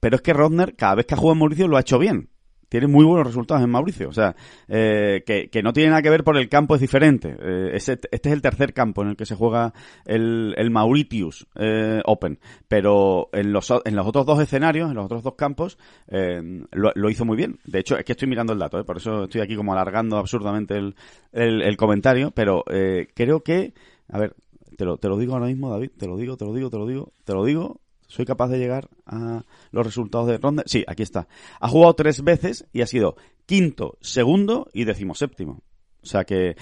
Pero 0.00 0.16
es 0.16 0.22
que 0.22 0.32
Rodner, 0.32 0.74
cada 0.74 0.96
vez 0.96 1.06
que 1.06 1.14
ha 1.14 1.16
jugado 1.16 1.34
en 1.34 1.38
Mauricio, 1.38 1.68
lo 1.68 1.76
ha 1.76 1.80
hecho 1.80 1.98
bien. 1.98 2.30
Tiene 2.68 2.86
muy 2.86 3.04
buenos 3.04 3.26
resultados 3.26 3.62
en 3.62 3.70
Mauricio. 3.70 4.08
O 4.08 4.12
sea, 4.12 4.36
eh, 4.68 5.22
que, 5.26 5.48
que 5.48 5.62
no 5.62 5.72
tiene 5.72 5.90
nada 5.90 6.02
que 6.02 6.10
ver 6.10 6.24
por 6.24 6.36
el 6.36 6.48
campo, 6.48 6.74
es 6.74 6.80
diferente. 6.80 7.36
Eh, 7.40 7.70
este 7.74 8.08
es 8.10 8.32
el 8.32 8.42
tercer 8.42 8.72
campo 8.72 9.02
en 9.02 9.08
el 9.08 9.16
que 9.16 9.26
se 9.26 9.34
juega 9.34 9.72
el, 10.04 10.54
el 10.56 10.70
Mauritius 10.70 11.46
eh, 11.54 12.00
Open. 12.04 12.38
Pero 12.68 13.28
en 13.32 13.52
los, 13.52 13.72
en 13.84 13.96
los 13.96 14.06
otros 14.06 14.26
dos 14.26 14.40
escenarios, 14.40 14.90
en 14.90 14.96
los 14.96 15.06
otros 15.06 15.22
dos 15.22 15.34
campos, 15.34 15.78
eh, 16.08 16.40
lo, 16.72 16.92
lo 16.94 17.10
hizo 17.10 17.24
muy 17.24 17.36
bien. 17.36 17.58
De 17.64 17.80
hecho, 17.80 17.96
es 17.96 18.04
que 18.04 18.12
estoy 18.12 18.28
mirando 18.28 18.52
el 18.52 18.58
dato, 18.58 18.78
eh, 18.78 18.84
por 18.84 18.98
eso 18.98 19.24
estoy 19.24 19.40
aquí 19.40 19.56
como 19.56 19.72
alargando 19.72 20.18
absurdamente 20.18 20.76
el, 20.76 20.94
el, 21.32 21.62
el 21.62 21.76
comentario. 21.76 22.30
Pero 22.32 22.64
creo 23.14 23.42
que, 23.42 23.72
a 24.08 24.18
ver, 24.18 24.34
te 24.76 24.84
lo, 24.84 24.96
te 24.98 25.08
lo 25.08 25.18
digo 25.18 25.34
ahora 25.34 25.46
mismo, 25.46 25.70
David, 25.70 25.90
te 25.98 26.06
lo 26.06 26.16
digo, 26.16 26.36
te 26.36 26.44
lo 26.44 26.54
digo, 26.54 26.70
te 26.70 26.78
lo 26.78 26.86
digo, 26.86 27.12
te 27.24 27.32
lo 27.34 27.44
digo. 27.44 27.80
Soy 28.08 28.24
capaz 28.24 28.48
de 28.48 28.58
llegar 28.58 28.88
a 29.06 29.44
los 29.70 29.86
resultados 29.86 30.26
de 30.28 30.38
Ronda. 30.38 30.62
Sí, 30.66 30.82
aquí 30.88 31.02
está. 31.02 31.28
Ha 31.60 31.68
jugado 31.68 31.94
tres 31.94 32.24
veces 32.24 32.66
y 32.72 32.80
ha 32.80 32.86
sido 32.86 33.16
quinto, 33.46 33.98
segundo 34.00 34.68
y 34.72 34.84
decimoséptimo. 34.84 35.62
O 36.02 36.06
sea 36.06 36.24
que, 36.24 36.56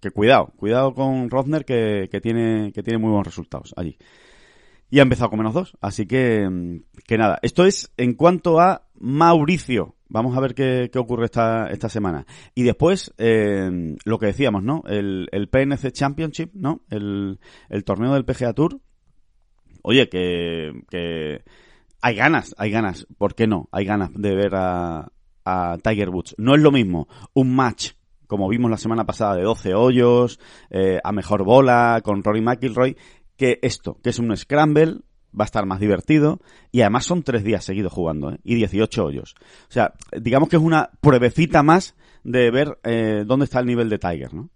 que 0.00 0.10
cuidado, 0.12 0.52
cuidado 0.56 0.94
con 0.94 1.30
Rodner 1.30 1.64
que, 1.64 2.08
que 2.10 2.20
tiene, 2.20 2.72
que 2.72 2.84
tiene 2.84 2.98
muy 2.98 3.10
buenos 3.10 3.26
resultados 3.26 3.74
allí. 3.76 3.98
Y 4.90 5.00
ha 5.00 5.02
empezado 5.02 5.30
con 5.30 5.38
menos 5.38 5.52
dos. 5.52 5.76
Así 5.80 6.06
que, 6.06 6.48
mm, 6.48 6.82
que 7.06 7.18
nada. 7.18 7.38
Esto 7.42 7.66
es 7.66 7.92
en 7.96 8.14
cuanto 8.14 8.60
a 8.60 8.86
Mauricio. 8.94 9.96
Vamos 10.08 10.36
a 10.36 10.40
ver 10.40 10.54
qué, 10.54 10.88
qué 10.92 10.98
ocurre 10.98 11.26
esta, 11.26 11.66
esta 11.70 11.88
semana. 11.88 12.24
Y 12.54 12.62
después, 12.62 13.12
eh, 13.18 13.96
lo 14.04 14.18
que 14.18 14.26
decíamos, 14.26 14.62
¿no? 14.62 14.82
El, 14.86 15.28
el 15.32 15.48
PNC 15.48 15.92
Championship, 15.92 16.54
¿no? 16.54 16.82
El, 16.88 17.38
el 17.68 17.84
torneo 17.84 18.14
del 18.14 18.24
PGA 18.24 18.54
Tour. 18.54 18.80
Oye, 19.82 20.08
que, 20.08 20.82
que 20.90 21.42
hay 22.00 22.14
ganas, 22.14 22.54
hay 22.58 22.70
ganas. 22.70 23.06
¿Por 23.16 23.34
qué 23.34 23.46
no? 23.46 23.68
Hay 23.72 23.84
ganas 23.84 24.10
de 24.14 24.34
ver 24.34 24.54
a, 24.54 25.12
a 25.44 25.78
Tiger 25.82 26.10
Woods. 26.10 26.34
No 26.38 26.54
es 26.54 26.60
lo 26.60 26.70
mismo 26.70 27.08
un 27.34 27.54
match 27.54 27.92
como 28.28 28.48
vimos 28.48 28.70
la 28.70 28.76
semana 28.76 29.04
pasada 29.04 29.34
de 29.34 29.42
12 29.42 29.74
hoyos, 29.74 30.38
eh, 30.70 31.00
a 31.02 31.12
mejor 31.12 31.44
bola, 31.44 32.00
con 32.04 32.22
Rory 32.22 32.42
McIlroy, 32.42 32.96
que 33.36 33.58
esto, 33.62 33.98
que 34.02 34.10
es 34.10 34.18
un 34.18 34.36
scramble, 34.36 34.98
va 35.38 35.44
a 35.44 35.46
estar 35.46 35.66
más 35.66 35.80
divertido, 35.80 36.38
y 36.70 36.82
además 36.82 37.06
son 37.06 37.22
tres 37.22 37.42
días 37.42 37.64
seguidos 37.64 37.92
jugando, 37.92 38.32
¿eh? 38.32 38.38
y 38.44 38.54
18 38.54 39.04
hoyos. 39.04 39.34
O 39.68 39.72
sea, 39.72 39.94
digamos 40.12 40.50
que 40.50 40.56
es 40.56 40.62
una 40.62 40.90
pruebecita 41.00 41.62
más 41.62 41.96
de 42.22 42.50
ver 42.50 42.78
eh, 42.84 43.24
dónde 43.26 43.44
está 43.44 43.60
el 43.60 43.66
nivel 43.66 43.88
de 43.88 43.98
Tiger, 43.98 44.34
¿no? 44.34 44.50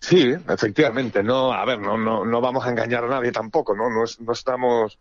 Sí, 0.00 0.32
efectivamente. 0.48 1.22
No, 1.22 1.52
a 1.52 1.64
ver, 1.64 1.78
no, 1.80 1.96
no, 1.98 2.24
no 2.24 2.40
vamos 2.40 2.64
a 2.66 2.70
engañar 2.70 3.04
a 3.04 3.08
nadie 3.08 3.32
tampoco, 3.32 3.74
¿no? 3.76 3.90
No, 3.90 4.04
es- 4.04 4.20
no 4.20 4.32
estamos. 4.32 4.98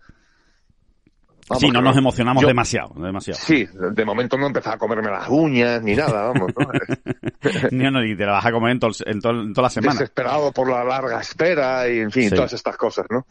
Vamos, 1.50 1.62
sí, 1.62 1.70
no 1.72 1.82
nos 1.82 1.96
emocionamos 1.96 2.42
yo- 2.42 2.48
demasiado, 2.50 2.94
demasiado. 2.98 3.40
Sí, 3.42 3.66
de 3.72 4.04
momento 4.04 4.38
no 4.38 4.48
empezaba 4.48 4.76
a 4.76 4.80
comerme 4.80 5.10
las 5.10 5.30
uñas 5.30 5.82
ni 5.82 5.96
nada, 5.96 6.34
vamos, 6.34 6.52
¿no? 6.58 6.68
No, 7.72 8.02
ni 8.02 8.18
te 8.18 8.26
la 8.26 8.34
vas 8.34 8.46
a 8.46 8.52
comer 8.52 8.72
en, 8.72 8.80
todo 8.80 8.92
el- 9.06 9.12
en, 9.14 9.22
toda 9.22 9.64
la 9.64 9.70
semana. 9.70 9.94
Desesperado 9.94 10.52
por 10.52 10.70
la 10.70 10.84
larga 10.84 11.22
espera 11.22 11.88
y, 11.88 12.00
en 12.00 12.12
fin, 12.12 12.30
Sí. 12.30 12.36
todas 12.36 12.52
estas 12.52 12.76
cosas, 12.76 13.06
¿no? 13.10 13.26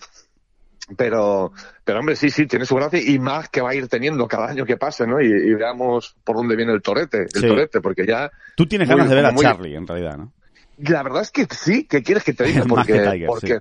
Pero, 0.96 1.52
pero 1.84 1.98
hombre, 1.98 2.14
sí, 2.16 2.30
sí, 2.30 2.46
tiene 2.46 2.64
su 2.64 2.76
gracia 2.76 3.00
y 3.04 3.18
más 3.18 3.48
que 3.48 3.60
va 3.60 3.70
a 3.70 3.74
ir 3.74 3.88
teniendo 3.88 4.26
cada 4.28 4.46
año 4.48 4.64
que 4.64 4.76
pase, 4.76 5.04
¿no? 5.06 5.20
Y, 5.20 5.26
y 5.26 5.54
veamos 5.54 6.16
por 6.24 6.36
dónde 6.36 6.54
viene 6.56 6.72
el 6.72 6.80
torete, 6.80 7.22
el 7.22 7.28
Sí. 7.40 7.46
torete, 7.46 7.80
porque 7.80 8.06
ya 8.06 8.30
Tú 8.56 8.66
tienes 8.66 8.86
Muy- 8.88 8.96
ganas 8.96 9.10
de 9.10 9.16
ver 9.16 9.26
a 9.26 9.32
muy- 9.32 9.42
Charlie, 9.44 9.74
en 9.74 9.86
realidad, 9.86 10.16
¿no? 10.16 10.32
La 10.78 11.02
verdad 11.02 11.22
es 11.22 11.30
que 11.30 11.46
sí, 11.50 11.84
¿qué 11.84 12.02
quieres 12.02 12.24
que 12.24 12.32
te 12.34 12.44
diga? 12.44 12.64
Porque, 12.68 12.92
que 12.92 12.98
Tiger, 13.00 13.26
porque 13.26 13.58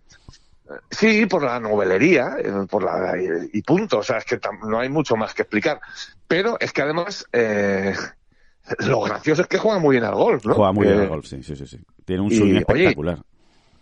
sí. 0.90 1.26
por 1.28 1.44
la 1.44 1.60
novelería, 1.60 2.36
eh, 2.40 2.52
por 2.70 2.84
la 2.84 3.14
y, 3.54 3.62
punto, 3.62 4.00
o 4.00 4.04
sea, 4.04 4.18
es 4.18 4.26
que 4.26 4.40
tam- 4.40 4.68
no 4.68 4.80
hay 4.80 4.90
mucho 4.90 5.16
más 5.16 5.34
que 5.34 5.44
explicar. 5.44 5.80
Pero 6.28 6.58
es 6.60 6.74
que 6.74 6.82
además 6.82 7.26
eh, 7.32 7.94
lo 8.80 9.02
gracioso 9.02 9.44
es 9.44 9.48
que 9.48 9.58
juega 9.58 9.80
muy 9.80 9.96
bien 9.96 10.04
al 10.06 10.16
golf, 10.16 10.46
¿no? 10.46 10.56
Juega 10.56 10.72
muy 10.72 10.88
bien 10.88 11.00
Eh, 11.00 11.04
al 11.04 11.10
golf, 11.10 11.26
sí, 11.28 11.44
sí, 11.44 11.56
sí. 11.56 11.68
sí. 11.68 11.80
Tiene 12.04 12.24
un 12.24 12.32
swing 12.32 12.42
oye, 12.44 12.58
espectacular. 12.60 13.20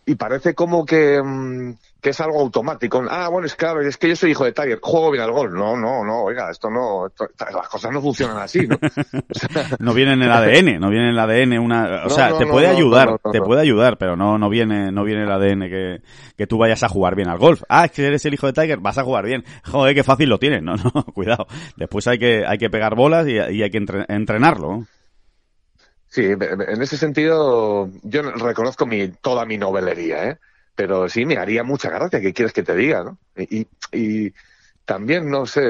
Y 0.06 0.16
parece 0.16 0.54
como 0.54 0.86
que, 0.86 1.22
mm, 1.24 1.76
que 2.02 2.10
es 2.10 2.20
algo 2.20 2.42
automático. 2.42 3.02
Ah, 3.10 3.30
bueno, 3.30 3.46
es 3.48 3.56
claro, 3.56 3.80
es 3.80 3.96
que 3.98 4.10
yo 4.10 4.16
soy 4.18 4.32
hijo 4.32 4.44
de 4.44 4.52
Tiger, 4.52 4.80
juego 4.82 5.12
bien 5.12 5.24
al 5.24 5.32
golf. 5.32 5.54
No, 5.54 5.78
no, 5.78 6.04
no, 6.04 6.24
oiga, 6.24 6.52
esto 6.52 6.70
no, 6.70 7.08
esto- 7.08 7.28
las 7.40 7.70
cosas 7.70 7.92
no 7.94 8.02
funcionan 8.02 8.38
así, 8.38 8.68
¿no? 8.68 8.76
O 8.76 8.80
sea, 9.34 9.66
No 9.80 9.94
viene 9.94 10.12
en 10.12 10.22
el 10.24 10.30
ADN, 10.32 10.78
no 10.78 10.90
viene 10.90 11.06
en 11.06 11.12
el 11.12 11.20
ADN 11.20 11.58
una, 11.58 11.86
o 11.86 12.04
No, 12.04 12.10
sea, 12.10 12.32
no, 12.32 12.38
te 12.38 12.46
puede 12.48 12.68
ayudar, 12.68 13.18
te 13.32 13.42
puede 13.42 13.62
ayudar, 13.62 13.98
pero 13.98 14.18
no, 14.18 14.38
no 14.38 14.50
viene, 14.50 14.92
no 14.92 15.06
viene 15.06 15.24
el 15.24 15.32
ADN 15.32 15.70
que, 15.70 16.02
que 16.38 16.48
tú 16.48 16.58
vayas 16.58 16.84
a 16.84 16.90
jugar 16.90 17.16
bien 17.16 17.30
al 17.30 17.38
golf. 17.38 17.64
Ah, 17.70 17.86
es 17.86 17.92
que 17.92 18.06
eres 18.06 18.26
el 18.26 18.34
hijo 18.34 18.48
de 18.48 18.54
Tiger, 18.54 18.80
vas 18.80 18.98
a 18.98 19.04
jugar 19.04 19.24
bien. 19.26 19.46
Joder, 19.64 19.96
qué 19.96 20.04
fácil 20.04 20.28
lo 20.28 20.38
tienes. 20.38 20.62
No, 20.64 20.76
no, 20.76 21.04
cuidado. 21.14 21.48
Después 21.78 22.06
hay 22.08 22.20
que, 22.20 22.44
hay 22.46 22.58
que 22.58 22.70
pegar 22.70 22.96
bolas 22.96 23.26
y, 23.26 23.36
y 23.36 23.64
hay 23.64 23.70
que 23.72 23.78
entre- 23.78 24.06
entrenarlo. 24.10 24.86
Sí, 26.14 26.26
en 26.26 26.80
ese 26.84 26.96
sentido, 26.96 27.90
yo 28.04 28.22
reconozco 28.22 28.86
mi, 28.86 29.08
toda 29.08 29.46
mi 29.48 29.58
novelería, 29.58 30.30
¿eh? 30.30 30.38
Pero 30.76 31.10
sí, 31.10 31.26
me 31.26 31.38
haría 31.38 31.64
mucha 31.64 31.90
gracia, 31.90 32.22
¿qué 32.22 32.32
quieres 32.34 32.54
que 32.54 32.62
te 32.62 32.76
diga, 32.76 33.04
no? 33.04 33.18
Y, 33.36 33.68
y 33.92 34.32
también, 34.86 35.28
no 35.28 35.48
sé, 35.48 35.62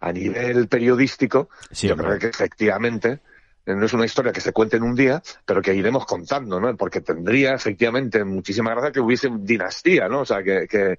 a 0.00 0.12
nivel 0.12 0.68
periodístico, 0.68 1.50
Sí, 1.70 1.86
yo 1.86 1.92
hombre. 1.92 2.06
creo 2.08 2.18
que 2.18 2.26
efectivamente 2.28 3.20
eh, 3.66 3.74
no 3.74 3.84
es 3.84 3.92
una 3.92 4.06
historia 4.06 4.32
que 4.32 4.40
se 4.40 4.54
cuente 4.54 4.78
en 4.78 4.84
un 4.84 4.94
día, 4.94 5.22
pero 5.44 5.60
que 5.60 5.74
iremos 5.74 6.06
contando, 6.06 6.58
¿no? 6.58 6.74
Porque 6.74 7.02
tendría 7.02 7.52
efectivamente 7.52 8.24
muchísima 8.24 8.70
gracia 8.70 8.90
que 8.92 9.00
hubiese 9.00 9.28
dinastía, 9.40 10.08
¿no? 10.08 10.20
O 10.20 10.24
sea, 10.24 10.42
que, 10.42 10.66
que, 10.66 10.98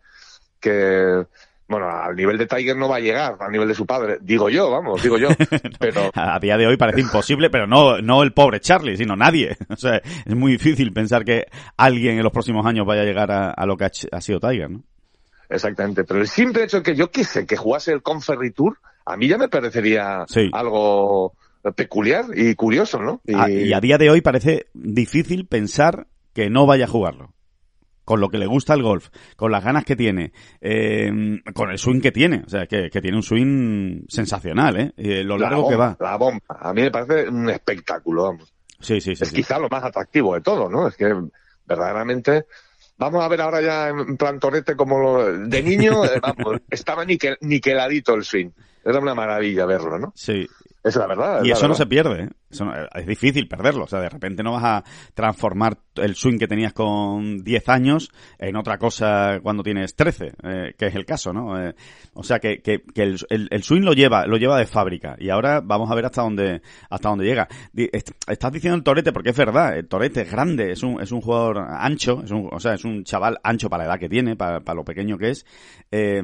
que 0.60 1.26
bueno, 1.70 1.88
al 1.88 2.16
nivel 2.16 2.38
de 2.40 2.48
Tiger 2.48 2.76
no 2.76 2.90
va 2.90 2.96
a 2.96 3.00
llegar, 3.00 3.38
al 3.40 3.52
nivel 3.52 3.68
de 3.68 3.76
su 3.76 3.86
padre, 3.86 4.18
digo 4.22 4.50
yo, 4.50 4.72
vamos, 4.72 5.04
digo 5.04 5.20
yo, 5.20 5.30
pero... 5.80 6.10
a 6.16 6.40
día 6.40 6.58
de 6.58 6.66
hoy 6.66 6.78
parece 6.78 7.02
imposible, 7.02 7.52
pero 7.52 7.68
no, 7.68 8.02
no 8.02 8.24
el 8.24 8.34
pobre 8.34 8.60
Charlie, 8.60 8.98
sino 8.98 9.16
nadie. 9.16 9.56
O 9.70 9.76
sea, 9.76 9.98
es 9.98 10.36
muy 10.36 10.54
difícil 10.54 10.92
pensar 10.92 11.24
que 11.24 11.46
alguien 11.78 12.18
en 12.18 12.24
los 12.24 12.34
próximos 12.34 12.66
años 12.66 12.88
vaya 12.88 13.04
a 13.04 13.06
llegar 13.06 13.32
a, 13.32 13.66
lo 13.68 13.78
que 13.78 13.86
ha, 13.86 14.22
sido 14.22 14.40
Tiger, 14.40 14.70
¿no? 14.70 14.84
Exactamente, 15.48 16.04
pero 16.04 16.20
el 16.20 16.28
simple 16.28 16.64
hecho 16.64 16.78
de 16.78 16.84
que 16.84 16.96
yo 16.96 17.12
quise 17.12 17.46
que 17.46 17.56
jugase 17.56 17.92
el 17.94 18.02
Conferry 18.02 18.52
Tour, 18.52 18.80
a 19.06 19.16
mí 19.16 19.28
ya 19.28 19.38
me 19.38 19.48
parecería 19.48 20.26
algo 20.52 21.34
peculiar 21.76 22.26
y 22.36 22.56
curioso, 22.56 23.00
¿no? 23.00 23.22
y 23.26 23.74
a 23.74 23.80
día 23.80 23.98
de 23.98 24.10
hoy 24.10 24.22
parece 24.22 24.68
difícil 24.74 25.46
pensar 25.46 26.08
que 26.34 26.50
no 26.50 26.66
vaya 26.66 26.86
a 26.86 26.90
jugarlo 26.90 27.34
con 28.10 28.20
lo 28.20 28.30
que 28.30 28.40
le 28.40 28.48
gusta 28.48 28.74
el 28.74 28.82
golf, 28.82 29.10
con 29.36 29.52
las 29.52 29.64
ganas 29.64 29.86
que 29.86 29.96
tiene, 29.96 30.34
eh, 30.62 31.12
con 31.54 31.70
el 31.70 31.78
swing 31.78 32.02
que 32.02 32.12
tiene, 32.12 32.42
o 32.44 32.50
sea, 32.50 32.66
que, 32.66 32.90
tiene 32.90 33.16
un 33.16 33.22
swing 33.22 34.02
sensacional, 34.08 34.80
¿eh? 34.80 34.94
eh 34.98 35.24
lo 35.24 35.38
largo 35.38 35.70
que 35.70 35.76
va. 35.76 35.96
La 36.00 36.18
bomba, 36.18 36.42
a 36.48 36.74
mí 36.74 36.82
me 36.82 36.90
parece 36.90 37.30
un 37.30 37.48
espectáculo, 37.52 38.24
vamos. 38.24 38.52
Sí, 38.80 39.00
sí, 39.00 39.16
sí. 39.16 39.26
Es 39.26 39.32
quizá 39.32 39.60
lo 39.60 39.70
más 39.70 39.84
atractivo 39.84 40.34
de 40.34 40.42
todo, 40.42 40.68
¿no? 40.68 40.88
Es 40.88 40.96
que 40.96 41.14
verdaderamente 41.68 42.48
Vamos 42.98 43.24
a 43.24 43.28
ver 43.28 43.42
ahora 43.42 43.62
ya 43.62 43.90
en 43.90 44.18
plan 44.18 44.40
torrete 44.40 44.76
como 44.76 44.98
lo, 44.98 45.48
de 45.48 45.62
niño, 45.62 46.04
eh, 46.06 46.20
vamos, 46.20 46.62
estaba 46.72 47.06
niquel, 47.06 47.38
niqueladito 47.42 48.16
el 48.16 48.24
swing. 48.24 48.50
Era 48.84 49.00
una 49.00 49.14
maravilla 49.14 49.68
verlo, 49.68 50.00
¿no? 50.00 50.14
Sí. 50.16 50.48
Es 50.84 50.96
la 50.96 51.06
verdad. 51.06 51.44
y 51.44 51.52
eso 51.52 51.68
no 51.68 51.76
se 51.76 51.86
pierde, 51.86 52.24
¿eh? 52.24 52.30
Es 52.50 53.06
difícil 53.06 53.48
perderlo. 53.48 53.84
O 53.84 53.88
sea, 53.88 54.00
de 54.02 54.10
repente 54.10 54.44
no 54.44 54.54
vas 54.54 54.64
a 54.64 54.84
transformar 55.14 55.78
el 55.96 56.16
swing 56.16 56.38
que 56.38 56.48
tenías 56.48 56.74
con 56.74 57.44
10 57.44 57.70
años 57.70 58.12
en 58.38 58.56
otra 58.56 58.78
cosa 58.78 59.40
cuando 59.42 59.64
tienes 59.64 59.96
13, 59.96 60.34
eh, 60.44 60.74
que 60.78 60.88
es 60.88 60.96
el 60.96 61.06
caso, 61.06 61.34
¿no? 61.34 61.62
Eh, 61.62 61.76
o 62.14 62.24
sea, 62.24 62.40
que, 62.40 62.62
que, 62.62 62.82
que 62.82 63.04
el, 63.04 63.18
el, 63.30 63.64
swing 63.64 63.82
lo 63.82 63.94
lleva, 63.94 64.26
lo 64.26 64.38
lleva 64.38 64.58
de 64.58 64.66
fábrica. 64.66 65.16
Y 65.20 65.30
ahora 65.30 65.62
vamos 65.62 65.92
a 65.92 65.96
ver 65.96 66.06
hasta 66.06 66.22
dónde, 66.22 66.62
hasta 66.90 67.10
dónde 67.10 67.26
llega. 67.26 67.48
Estás 68.28 68.52
diciendo 68.52 68.78
el 68.78 68.84
Torete 68.84 69.12
porque 69.12 69.30
es 69.30 69.38
verdad, 69.38 69.78
el 69.78 69.88
Torete 69.88 70.22
es 70.22 70.32
grande, 70.32 70.72
es 70.72 70.84
un, 70.84 71.02
es 71.02 71.12
un 71.12 71.22
jugador 71.22 71.60
ancho, 71.60 72.22
es 72.24 72.32
un, 72.32 72.50
o 72.52 72.60
sea, 72.60 72.74
es 72.74 72.86
un 72.86 73.04
chaval 73.04 73.40
ancho 73.44 73.70
para 73.70 73.84
la 73.84 73.92
edad 73.92 74.00
que 74.00 74.10
tiene, 74.10 74.36
para, 74.36 74.62
para 74.62 74.76
lo 74.76 74.86
pequeño 74.86 75.18
que 75.18 75.32
es. 75.32 75.46
Eh, 75.92 76.22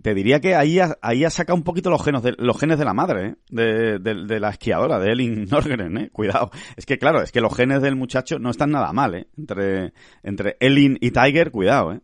te 0.00 0.14
diría 0.14 0.40
que 0.40 0.54
ahí 0.54 0.78
ha, 0.78 0.96
ahí 1.02 1.24
ha 1.24 1.30
sacado 1.30 1.56
un 1.56 1.64
poquito 1.64 1.90
los 1.90 2.04
genes 2.04 2.22
de, 2.22 2.34
los 2.38 2.58
genes 2.58 2.78
de 2.78 2.84
la 2.84 2.94
madre, 2.94 3.26
¿eh? 3.26 3.34
de, 3.50 3.98
de, 3.98 4.26
de 4.26 4.40
la 4.40 4.50
esquiadora, 4.50 4.98
de 4.98 5.12
Elin 5.12 5.46
Norgren, 5.62 5.98
¿eh? 5.98 6.10
Cuidado. 6.10 6.50
Es 6.76 6.86
que 6.86 6.98
claro, 6.98 7.22
es 7.22 7.30
que 7.30 7.40
los 7.40 7.54
genes 7.54 7.82
del 7.82 7.96
muchacho 7.96 8.38
no 8.38 8.50
están 8.50 8.70
nada 8.70 8.92
mal, 8.92 9.14
¿eh? 9.14 9.28
Entre, 9.36 9.92
entre 10.22 10.56
Elin 10.60 10.98
y 11.00 11.10
Tiger, 11.10 11.50
cuidado, 11.50 11.92
¿eh? 11.92 12.00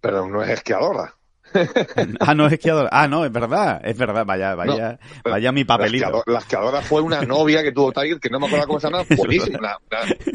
Pero 0.00 0.28
no 0.28 0.42
es 0.42 0.50
esquiadora. 0.50 1.14
ah, 2.20 2.34
no 2.34 2.46
es 2.46 2.54
esquiadora. 2.54 2.88
Ah, 2.92 3.08
no, 3.08 3.24
es 3.24 3.32
verdad, 3.32 3.80
es 3.84 3.96
verdad. 3.96 4.24
Vaya, 4.24 4.54
vaya, 4.54 4.98
vaya 5.24 5.52
mi 5.52 5.64
papelito. 5.64 6.22
La 6.26 6.38
esquiadora, 6.38 6.80
fue 6.82 7.00
una 7.00 7.22
novia 7.22 7.62
que 7.62 7.72
tuvo 7.72 7.92
Tiger, 7.92 8.18
que 8.18 8.30
no 8.30 8.40
me 8.40 8.46
acuerdo 8.46 8.66
cómo 8.66 8.80
se 8.80 8.90
llama, 8.90 9.04
buenísima. 9.16 9.58
Una, 9.58 9.76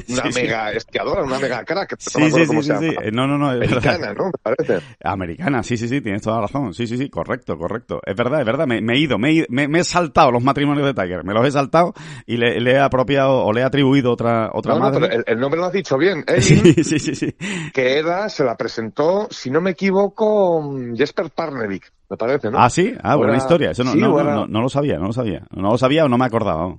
una, 0.10 0.24
mega 0.36 0.72
esquiadora, 0.72 1.24
una 1.24 1.40
mega 1.40 1.64
crack. 1.64 1.96
Sí, 2.00 2.20
no 2.20 2.30
sí, 2.30 2.46
sí, 2.46 2.64
sí, 2.64 2.72
sí. 2.80 2.96
No, 3.12 3.28
no, 3.28 3.38
no. 3.38 3.50
Americana, 3.50 4.14
¿no? 4.14 4.26
Me 4.26 4.32
parece. 4.42 4.86
Americana, 5.04 5.64
sí, 5.64 5.78
sí, 5.78 5.88
sí, 5.88 6.02
tienes 6.02 6.22
toda 6.22 6.38
la 6.38 6.42
razón. 6.44 6.74
Sí, 6.74 6.88
sí, 6.88 6.98
sí, 6.98 7.10
correcto, 7.10 7.58
correcto. 7.58 8.02
Es 8.06 8.16
verdad, 8.16 8.40
es 8.40 8.46
verdad. 8.46 8.68
Me, 8.68 8.94
he 8.94 9.00
ido, 9.00 9.18
me, 9.18 9.46
me, 9.50 9.80
he 9.80 9.84
saltado 9.84 10.32
los 10.32 10.44
matrimonios 10.44 10.86
de 10.86 10.94
Tiger. 10.94 11.24
Me 11.24 11.34
los 11.34 11.46
he 11.46 11.52
saltado 11.52 11.94
y 12.26 12.38
le, 12.38 12.60
le 12.60 12.72
he 12.72 12.80
apropiado 12.80 13.44
o 13.44 13.54
le 13.54 13.62
he 13.62 13.64
atribuido 13.64 14.12
otra, 14.12 14.50
otra 14.54 14.74
no, 14.74 14.80
madre. 14.80 15.00
No, 15.00 15.08
pero 15.08 15.24
el, 15.26 15.40
nombre 15.40 15.60
lo 15.60 15.68
has 15.68 15.74
dicho 15.74 15.98
bien. 15.98 16.24
sí, 16.40 16.84
sí, 16.84 17.00
sí, 17.00 17.16
sí. 17.16 17.36
Que 17.74 17.98
era, 17.98 18.30
se 18.30 18.44
la 18.44 18.56
presentó, 18.56 19.28
si 19.32 19.50
no 19.50 19.62
me 19.62 19.72
equivoco, 19.72 20.76
Jesper 21.08 21.30
Parnevik 21.30 21.91
me 22.10 22.17
parece, 22.17 22.52
¿no? 22.52 22.60
Ah, 22.60 22.70
sí, 22.70 22.93
ah, 23.02 23.15
buena 23.15 23.38
historia. 23.38 23.72
Eso 23.72 23.84
no, 23.84 23.96
no, 23.96 24.24
no, 24.24 24.48
no, 24.48 24.62
lo 24.62 24.70
sabía, 24.70 24.98
no 24.98 25.08
lo 25.08 25.13
sabía. 25.13 25.43
No 25.56 25.72
lo 25.72 25.78
sabía 25.78 26.06
o 26.06 26.10
no 26.10 26.17
me 26.17 26.26
acordaba. 26.26 26.76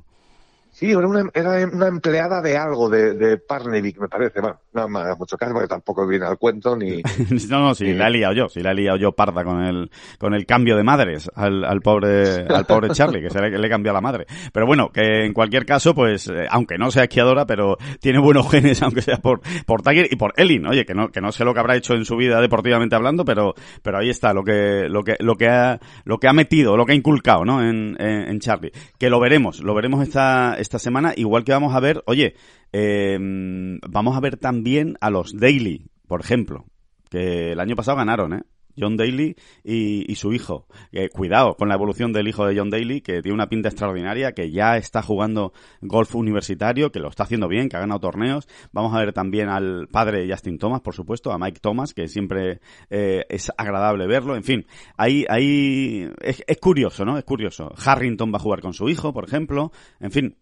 Sí, 0.78 0.92
era 0.92 1.08
una, 1.08 1.28
era 1.34 1.68
una 1.72 1.88
empleada 1.88 2.40
de 2.40 2.56
algo, 2.56 2.88
de, 2.88 3.14
de 3.14 3.36
Parnevik, 3.36 3.98
me 3.98 4.06
parece. 4.06 4.40
Bueno, 4.40 4.60
no 4.72 4.88
me 4.88 5.00
hagas 5.00 5.18
mucho 5.18 5.36
caso 5.36 5.52
porque 5.52 5.66
tampoco 5.66 6.06
viene 6.06 6.24
al 6.24 6.38
cuento 6.38 6.76
ni... 6.76 7.02
no, 7.50 7.60
no, 7.60 7.74
sí, 7.74 7.94
la 7.94 8.06
he 8.06 8.10
liado 8.12 8.32
yo, 8.32 8.48
sí 8.48 8.60
la 8.60 8.70
he 8.70 8.74
liado 8.76 8.96
yo 8.96 9.10
parda 9.10 9.42
con 9.42 9.60
el, 9.64 9.90
con 10.20 10.34
el 10.34 10.46
cambio 10.46 10.76
de 10.76 10.84
madres 10.84 11.28
al, 11.34 11.64
al 11.64 11.80
pobre, 11.80 12.46
al 12.48 12.64
pobre 12.64 12.90
Charlie, 12.90 13.20
que 13.20 13.28
se 13.28 13.40
le, 13.40 13.58
le 13.58 13.68
cambió 13.68 13.90
a 13.90 13.94
la 13.94 14.00
madre. 14.00 14.26
Pero 14.52 14.66
bueno, 14.66 14.90
que 14.90 15.24
en 15.24 15.32
cualquier 15.32 15.66
caso, 15.66 15.96
pues, 15.96 16.28
eh, 16.28 16.46
aunque 16.48 16.78
no 16.78 16.92
sea 16.92 17.02
esquiadora, 17.02 17.44
pero 17.44 17.76
tiene 18.00 18.20
buenos 18.20 18.48
genes, 18.52 18.80
aunque 18.80 19.02
sea 19.02 19.16
por, 19.16 19.40
por 19.66 19.82
Tiger 19.82 20.06
y 20.08 20.14
por 20.14 20.32
Elin, 20.36 20.64
oye, 20.68 20.86
que 20.86 20.94
no, 20.94 21.08
que 21.08 21.20
no 21.20 21.32
sé 21.32 21.44
lo 21.44 21.54
que 21.54 21.58
habrá 21.58 21.74
hecho 21.74 21.94
en 21.94 22.04
su 22.04 22.14
vida 22.14 22.40
deportivamente 22.40 22.94
hablando, 22.94 23.24
pero, 23.24 23.54
pero 23.82 23.98
ahí 23.98 24.10
está 24.10 24.32
lo 24.32 24.44
que, 24.44 24.86
lo 24.88 25.02
que, 25.02 25.16
lo 25.18 25.34
que 25.34 25.48
ha, 25.48 25.80
lo 26.04 26.18
que 26.18 26.28
ha 26.28 26.32
metido, 26.32 26.76
lo 26.76 26.86
que 26.86 26.92
ha 26.92 26.94
inculcado, 26.94 27.44
¿no? 27.44 27.68
En, 27.68 27.96
en, 27.98 28.28
en 28.28 28.38
Charlie. 28.38 28.70
Que 28.96 29.10
lo 29.10 29.18
veremos, 29.18 29.58
lo 29.60 29.74
veremos 29.74 30.06
esta, 30.06 30.54
esta 30.56 30.67
semana, 30.78 31.14
igual 31.16 31.44
que 31.44 31.52
vamos 31.52 31.74
a 31.74 31.80
ver, 31.80 32.02
oye, 32.06 32.34
eh, 32.72 33.16
vamos 33.18 34.14
a 34.14 34.20
ver 34.20 34.36
también 34.36 34.98
a 35.00 35.08
los 35.08 35.34
Daily, 35.34 35.90
por 36.06 36.20
ejemplo, 36.20 36.66
que 37.08 37.52
el 37.52 37.60
año 37.60 37.76
pasado 37.76 37.96
ganaron, 37.96 38.34
¿eh? 38.34 38.42
John 38.78 38.96
Daly 38.96 39.36
y, 39.64 40.14
su 40.14 40.32
hijo. 40.32 40.66
Eh, 40.92 41.08
cuidado 41.08 41.56
con 41.56 41.68
la 41.68 41.74
evolución 41.74 42.12
del 42.12 42.28
hijo 42.28 42.46
de 42.46 42.56
John 42.56 42.70
Daly, 42.70 43.00
que 43.00 43.22
tiene 43.22 43.34
una 43.34 43.48
pinta 43.48 43.68
extraordinaria, 43.68 44.32
que 44.32 44.50
ya 44.50 44.76
está 44.76 45.02
jugando 45.02 45.52
golf 45.80 46.14
universitario, 46.14 46.92
que 46.92 47.00
lo 47.00 47.08
está 47.08 47.24
haciendo 47.24 47.48
bien, 47.48 47.68
que 47.68 47.76
ha 47.76 47.80
ganado 47.80 48.00
torneos. 48.00 48.48
Vamos 48.72 48.94
a 48.94 48.98
ver 48.98 49.12
también 49.12 49.48
al 49.48 49.88
padre 49.88 50.28
Justin 50.30 50.58
Thomas, 50.58 50.80
por 50.80 50.94
supuesto, 50.94 51.32
a 51.32 51.38
Mike 51.38 51.60
Thomas, 51.60 51.94
que 51.94 52.08
siempre 52.08 52.60
eh, 52.90 53.24
es 53.28 53.52
agradable 53.56 54.06
verlo. 54.06 54.36
En 54.36 54.44
fin, 54.44 54.66
ahí, 54.96 55.24
ahí 55.28 56.08
es 56.20 56.58
curioso, 56.60 57.04
¿no? 57.04 57.18
Es 57.18 57.24
curioso. 57.24 57.72
Harrington 57.84 58.32
va 58.32 58.36
a 58.36 58.40
jugar 58.42 58.60
con 58.60 58.74
su 58.74 58.88
hijo, 58.88 59.12
por 59.12 59.24
ejemplo. 59.24 59.72
En 60.00 60.10
fin, 60.10 60.36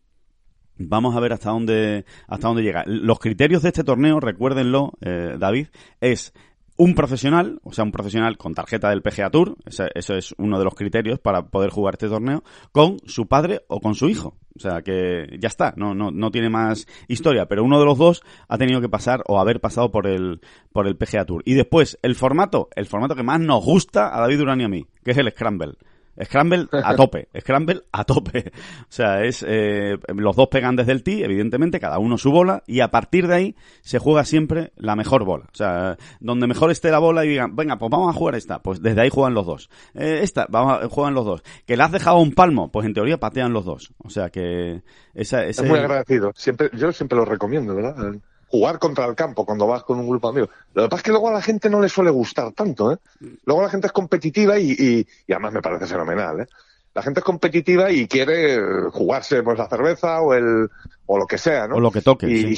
Vamos 0.78 1.16
a 1.16 1.20
ver 1.20 1.32
hasta 1.32 1.50
dónde, 1.50 2.04
hasta 2.26 2.48
dónde 2.48 2.62
llega. 2.62 2.84
Los 2.86 3.18
criterios 3.18 3.62
de 3.62 3.68
este 3.68 3.84
torneo, 3.84 4.20
recuérdenlo, 4.20 4.92
eh, 5.00 5.36
David, 5.38 5.68
es 6.00 6.34
un 6.76 6.94
profesional, 6.94 7.60
o 7.64 7.72
sea, 7.72 7.84
un 7.84 7.92
profesional 7.92 8.36
con 8.36 8.54
tarjeta 8.54 8.90
del 8.90 9.02
PGA 9.02 9.30
Tour, 9.30 9.56
eso 9.64 10.14
es 10.14 10.34
uno 10.36 10.58
de 10.58 10.64
los 10.64 10.74
criterios 10.74 11.18
para 11.18 11.46
poder 11.46 11.70
jugar 11.70 11.94
este 11.94 12.08
torneo, 12.08 12.44
con 12.72 12.98
su 13.06 13.26
padre 13.26 13.62
o 13.68 13.80
con 13.80 13.94
su 13.94 14.08
hijo. 14.08 14.36
O 14.54 14.58
sea, 14.58 14.82
que 14.82 15.38
ya 15.38 15.48
está, 15.48 15.74
no, 15.76 15.94
no, 15.94 16.10
no 16.10 16.30
tiene 16.30 16.50
más 16.50 16.86
historia, 17.08 17.46
pero 17.46 17.64
uno 17.64 17.78
de 17.78 17.84
los 17.84 17.98
dos 17.98 18.22
ha 18.48 18.58
tenido 18.58 18.80
que 18.80 18.88
pasar 18.88 19.22
o 19.26 19.40
haber 19.40 19.60
pasado 19.60 19.90
por 19.90 20.06
el, 20.06 20.40
por 20.72 20.86
el 20.86 20.96
PGA 20.96 21.24
Tour. 21.24 21.42
Y 21.44 21.54
después, 21.54 21.98
el 22.02 22.14
formato, 22.14 22.68
el 22.74 22.86
formato 22.86 23.14
que 23.14 23.22
más 23.22 23.40
nos 23.40 23.64
gusta 23.64 24.16
a 24.16 24.20
David 24.20 24.38
Durán 24.38 24.60
y 24.60 24.64
a 24.64 24.68
mí, 24.68 24.86
que 25.02 25.12
es 25.12 25.16
el 25.16 25.30
Scramble. 25.30 25.76
Scramble 26.24 26.68
a 26.72 26.94
tope, 26.94 27.28
Scramble 27.40 27.82
a 27.92 28.04
tope. 28.04 28.52
O 28.82 28.86
sea, 28.88 29.24
es 29.24 29.44
eh, 29.46 29.98
los 30.14 30.36
dos 30.36 30.48
pegan 30.48 30.76
desde 30.76 30.92
el 30.92 31.02
tee, 31.02 31.24
evidentemente, 31.24 31.80
cada 31.80 31.98
uno 31.98 32.18
su 32.18 32.30
bola, 32.30 32.62
y 32.66 32.80
a 32.80 32.90
partir 32.90 33.26
de 33.26 33.34
ahí 33.34 33.56
se 33.82 33.98
juega 33.98 34.24
siempre 34.24 34.72
la 34.76 34.96
mejor 34.96 35.24
bola. 35.24 35.44
O 35.52 35.56
sea, 35.56 35.96
donde 36.20 36.46
mejor 36.46 36.70
esté 36.70 36.90
la 36.90 36.98
bola 36.98 37.24
y 37.24 37.28
digan, 37.28 37.54
venga, 37.56 37.76
pues 37.76 37.90
vamos 37.90 38.14
a 38.14 38.18
jugar 38.18 38.34
esta, 38.34 38.62
pues 38.62 38.80
desde 38.80 39.00
ahí 39.00 39.10
juegan 39.10 39.34
los 39.34 39.46
dos. 39.46 39.70
Eh, 39.94 40.20
esta, 40.22 40.46
vamos 40.48 40.82
a, 40.82 40.88
juegan 40.88 41.14
los 41.14 41.24
dos. 41.24 41.42
Que 41.66 41.76
le 41.76 41.82
has 41.82 41.92
dejado 41.92 42.18
un 42.18 42.32
palmo, 42.32 42.70
pues 42.70 42.86
en 42.86 42.94
teoría 42.94 43.18
patean 43.18 43.52
los 43.52 43.64
dos. 43.64 43.92
O 43.98 44.10
sea 44.10 44.30
que 44.30 44.82
esa, 45.14 45.44
ese... 45.44 45.62
Es 45.62 45.68
muy 45.68 45.78
agradecido. 45.78 46.32
Siempre, 46.34 46.70
yo 46.74 46.92
siempre 46.92 47.18
lo 47.18 47.24
recomiendo, 47.24 47.74
¿verdad? 47.74 48.20
Jugar 48.48 48.78
contra 48.78 49.06
el 49.06 49.14
campo 49.14 49.44
cuando 49.44 49.66
vas 49.66 49.82
con 49.82 49.98
un 49.98 50.08
grupo 50.08 50.28
de 50.28 50.38
amigos. 50.40 50.56
Lo 50.74 50.84
que 50.84 50.88
pasa 50.88 51.00
es 51.00 51.04
que 51.04 51.10
luego 51.10 51.28
a 51.28 51.32
la 51.32 51.42
gente 51.42 51.68
no 51.68 51.80
le 51.80 51.88
suele 51.88 52.10
gustar 52.10 52.52
tanto, 52.52 52.92
¿eh? 52.92 52.98
Luego 53.44 53.62
la 53.62 53.70
gente 53.70 53.88
es 53.88 53.92
competitiva 53.92 54.58
y, 54.58 54.70
y, 54.70 55.06
y 55.26 55.32
además 55.32 55.52
me 55.52 55.62
parece 55.62 55.86
fenomenal, 55.86 56.40
¿eh? 56.40 56.46
La 56.94 57.02
gente 57.02 57.20
es 57.20 57.24
competitiva 57.24 57.90
y 57.92 58.08
quiere 58.08 58.58
jugarse 58.90 59.42
pues 59.42 59.58
la 59.58 59.68
cerveza 59.68 60.22
o 60.22 60.32
el 60.32 60.70
o 61.04 61.18
lo 61.18 61.26
que 61.26 61.36
sea, 61.36 61.68
¿no? 61.68 61.76
O 61.76 61.80
lo 61.80 61.90
que 61.90 62.00
toque. 62.00 62.26
Y, 62.26 62.52
y, 62.52 62.56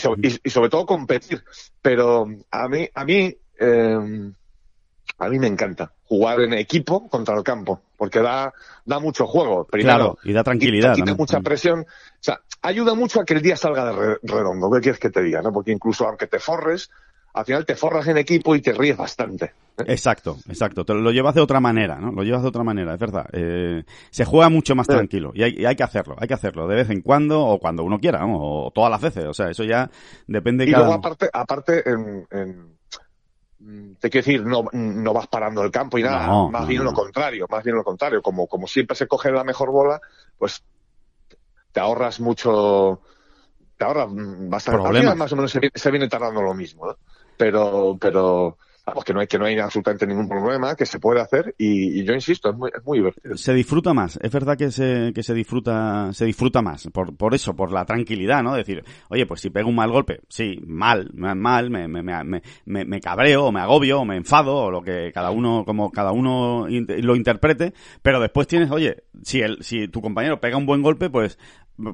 sobre 0.51 0.71
todo 0.71 0.87
competir. 0.87 1.43
Pero 1.83 2.29
a 2.53 2.69
mí 2.69 2.89
a 2.95 3.05
mí 3.05 3.37
eh, 3.59 4.31
a 5.19 5.29
mí 5.29 5.39
me 5.39 5.49
encanta 5.49 5.93
jugar 6.05 6.41
en 6.41 6.55
equipo 6.55 7.09
contra 7.09 7.37
el 7.37 7.43
campo, 7.43 7.83
porque 7.97 8.21
da, 8.21 8.53
da 8.85 8.99
mucho 9.01 9.27
juego. 9.27 9.65
Primero, 9.65 9.97
claro, 9.97 10.19
y 10.25 10.33
da 10.33 10.45
tranquilidad. 10.45 10.97
Y, 10.97 11.03
mucha 11.15 11.41
presión. 11.41 11.81
O 11.81 11.85
sea, 12.21 12.41
ayuda 12.63 12.95
mucho 12.95 13.21
a 13.21 13.25
que 13.25 13.35
el 13.35 13.43
día 13.43 13.57
salga 13.57 13.93
de 13.93 14.19
redondo. 14.23 14.71
¿Qué 14.71 14.81
quieres 14.81 15.01
que 15.01 15.11
te 15.11 15.23
diga? 15.23 15.43
¿no? 15.43 15.53
Porque 15.53 15.73
incluso 15.73 16.07
aunque 16.07 16.29
te 16.29 16.39
forres, 16.39 16.91
al 17.35 17.45
final 17.45 17.67
te 17.67 17.75
forras 17.75 18.07
en 18.07 18.17
equipo 18.17 18.55
y 18.55 18.63
te 18.63 18.73
ríes 18.73 18.97
bastante. 18.97 19.47
¿eh? 19.77 19.85
Exacto, 19.89 20.39
exacto. 20.49 20.85
Te 20.85 20.95
lo 20.95 21.11
llevas 21.11 21.35
de 21.35 21.41
otra 21.41 21.61
manera, 21.61 21.97
¿no? 21.97 22.13
Lo 22.13 22.23
llevas 22.23 22.43
de 22.43 22.49
otra 22.49 22.65
manera, 22.65 22.95
es 22.95 23.01
verdad. 23.01 23.27
Eh, 23.33 23.83
se 24.11 24.25
juega 24.25 24.49
mucho 24.49 24.75
más 24.75 24.87
tranquilo 24.87 25.33
y 25.35 25.43
hay, 25.43 25.67
hay, 25.67 25.77
que 25.77 25.83
hacerlo, 25.83 26.17
hay 26.19 26.29
que 26.29 26.35
hacerlo 26.35 26.67
de 26.69 26.77
vez 26.77 26.91
en 26.91 27.03
cuando 27.03 27.45
o 27.45 27.59
cuando 27.59 27.83
uno 27.85 27.99
quiera, 27.99 28.25
o 28.25 28.71
todas 28.73 28.91
las 28.91 29.01
veces. 29.01 29.25
O 29.27 29.35
sea, 29.35 29.51
eso 29.51 29.65
ya 29.65 29.91
depende 30.27 30.65
de 30.65 30.71
y 30.71 30.73
cada... 30.73 30.85
luego 30.85 30.99
aparte, 30.99 31.29
aparte 31.33 31.91
en, 31.91 32.27
en 32.31 32.78
te 33.99 34.09
quiero 34.09 34.25
decir, 34.25 34.47
no, 34.47 34.67
no 34.73 35.13
vas 35.13 35.27
parando 35.27 35.63
el 35.63 35.71
campo 35.71 35.99
y 35.99 36.03
nada, 36.03 36.49
más 36.49 36.67
bien 36.67 36.85
lo 36.85 36.93
contrario, 36.93 37.47
más 37.51 37.65
bien 37.65 37.77
lo 37.77 37.83
contrario, 37.83 38.23
como, 38.23 38.47
como 38.47 38.69
siempre 38.69 38.97
se 38.97 39.09
coge 39.09 39.33
la 39.33 39.43
mejor 39.43 39.71
bola, 39.71 40.01
pues 40.39 40.63
te 41.73 41.81
ahorras 41.81 42.21
mucho, 42.21 43.01
te 43.77 43.85
ahorras 43.85 44.09
bastante, 44.11 45.15
más 45.15 45.33
o 45.33 45.37
menos 45.37 45.51
se, 45.51 45.91
viene 45.91 46.09
tardando 46.09 46.41
lo 46.41 46.55
mismo, 46.55 46.97
pero, 47.37 47.97
pero 48.01 48.59
vamos, 48.89 49.05
que 49.05 49.13
no 49.13 49.21
hay 49.21 49.27
que 49.27 49.39
no 49.39 49.45
hay 49.45 49.59
absolutamente 49.59 50.07
ningún 50.07 50.29
problema, 50.29 50.75
que 50.75 50.87
se 50.87 50.99
puede 50.99 51.21
hacer 51.21 51.55
y, 51.59 52.05
yo 52.05 52.15
insisto, 52.15 52.51
es 52.51 52.57
muy, 52.57 52.71
es 52.75 52.85
muy 52.85 52.99
divertido. 52.99 53.37
Se 53.37 53.55
disfruta 53.55 53.93
más, 53.95 54.19
es 54.23 54.31
verdad 54.31 54.57
que 54.57 54.71
se, 54.71 55.13
que 55.15 55.23
se 55.23 55.35
disfruta, 55.35 56.13
se 56.13 56.25
disfruta 56.25 56.63
más, 56.63 56.89
por, 56.93 57.17
por 57.17 57.35
eso, 57.35 57.55
por 57.55 57.73
la 57.73 57.85
tranquilidad, 57.85 58.43
¿no? 58.43 58.55
Decir, 58.55 58.85
oye, 59.09 59.27
pues 59.27 59.41
si 59.41 59.51
pego 59.51 59.69
un 59.69 59.77
mal 59.77 59.91
golpe, 59.91 60.21
sí, 60.29 60.61
mal, 60.67 61.11
mal, 61.15 61.71
me, 61.71 61.89
me, 61.89 62.03
me, 62.03 62.43
me, 62.65 62.85
me 62.85 63.01
cabreo, 63.01 63.47
o 63.47 63.53
me 63.53 63.61
agobio, 63.61 64.01
o 64.01 64.05
me 64.05 64.17
enfado, 64.17 64.57
o 64.57 64.71
lo 64.71 64.83
que 64.83 65.13
cada 65.13 65.31
uno, 65.31 65.65
como 65.65 65.91
cada 65.91 66.13
uno 66.13 66.67
lo 66.69 67.17
interprete, 67.17 67.75
pero 68.03 68.21
después 68.21 68.47
tienes, 68.47 68.71
oye, 68.71 69.05
si 69.23 69.41
el, 69.41 69.63
si 69.63 69.89
tu 69.89 70.01
compañero 70.01 70.41
pega 70.41 70.57
un 70.57 70.67
buen 70.67 70.83
golpe, 70.83 71.11
pues 71.11 71.39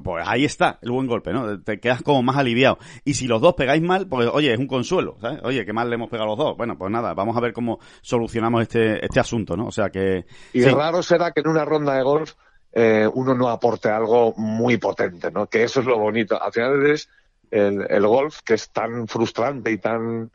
pues 0.03 0.25
ahí 0.27 0.45
está 0.45 0.79
el 0.81 0.91
buen 0.91 1.07
golpe, 1.07 1.31
¿no? 1.31 1.61
Te 1.61 1.79
quedas 1.79 2.01
como 2.01 2.23
más 2.23 2.37
aliviado. 2.37 2.79
Y 3.03 3.13
si 3.13 3.27
los 3.27 3.41
dos 3.41 3.53
pegáis 3.53 3.81
mal, 3.81 4.07
pues 4.07 4.27
oye, 4.31 4.53
es 4.53 4.59
un 4.59 4.67
consuelo, 4.67 5.17
¿sabes? 5.21 5.39
Oye, 5.43 5.65
qué 5.65 5.73
mal 5.73 5.89
le 5.89 5.95
hemos 5.95 6.09
pegado 6.09 6.25
a 6.25 6.35
los 6.35 6.37
dos. 6.37 6.57
Bueno, 6.57 6.77
pues 6.77 6.91
nada, 6.91 7.13
vamos 7.13 7.37
a 7.37 7.39
ver 7.39 7.53
cómo 7.53 7.79
solucionamos 8.01 8.63
este, 8.63 9.03
este 9.05 9.19
asunto, 9.19 9.55
¿no? 9.55 9.67
O 9.67 9.71
sea 9.71 9.89
que... 9.89 10.25
Y 10.53 10.63
raro 10.65 11.03
será 11.03 11.31
que 11.31 11.41
en 11.41 11.49
una 11.49 11.65
ronda 11.65 11.95
de 11.95 12.03
golf 12.03 12.33
eh, 12.73 13.07
uno 13.13 13.35
no 13.35 13.47
aporte 13.47 13.89
algo 13.89 14.33
muy 14.37 14.77
potente, 14.77 15.31
¿no? 15.31 15.47
Que 15.47 15.63
eso 15.63 15.79
es 15.79 15.85
lo 15.85 15.97
bonito. 15.97 16.41
Al 16.41 16.51
final 16.51 16.85
es 16.87 17.09
el, 17.51 17.85
el 17.89 18.07
golf 18.07 18.41
que 18.41 18.55
es 18.55 18.69
tan 18.71 19.07
frustrante 19.07 19.71
y 19.71 19.77
tan 19.77 20.31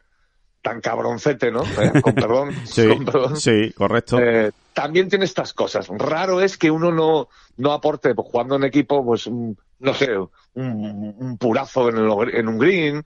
tan 0.62 0.80
cabroncete, 0.80 1.50
¿no? 1.50 1.62
Eh, 1.62 2.00
con 2.02 2.14
perdón. 2.14 2.52
sí, 2.64 2.86
con 2.88 3.04
perdón. 3.04 3.36
sí, 3.36 3.72
correcto. 3.72 4.18
Eh, 4.18 4.50
también 4.72 5.08
tiene 5.08 5.24
estas 5.24 5.52
cosas. 5.52 5.88
Raro 5.88 6.40
es 6.40 6.58
que 6.58 6.70
uno 6.70 6.92
no, 6.92 7.28
no 7.56 7.72
aporte, 7.72 8.14
pues, 8.14 8.28
jugando 8.30 8.56
en 8.56 8.64
equipo, 8.64 9.04
pues, 9.04 9.28
no 9.28 9.94
sé, 9.94 10.16
un, 10.18 11.14
un 11.18 11.38
purazo 11.38 11.88
en, 11.88 11.96
el, 11.98 12.34
en, 12.34 12.48
un 12.48 12.58
green, 12.58 13.04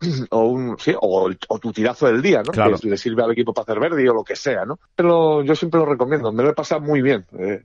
o 0.30 0.44
un, 0.44 0.76
sí, 0.78 0.94
o, 1.00 1.30
o, 1.48 1.58
tu 1.58 1.72
tirazo 1.72 2.06
del 2.06 2.22
día, 2.22 2.42
¿no? 2.42 2.52
Claro. 2.52 2.78
Que 2.78 2.88
le 2.88 2.96
sirve 2.96 3.22
al 3.22 3.32
equipo 3.32 3.52
para 3.52 3.64
hacer 3.64 3.80
verde 3.80 4.08
o 4.08 4.14
lo 4.14 4.24
que 4.24 4.36
sea, 4.36 4.64
¿no? 4.64 4.78
Pero 4.94 5.42
yo 5.42 5.54
siempre 5.54 5.80
lo 5.80 5.86
recomiendo. 5.86 6.32
Me 6.32 6.42
lo 6.42 6.50
he 6.50 6.54
pasado 6.54 6.80
muy 6.80 7.02
bien 7.02 7.24
eh, 7.38 7.64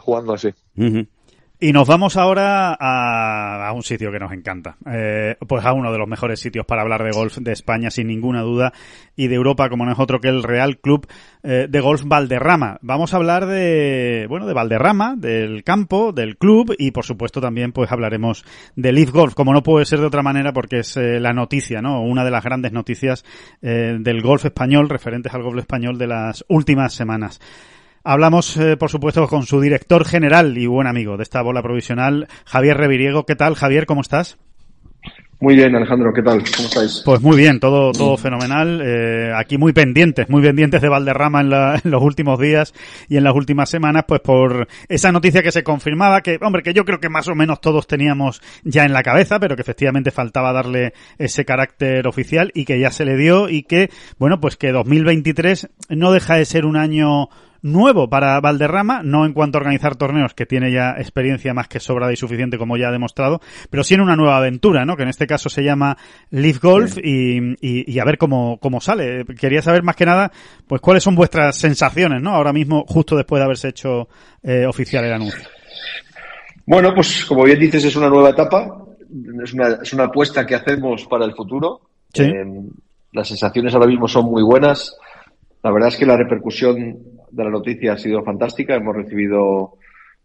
jugando 0.00 0.32
así. 0.32 0.48
Uh 0.76 0.82
-huh. 0.82 1.08
Y 1.58 1.72
nos 1.72 1.88
vamos 1.88 2.18
ahora 2.18 2.76
a, 2.78 3.72
un 3.72 3.82
sitio 3.82 4.12
que 4.12 4.18
nos 4.18 4.30
encanta, 4.32 4.76
eh, 4.92 5.36
pues 5.48 5.64
a 5.64 5.72
uno 5.72 5.90
de 5.90 5.96
los 5.96 6.06
mejores 6.06 6.38
sitios 6.38 6.66
para 6.66 6.82
hablar 6.82 7.02
de 7.02 7.12
golf 7.12 7.38
de 7.38 7.52
España, 7.52 7.90
sin 7.90 8.08
ninguna 8.08 8.42
duda, 8.42 8.74
y 9.16 9.28
de 9.28 9.36
Europa, 9.36 9.70
como 9.70 9.86
no 9.86 9.92
es 9.92 9.98
otro 9.98 10.20
que 10.20 10.28
el 10.28 10.42
Real 10.42 10.76
Club 10.76 11.06
eh, 11.42 11.66
de 11.66 11.80
Golf 11.80 12.02
Valderrama. 12.04 12.76
Vamos 12.82 13.14
a 13.14 13.16
hablar 13.16 13.46
de, 13.46 14.26
bueno, 14.28 14.46
de 14.46 14.52
Valderrama, 14.52 15.14
del 15.16 15.64
campo, 15.64 16.12
del 16.12 16.36
club, 16.36 16.74
y 16.76 16.90
por 16.90 17.06
supuesto 17.06 17.40
también 17.40 17.72
pues 17.72 17.90
hablaremos 17.90 18.44
de 18.74 18.92
Leaf 18.92 19.10
Golf, 19.10 19.32
como 19.32 19.54
no 19.54 19.62
puede 19.62 19.86
ser 19.86 20.00
de 20.00 20.06
otra 20.06 20.22
manera 20.22 20.52
porque 20.52 20.80
es 20.80 20.94
eh, 20.98 21.20
la 21.20 21.32
noticia, 21.32 21.80
¿no? 21.80 22.02
Una 22.02 22.22
de 22.22 22.32
las 22.32 22.44
grandes 22.44 22.72
noticias 22.72 23.24
del 23.62 24.20
golf 24.20 24.44
español, 24.44 24.90
referentes 24.90 25.32
al 25.32 25.42
golf 25.42 25.58
español 25.58 25.96
de 25.96 26.06
las 26.06 26.44
últimas 26.48 26.92
semanas. 26.92 27.40
Hablamos, 28.08 28.56
eh, 28.56 28.76
por 28.76 28.88
supuesto, 28.88 29.26
con 29.26 29.42
su 29.46 29.60
director 29.60 30.04
general 30.04 30.56
y 30.56 30.68
buen 30.68 30.86
amigo 30.86 31.16
de 31.16 31.24
esta 31.24 31.42
bola 31.42 31.60
provisional, 31.60 32.28
Javier 32.44 32.76
Reviriego. 32.76 33.26
¿Qué 33.26 33.34
tal, 33.34 33.56
Javier? 33.56 33.84
¿Cómo 33.84 34.00
estás? 34.00 34.38
Muy 35.40 35.56
bien, 35.56 35.74
Alejandro, 35.74 36.12
¿qué 36.14 36.22
tal? 36.22 36.44
¿Cómo 36.56 36.68
estáis? 36.68 37.02
Pues 37.04 37.20
muy 37.20 37.36
bien, 37.36 37.58
todo, 37.58 37.90
todo 37.90 38.16
fenomenal. 38.16 38.80
Eh, 38.80 39.32
aquí 39.34 39.58
muy 39.58 39.72
pendientes, 39.72 40.30
muy 40.30 40.40
pendientes 40.40 40.80
de 40.80 40.88
Valderrama 40.88 41.40
en, 41.40 41.50
la, 41.50 41.80
en, 41.84 41.90
los 41.90 42.00
últimos 42.00 42.38
días 42.38 42.72
y 43.08 43.16
en 43.16 43.24
las 43.24 43.34
últimas 43.34 43.68
semanas, 43.68 44.04
pues 44.06 44.20
por 44.20 44.68
esa 44.88 45.10
noticia 45.10 45.42
que 45.42 45.50
se 45.50 45.64
confirmaba, 45.64 46.20
que, 46.20 46.38
hombre, 46.40 46.62
que 46.62 46.74
yo 46.74 46.84
creo 46.84 47.00
que 47.00 47.08
más 47.08 47.26
o 47.26 47.34
menos 47.34 47.60
todos 47.60 47.88
teníamos 47.88 48.40
ya 48.62 48.84
en 48.84 48.92
la 48.92 49.02
cabeza, 49.02 49.40
pero 49.40 49.56
que 49.56 49.62
efectivamente 49.62 50.12
faltaba 50.12 50.52
darle 50.52 50.92
ese 51.18 51.44
carácter 51.44 52.06
oficial 52.06 52.52
y 52.54 52.66
que 52.66 52.78
ya 52.78 52.92
se 52.92 53.04
le 53.04 53.16
dio 53.16 53.48
y 53.48 53.64
que, 53.64 53.90
bueno, 54.16 54.40
pues 54.40 54.56
que 54.56 54.70
2023 54.70 55.70
no 55.88 56.12
deja 56.12 56.36
de 56.36 56.44
ser 56.44 56.66
un 56.66 56.76
año 56.76 57.30
nuevo 57.66 58.08
para 58.08 58.40
Valderrama, 58.40 59.02
no 59.02 59.26
en 59.26 59.32
cuanto 59.32 59.58
a 59.58 59.60
organizar 59.60 59.96
torneos, 59.96 60.34
que 60.34 60.46
tiene 60.46 60.72
ya 60.72 60.92
experiencia 60.98 61.52
más 61.54 61.68
que 61.68 61.80
sobrada 61.80 62.12
y 62.12 62.16
suficiente, 62.16 62.58
como 62.58 62.76
ya 62.76 62.88
ha 62.88 62.92
demostrado, 62.92 63.40
pero 63.70 63.84
sí 63.84 63.94
en 63.94 64.00
una 64.00 64.16
nueva 64.16 64.38
aventura, 64.38 64.84
¿no? 64.84 64.96
Que 64.96 65.02
en 65.02 65.08
este 65.08 65.26
caso 65.26 65.48
se 65.48 65.62
llama 65.62 65.96
Leaf 66.30 66.62
Golf 66.62 66.94
sí. 66.94 67.00
y, 67.02 67.38
y, 67.60 67.92
y, 67.92 67.98
a 67.98 68.04
ver 68.04 68.18
cómo, 68.18 68.58
cómo 68.58 68.80
sale. 68.80 69.24
Quería 69.38 69.62
saber 69.62 69.82
más 69.82 69.96
que 69.96 70.06
nada, 70.06 70.32
pues 70.66 70.80
cuáles 70.80 71.02
son 71.02 71.14
vuestras 71.14 71.56
sensaciones, 71.56 72.22
¿no? 72.22 72.30
Ahora 72.30 72.52
mismo, 72.52 72.84
justo 72.86 73.16
después 73.16 73.40
de 73.40 73.44
haberse 73.44 73.68
hecho 73.68 74.08
eh, 74.42 74.66
oficial 74.66 75.04
el 75.04 75.12
anuncio. 75.12 75.48
Bueno, 76.66 76.92
pues 76.94 77.24
como 77.24 77.44
bien 77.44 77.58
dices, 77.58 77.84
es 77.84 77.96
una 77.96 78.08
nueva 78.08 78.30
etapa, 78.30 78.84
es 79.42 79.52
una, 79.54 79.78
es 79.82 79.92
una 79.92 80.04
apuesta 80.04 80.46
que 80.46 80.54
hacemos 80.54 81.06
para 81.06 81.24
el 81.24 81.34
futuro. 81.34 81.80
Sí. 82.12 82.24
Eh, 82.24 82.44
las 83.12 83.28
sensaciones 83.28 83.74
ahora 83.74 83.86
mismo 83.86 84.08
son 84.08 84.26
muy 84.26 84.42
buenas. 84.42 84.96
La 85.66 85.72
verdad 85.72 85.88
es 85.88 85.96
que 85.96 86.06
la 86.06 86.16
repercusión 86.16 86.96
de 87.28 87.42
la 87.42 87.50
noticia 87.50 87.94
ha 87.94 87.98
sido 87.98 88.22
fantástica. 88.22 88.76
Hemos 88.76 88.94
recibido 88.94 89.78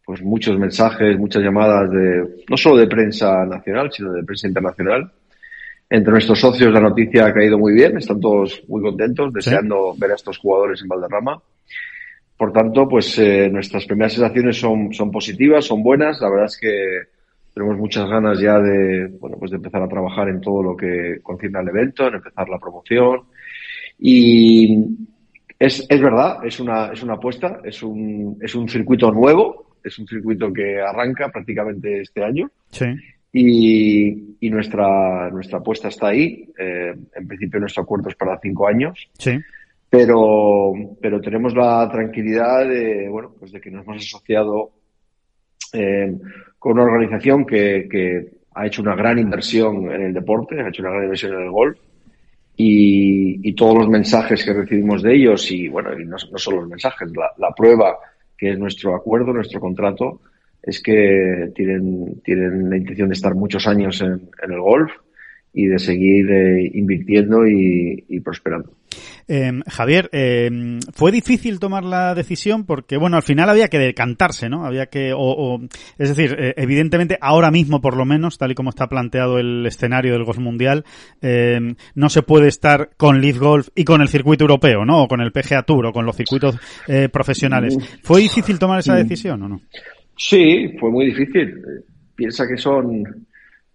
pues 0.06 0.22
muchos 0.22 0.56
mensajes, 0.60 1.18
muchas 1.18 1.42
llamadas 1.42 1.90
de 1.90 2.44
no 2.48 2.56
solo 2.56 2.78
de 2.78 2.86
prensa 2.86 3.44
nacional, 3.48 3.92
sino 3.92 4.12
de 4.12 4.24
prensa 4.24 4.48
internacional. 4.48 5.12
Entre 5.90 6.12
nuestros 6.12 6.40
socios 6.40 6.72
la 6.72 6.80
noticia 6.80 7.26
ha 7.26 7.34
caído 7.34 7.58
muy 7.58 7.74
bien, 7.74 7.98
están 7.98 8.20
todos 8.20 8.64
muy 8.68 8.84
contentos, 8.84 9.34
deseando 9.34 9.94
¿Sí? 9.96 10.00
ver 10.00 10.12
a 10.12 10.14
estos 10.14 10.38
jugadores 10.38 10.80
en 10.84 10.90
Valderrama. 10.90 11.42
Por 12.38 12.54
tanto, 12.54 12.88
pues 12.88 13.18
eh, 13.18 13.50
nuestras 13.50 13.88
primeras 13.88 14.14
sensaciones 14.14 14.60
son, 14.60 14.94
son 14.94 15.10
positivas, 15.10 15.66
son 15.66 15.82
buenas. 15.82 16.22
La 16.22 16.30
verdad 16.30 16.46
es 16.46 16.60
que 16.60 17.00
tenemos 17.52 17.80
muchas 17.80 18.08
ganas 18.08 18.40
ya 18.40 18.60
de, 18.60 19.08
bueno, 19.20 19.38
pues 19.40 19.50
de 19.50 19.58
empezar 19.58 19.82
a 19.82 19.88
trabajar 19.88 20.30
en 20.30 20.40
todo 20.40 20.62
lo 20.62 20.78
que 20.78 21.18
concierne 21.24 21.58
al 21.58 21.70
evento, 21.70 22.06
en 22.06 22.14
empezar 22.14 22.48
la 22.48 22.60
promoción. 22.60 23.22
Y, 23.98 25.10
es, 25.62 25.86
es 25.88 26.02
verdad, 26.02 26.44
es 26.44 26.60
una, 26.60 26.92
es 26.92 27.04
una 27.04 27.14
apuesta, 27.14 27.60
es 27.64 27.84
un, 27.84 28.36
es 28.42 28.56
un 28.56 28.68
circuito 28.68 29.12
nuevo, 29.12 29.78
es 29.84 30.00
un 30.00 30.08
circuito 30.08 30.52
que 30.52 30.82
arranca 30.82 31.30
prácticamente 31.30 32.02
este 32.02 32.24
año. 32.24 32.50
Sí. 32.72 32.88
Y, 33.32 34.38
y 34.40 34.50
nuestra, 34.50 35.30
nuestra 35.30 35.60
apuesta 35.60 35.90
está 35.90 36.08
ahí. 36.08 36.50
Eh, 36.58 36.96
en 37.16 37.28
principio 37.28 37.60
nuestro 37.60 37.84
acuerdo 37.84 38.10
es 38.10 38.16
para 38.16 38.40
cinco 38.40 38.68
años. 38.68 39.08
Sí. 39.20 39.38
Pero, 39.88 40.74
pero 41.00 41.22
tenemos 41.22 41.54
la 41.54 41.88
tranquilidad 41.92 42.68
de, 42.68 43.08
bueno, 43.08 43.36
pues 43.38 43.52
de 43.52 43.62
que 43.62 43.70
nos 43.70 43.86
hemos 43.86 43.98
asociado 43.98 44.72
eh, 45.74 46.12
con 46.58 46.72
una 46.72 46.86
organización 46.86 47.46
que, 47.46 47.88
que 47.88 48.32
ha 48.56 48.66
hecho 48.66 48.82
una 48.82 48.96
gran 48.96 49.20
inversión 49.20 49.92
en 49.92 50.02
el 50.02 50.14
deporte, 50.14 50.60
ha 50.60 50.70
hecho 50.70 50.82
una 50.82 50.92
gran 50.92 51.04
inversión 51.04 51.36
en 51.36 51.42
el 51.42 51.52
golf 51.52 51.78
y, 52.56 53.48
y, 53.48 53.54
todos 53.54 53.78
los 53.78 53.90
mensajes 53.90 54.44
que 54.44 54.54
recibimos 54.54 55.02
de 55.02 55.16
ellos 55.16 55.52
y 55.52 55.68
bueno, 55.68 55.98
y 56.00 56.06
no, 56.06 56.18
no 56.32 56.38
solo 56.38 56.62
los 56.62 56.70
mensajes, 56.70 57.10
la, 57.16 57.32
la, 57.38 57.52
prueba 57.56 57.98
que 58.38 58.52
es 58.52 58.60
nuestro 58.60 58.96
acuerdo, 58.96 59.34
nuestro 59.34 59.60
contrato, 59.60 60.22
es 60.62 60.82
que 60.82 61.52
tienen, 61.56 62.22
tienen 62.24 62.70
la 62.70 62.78
intención 62.78 63.10
de 63.10 63.16
estar 63.16 63.34
muchos 63.36 63.68
años 63.68 64.02
en, 64.02 64.30
el 64.44 64.60
golf 64.60 64.92
y 65.54 65.68
de 65.68 65.80
seguir 65.80 66.32
eh, 66.32 66.72
invirtiendo 66.74 67.48
y 67.48 68.20
prosperando. 68.24 68.72
Eh, 69.28 69.52
Javier, 69.68 70.10
eh, 70.12 70.80
fue 70.94 71.12
difícil 71.12 71.60
tomar 71.60 71.84
la 71.84 72.14
decisión 72.16 72.66
porque, 72.66 72.98
bueno, 72.98 73.18
al 73.18 73.24
final 73.24 73.50
había 73.50 73.68
que 73.68 73.80
decantarse, 73.80 74.50
¿no? 74.50 74.66
Había 74.66 74.88
que, 74.88 75.14
o, 75.14 75.20
o 75.20 75.60
es 75.98 76.16
decir, 76.16 76.36
eh, 76.38 76.54
evidentemente 76.58 77.18
ahora 77.22 77.52
mismo, 77.52 77.82
por 77.82 77.96
lo 77.96 78.06
menos, 78.06 78.38
tal 78.38 78.52
y 78.52 78.56
como 78.56 78.70
está 78.70 78.88
planteado 78.88 79.40
el 79.40 79.66
escenario 79.66 80.14
del 80.14 80.24
golf 80.24 80.40
mundial, 80.40 80.84
eh, 81.22 81.76
no 81.96 82.10
se 82.10 82.24
puede 82.24 82.48
estar 82.48 82.92
con 82.98 83.22
Leaf 83.22 83.38
Golf 83.38 83.70
y 83.76 83.84
con 83.84 84.02
el 84.02 84.08
circuito 84.08 84.44
europeo, 84.44 84.86
¿no? 84.86 85.04
O 85.04 85.08
con 85.08 85.22
el 85.22 85.32
PGA 85.32 85.64
Tour 85.64 85.88
o 85.88 85.94
con 85.94 86.06
los 86.06 86.16
circuitos 86.16 86.58
eh, 86.88 87.10
profesionales. 87.10 87.78
¿Fue 88.04 88.22
difícil 88.22 88.60
tomar 88.60 88.80
esa 88.80 88.96
decisión 88.96 89.42
o 89.44 89.50
no? 89.50 89.62
Sí, 90.18 90.76
fue 90.80 90.92
muy 90.92 91.06
difícil. 91.08 91.54
Piensa 92.16 92.48
que 92.48 92.58
son, 92.58 93.04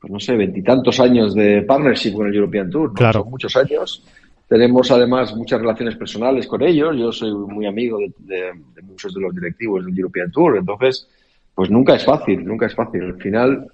pues 0.00 0.12
no 0.12 0.20
sé, 0.20 0.36
veintitantos 0.36 1.00
años 1.00 1.34
de 1.34 1.62
partnership 1.62 2.12
con 2.12 2.28
el 2.28 2.34
European 2.34 2.70
Tour, 2.70 2.88
¿no? 2.88 2.94
Claro. 2.94 3.20
Son 3.20 3.30
muchos 3.30 3.56
años 3.56 4.04
tenemos 4.48 4.90
además 4.90 5.34
muchas 5.34 5.60
relaciones 5.60 5.96
personales 5.96 6.46
con 6.46 6.62
ellos. 6.62 6.96
Yo 6.96 7.12
soy 7.12 7.32
muy 7.32 7.66
amigo 7.66 7.98
de, 7.98 8.12
de, 8.18 8.52
de, 8.74 8.82
muchos 8.82 9.12
de 9.12 9.20
los 9.20 9.34
directivos 9.34 9.84
del 9.84 9.98
European 9.98 10.30
Tour. 10.30 10.58
Entonces, 10.58 11.08
pues 11.54 11.70
nunca 11.70 11.94
es 11.94 12.04
fácil, 12.04 12.44
nunca 12.44 12.66
es 12.66 12.74
fácil. 12.74 13.02
Al 13.02 13.20
final 13.20 13.66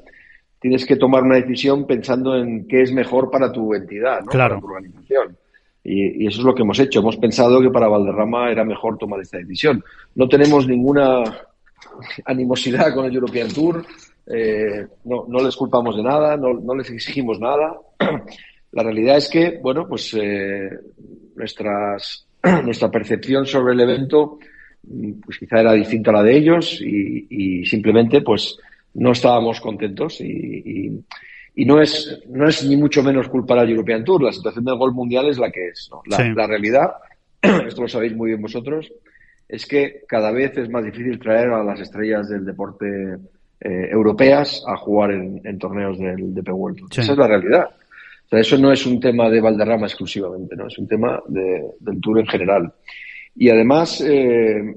tienes 0.61 0.87
que 0.87 0.97
tomar 0.97 1.23
una 1.25 1.37
decisión 1.37 1.87
pensando 1.87 2.37
en 2.37 2.67
qué 2.67 2.83
es 2.83 2.93
mejor 2.93 3.31
para 3.31 3.53
tu 3.53 3.75
entidad, 3.75 4.21
¿no? 4.21 4.27
Claro. 4.27 4.55
para 4.55 4.61
tu 4.61 4.67
organización. 4.67 5.37
Y, 5.85 6.25
y, 6.25 6.27
eso 6.29 6.39
es 6.39 6.45
lo 6.45 6.55
que 6.55 6.63
hemos 6.63 6.79
hecho. 6.79 7.01
Hemos 7.01 7.17
pensado 7.17 7.61
que 7.61 7.71
para 7.71 7.89
Valderrama 7.89 8.51
era 8.51 8.65
mejor 8.65 8.97
tomar 8.97 9.21
esta 9.21 9.39
decisión. 9.39 9.85
No 10.15 10.29
tenemos 10.29 10.67
ninguna 10.67 11.25
animosidad 12.25 12.95
con 12.95 13.05
el 13.05 13.15
European 13.15 13.49
Tour. 13.49 13.85
Eh, 14.27 14.87
no, 15.05 15.27
no 15.29 15.43
les 15.43 15.57
culpamos 15.57 15.97
de 15.97 16.03
nada, 16.03 16.37
no, 16.37 16.55
no 16.55 16.75
les 16.75 16.89
exigimos 16.91 17.41
nada. 17.41 17.77
La 18.73 18.83
realidad 18.83 19.17
es 19.19 19.29
que, 19.29 19.59
bueno, 19.63 19.87
pues 19.89 20.15
eh, 20.21 20.71
nuestras, 21.37 22.27
nuestra 22.65 22.91
percepción 22.91 23.47
sobre 23.47 23.75
el 23.75 23.81
evento 23.81 24.39
pues 25.25 25.39
quizá 25.39 25.61
era 25.61 25.75
distinta 25.75 26.11
a 26.11 26.15
la 26.15 26.23
de 26.25 26.37
ellos 26.37 26.81
y, 26.81 27.27
y 27.31 27.65
simplemente 27.67 28.21
pues 28.21 28.59
no 28.95 29.13
estábamos 29.13 29.61
contentos 29.61 30.21
y, 30.21 30.25
y, 30.27 31.05
Y 31.55 31.65
no 31.67 31.81
es, 31.81 32.21
no 32.29 32.49
es 32.49 32.65
ni 32.65 32.77
mucho 32.77 33.03
menos 33.03 33.29
culpa 33.29 33.55
del 33.61 33.71
European 33.71 34.03
Tour. 34.05 34.23
La 34.23 34.33
situación 34.33 34.65
del 34.65 34.77
gol 34.79 34.93
mundial 34.93 35.29
es 35.29 35.39
la 35.39 35.51
que 35.51 35.69
es. 35.69 35.89
¿no? 35.91 36.03
La, 36.07 36.17
Sí. 36.17 36.33
la 36.35 36.47
realidad, 36.47 36.91
esto 37.67 37.83
lo 37.83 37.89
sabéis 37.89 38.17
muy 38.17 38.31
bien 38.31 38.43
vosotros, 38.43 38.91
es 39.49 39.67
que 39.67 40.03
cada 40.09 40.33
vez 40.33 40.57
es 40.57 40.71
más 40.71 40.85
difícil 40.85 41.19
traer 41.19 41.51
a 41.51 41.63
las 41.63 41.79
estrellas 41.79 42.29
del 42.29 42.45
deporte 42.45 42.87
eh, 43.61 43.89
europeas 43.91 44.65
a 44.67 44.77
jugar 44.77 45.11
en, 45.13 45.41
en 45.45 45.59
torneos 45.59 45.99
del 45.99 46.35
DP 46.35 46.49
World 46.53 46.79
Tour. 46.79 46.89
Sí. 46.95 47.01
Esa 47.03 47.13
es 47.13 47.19
la 47.19 47.29
realidad. 47.29 47.69
O 48.33 48.35
sea, 48.35 48.41
eso 48.41 48.57
no 48.57 48.73
es 48.73 48.87
un 48.87 48.99
tema 48.99 49.29
de 49.29 49.43
Valderrama 49.43 49.87
exclusivamente, 49.87 50.57
¿no? 50.57 50.67
Es 50.67 50.79
un 50.79 50.89
tema 50.89 51.23
de- 51.29 51.67
del 51.81 52.01
Tour 52.01 52.19
en 52.21 52.27
general. 52.27 52.73
Y 53.37 53.51
además, 53.51 54.01
eh, 54.01 54.75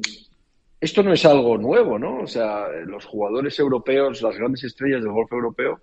esto 0.82 1.02
no 1.04 1.14
es 1.14 1.26
algo 1.26 1.58
nuevo, 1.58 1.98
¿no? 1.98 2.20
O 2.20 2.28
sea, 2.28 2.66
los 2.86 3.06
jugadores 3.06 3.58
europeos, 3.58 4.22
las 4.22 4.38
grandes 4.38 4.66
estrellas 4.66 5.02
del 5.02 5.14
golf 5.14 5.32
europeo, 5.32 5.80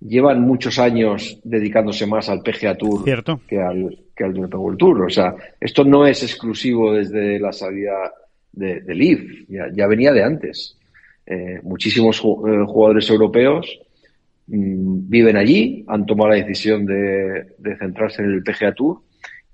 llevan 0.00 0.42
muchos 0.42 0.78
años 0.78 1.40
dedicándose 1.42 2.06
más 2.06 2.28
al 2.28 2.42
PGA 2.42 2.76
Tour 2.76 3.02
Cierto. 3.02 3.40
que 3.48 3.60
al, 3.60 3.98
que 4.14 4.22
al 4.22 4.32
World 4.38 4.78
Tour. 4.78 5.02
O 5.06 5.10
sea, 5.10 5.34
esto 5.60 5.82
no 5.84 6.06
es 6.06 6.22
exclusivo 6.22 6.92
desde 6.94 7.40
la 7.40 7.52
salida 7.52 8.12
de, 8.52 8.82
de 8.82 8.94
Leaf, 8.94 9.20
ya, 9.48 9.64
ya 9.74 9.86
venía 9.88 10.12
de 10.12 10.22
antes. 10.22 10.78
Eh, 11.26 11.58
muchísimos 11.64 12.18
eh, 12.20 12.22
jugadores 12.66 13.10
europeos 13.10 13.80
viven 14.46 15.36
allí, 15.36 15.84
han 15.88 16.06
tomado 16.06 16.30
la 16.30 16.36
decisión 16.36 16.86
de, 16.86 17.46
de 17.58 17.76
centrarse 17.78 18.22
en 18.22 18.32
el 18.32 18.42
PGA 18.42 18.72
Tour 18.74 19.00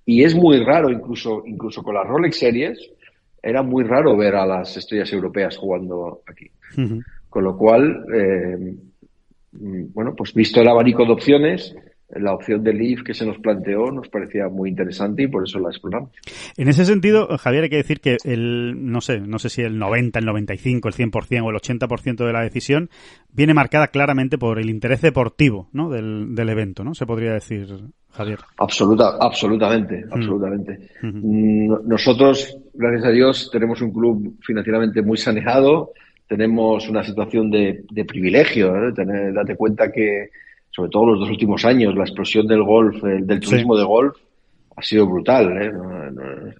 y 0.04 0.24
es 0.24 0.34
muy 0.34 0.58
raro, 0.64 0.90
incluso, 0.90 1.42
incluso 1.46 1.82
con 1.82 1.94
las 1.94 2.06
Rolex 2.06 2.38
Series, 2.38 2.78
era 3.42 3.62
muy 3.62 3.84
raro 3.84 4.16
ver 4.16 4.34
a 4.36 4.46
las 4.46 4.76
estrellas 4.76 5.12
europeas 5.12 5.56
jugando 5.56 6.22
aquí. 6.26 6.50
Con 7.28 7.44
lo 7.44 7.56
cual, 7.56 8.04
eh, 8.14 8.74
mm, 9.52 9.92
bueno, 9.92 10.14
pues 10.14 10.32
visto 10.34 10.60
el 10.60 10.68
abanico 10.68 11.04
de 11.04 11.12
opciones, 11.12 11.74
la 12.16 12.34
opción 12.34 12.62
de 12.62 12.72
Leaf 12.74 13.02
que 13.02 13.14
se 13.14 13.24
nos 13.26 13.38
planteó 13.38 13.90
nos 13.90 14.08
parecía 14.08 14.48
muy 14.48 14.70
interesante 14.70 15.22
y 15.22 15.28
por 15.28 15.44
eso 15.44 15.58
la 15.58 15.70
exploramos. 15.70 16.10
En 16.56 16.68
ese 16.68 16.84
sentido, 16.84 17.26
Javier, 17.38 17.64
hay 17.64 17.70
que 17.70 17.76
decir 17.76 18.00
que 18.00 18.16
el, 18.24 18.90
no 18.90 19.00
sé, 19.00 19.20
no 19.20 19.38
sé 19.38 19.48
si 19.48 19.62
el 19.62 19.78
90, 19.78 20.18
el 20.18 20.24
95, 20.26 20.88
el 20.88 20.94
100% 20.94 21.42
o 21.44 21.50
el 21.50 21.56
80% 21.56 22.26
de 22.26 22.32
la 22.32 22.42
decisión 22.42 22.90
viene 23.32 23.54
marcada 23.54 23.88
claramente 23.88 24.38
por 24.38 24.58
el 24.58 24.68
interés 24.70 25.00
deportivo, 25.00 25.68
¿no? 25.72 25.88
Del, 25.90 26.34
del 26.34 26.48
evento, 26.50 26.84
¿no? 26.84 26.94
Se 26.94 27.06
podría 27.06 27.32
decir, 27.32 27.66
Javier. 28.10 28.38
Absoluta, 28.58 29.16
absolutamente, 29.18 30.04
absolutamente. 30.10 30.78
Ujú. 31.02 31.18
Mm, 31.22 31.88
Nosotros, 31.88 32.56
gracias 32.74 33.04
a 33.06 33.10
Dios, 33.10 33.50
tenemos 33.52 33.80
un 33.80 33.90
club 33.92 34.36
financieramente 34.42 35.00
muy 35.02 35.16
saneado, 35.16 35.92
tenemos 36.28 36.88
una 36.88 37.02
situación 37.04 37.50
de, 37.50 37.84
de 37.90 38.04
privilegio. 38.04 38.74
¿eh? 38.88 38.92
Tener- 38.94 39.32
date 39.32 39.56
cuenta 39.56 39.90
que, 39.90 40.28
sobre 40.74 40.90
todo 40.90 41.06
los 41.06 41.20
dos 41.20 41.30
últimos 41.30 41.64
años, 41.64 41.94
la 41.94 42.02
explosión 42.04 42.46
del 42.46 42.62
golf, 42.62 43.04
el- 43.04 43.26
del 43.26 43.40
Sí. 43.42 43.50
turismo 43.50 43.76
de 43.76 43.84
golf, 43.84 44.16
ha 44.76 44.82
sido 44.82 45.06
brutal. 45.06 45.52
¿eh? 45.62 45.70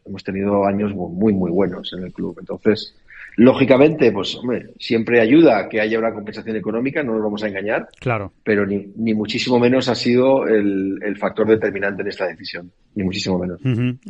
Hemos 0.05 0.23
tenido 0.23 0.65
años 0.67 0.95
muy, 0.95 1.33
muy 1.33 1.51
buenos 1.51 1.93
en 1.95 2.05
el 2.05 2.13
club. 2.13 2.37
Entonces, 2.39 2.95
lógicamente, 3.37 4.13
pues, 4.13 4.35
hombre, 4.37 4.71
siempre 4.79 5.21
ayuda 5.21 5.69
que 5.69 5.81
haya 5.81 5.99
una 5.99 6.13
compensación 6.13 6.57
económica, 6.57 7.03
no 7.03 7.13
nos 7.15 7.23
vamos 7.23 7.43
a 7.43 7.49
engañar 7.49 7.89
Claro. 8.01 8.33
pero 8.45 8.67
ni, 8.67 8.87
ni 8.97 9.15
muchísimo 9.15 9.59
menos 9.59 9.89
ha 9.89 9.95
sido 9.95 10.47
el, 10.47 10.99
el 11.03 11.17
factor 11.17 11.47
determinante 11.49 12.03
en 12.03 12.09
esta 12.09 12.27
decisión, 12.27 12.71
ni 12.95 13.05
muchísimo 13.05 13.39
menos. 13.39 13.61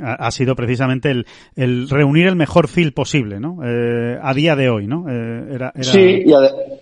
Ha, 0.00 0.14
ha 0.26 0.30
sido 0.30 0.54
precisamente 0.56 1.10
el, 1.10 1.26
el 1.56 1.88
reunir 1.88 2.26
el 2.26 2.36
mejor 2.36 2.68
feel 2.68 2.92
posible, 2.92 3.38
¿no? 3.40 3.58
Eh, 3.64 4.18
a 4.20 4.34
día 4.34 4.56
de 4.56 4.68
hoy, 4.70 4.86
¿no? 4.86 5.08
Eh, 5.08 5.54
era, 5.54 5.72
era- 5.74 5.84
Sí, 5.84 6.24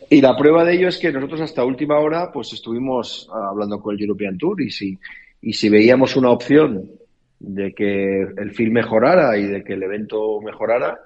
y 0.09 0.21
la 0.21 0.37
prueba 0.37 0.65
de 0.65 0.75
ello 0.75 0.89
es 0.89 0.99
que 0.99 1.13
nosotros 1.13 1.41
hasta 1.43 1.65
última 1.65 1.99
hora 2.01 2.31
pues 2.33 2.53
estuvimos 2.53 3.29
ah, 3.33 3.51
hablando 3.51 3.81
con 3.81 3.95
el 3.95 4.01
European 4.03 4.37
Tour 4.39 4.61
y 4.63 4.71
si, 4.71 4.99
y 5.43 5.53
si 5.53 5.69
veíamos 5.69 6.17
una 6.17 6.31
opción 6.31 6.91
de 7.39 7.73
que 7.73 8.23
el 8.37 8.51
film 8.53 8.73
mejorara 8.75 9.39
y 9.39 9.45
de 9.45 9.63
que 9.63 9.75
el 9.75 9.83
evento 9.83 10.41
mejorara, 10.43 10.99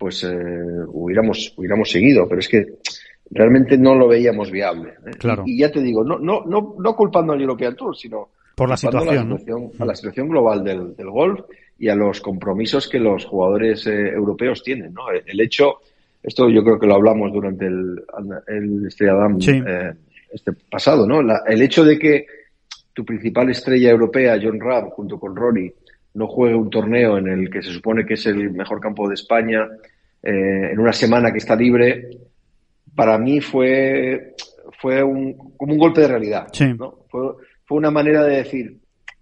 pues 0.00 0.24
eh, 0.24 0.28
hubiéramos, 0.88 1.52
hubiéramos 1.58 1.90
seguido, 1.90 2.26
pero 2.26 2.40
es 2.40 2.48
que 2.48 2.64
realmente 3.30 3.76
no 3.76 3.94
lo 3.94 4.08
veíamos 4.08 4.50
viable. 4.50 4.94
¿eh? 5.06 5.10
Claro. 5.18 5.42
Y, 5.46 5.56
y 5.56 5.58
ya 5.58 5.70
te 5.70 5.82
digo, 5.82 6.02
no, 6.02 6.18
no, 6.18 6.42
no, 6.46 6.74
no 6.78 6.96
culpando 6.96 7.34
al 7.34 7.40
European 7.42 7.76
Tour, 7.76 7.94
sino 7.94 8.30
Por 8.56 8.70
la 8.70 8.78
situación, 8.78 9.26
a 9.26 9.34
la 9.34 9.38
situación, 9.38 9.70
a 9.78 9.84
la 9.84 9.94
situación 9.94 10.28
global 10.30 10.64
del, 10.64 10.96
del 10.96 11.10
golf 11.10 11.40
y 11.78 11.88
a 11.90 11.94
los 11.94 12.22
compromisos 12.22 12.88
que 12.88 12.98
los 12.98 13.26
jugadores 13.26 13.86
eh, 13.86 14.08
europeos 14.08 14.62
tienen. 14.62 14.94
¿no? 14.94 15.10
El, 15.10 15.22
el 15.26 15.38
hecho, 15.42 15.74
esto 16.22 16.48
yo 16.48 16.64
creo 16.64 16.78
que 16.78 16.86
lo 16.86 16.94
hablamos 16.94 17.30
durante 17.30 17.66
el, 17.66 18.02
el 18.48 18.86
Estrella 18.86 19.14
Damm, 19.16 19.38
Sí. 19.38 19.52
eh, 19.66 19.92
este 20.32 20.52
pasado, 20.70 21.06
¿no? 21.06 21.20
La- 21.22 21.42
el 21.46 21.60
hecho 21.60 21.84
de 21.84 21.98
que 21.98 22.24
tu 22.94 23.04
principal 23.04 23.50
estrella 23.50 23.90
europea, 23.90 24.38
John 24.42 24.58
Ram, 24.60 24.88
junto 24.90 25.18
con 25.20 25.36
Rory, 25.36 25.72
no 26.14 26.26
juegue 26.26 26.54
un 26.54 26.70
torneo 26.70 27.18
en 27.18 27.28
el 27.28 27.50
que 27.50 27.62
se 27.62 27.72
supone 27.72 28.04
que 28.04 28.14
es 28.14 28.26
el 28.26 28.50
mejor 28.52 28.80
campo 28.80 29.08
de 29.08 29.14
España, 29.14 29.68
eh, 30.22 30.70
en 30.72 30.78
una 30.78 30.92
semana 30.92 31.32
que 31.32 31.38
está 31.38 31.56
libre, 31.56 32.08
para 32.94 33.18
mí 33.18 33.40
fue, 33.40 34.34
fue 34.80 35.02
un, 35.02 35.34
como 35.56 35.72
un 35.72 35.78
golpe 35.78 36.02
de 36.02 36.08
realidad. 36.08 36.48
Sí. 36.52 36.72
¿no? 36.74 37.04
Fue, 37.08 37.20
fue 37.64 37.78
una 37.78 37.90
manera 37.90 38.24
de 38.24 38.36
decir, 38.36 38.76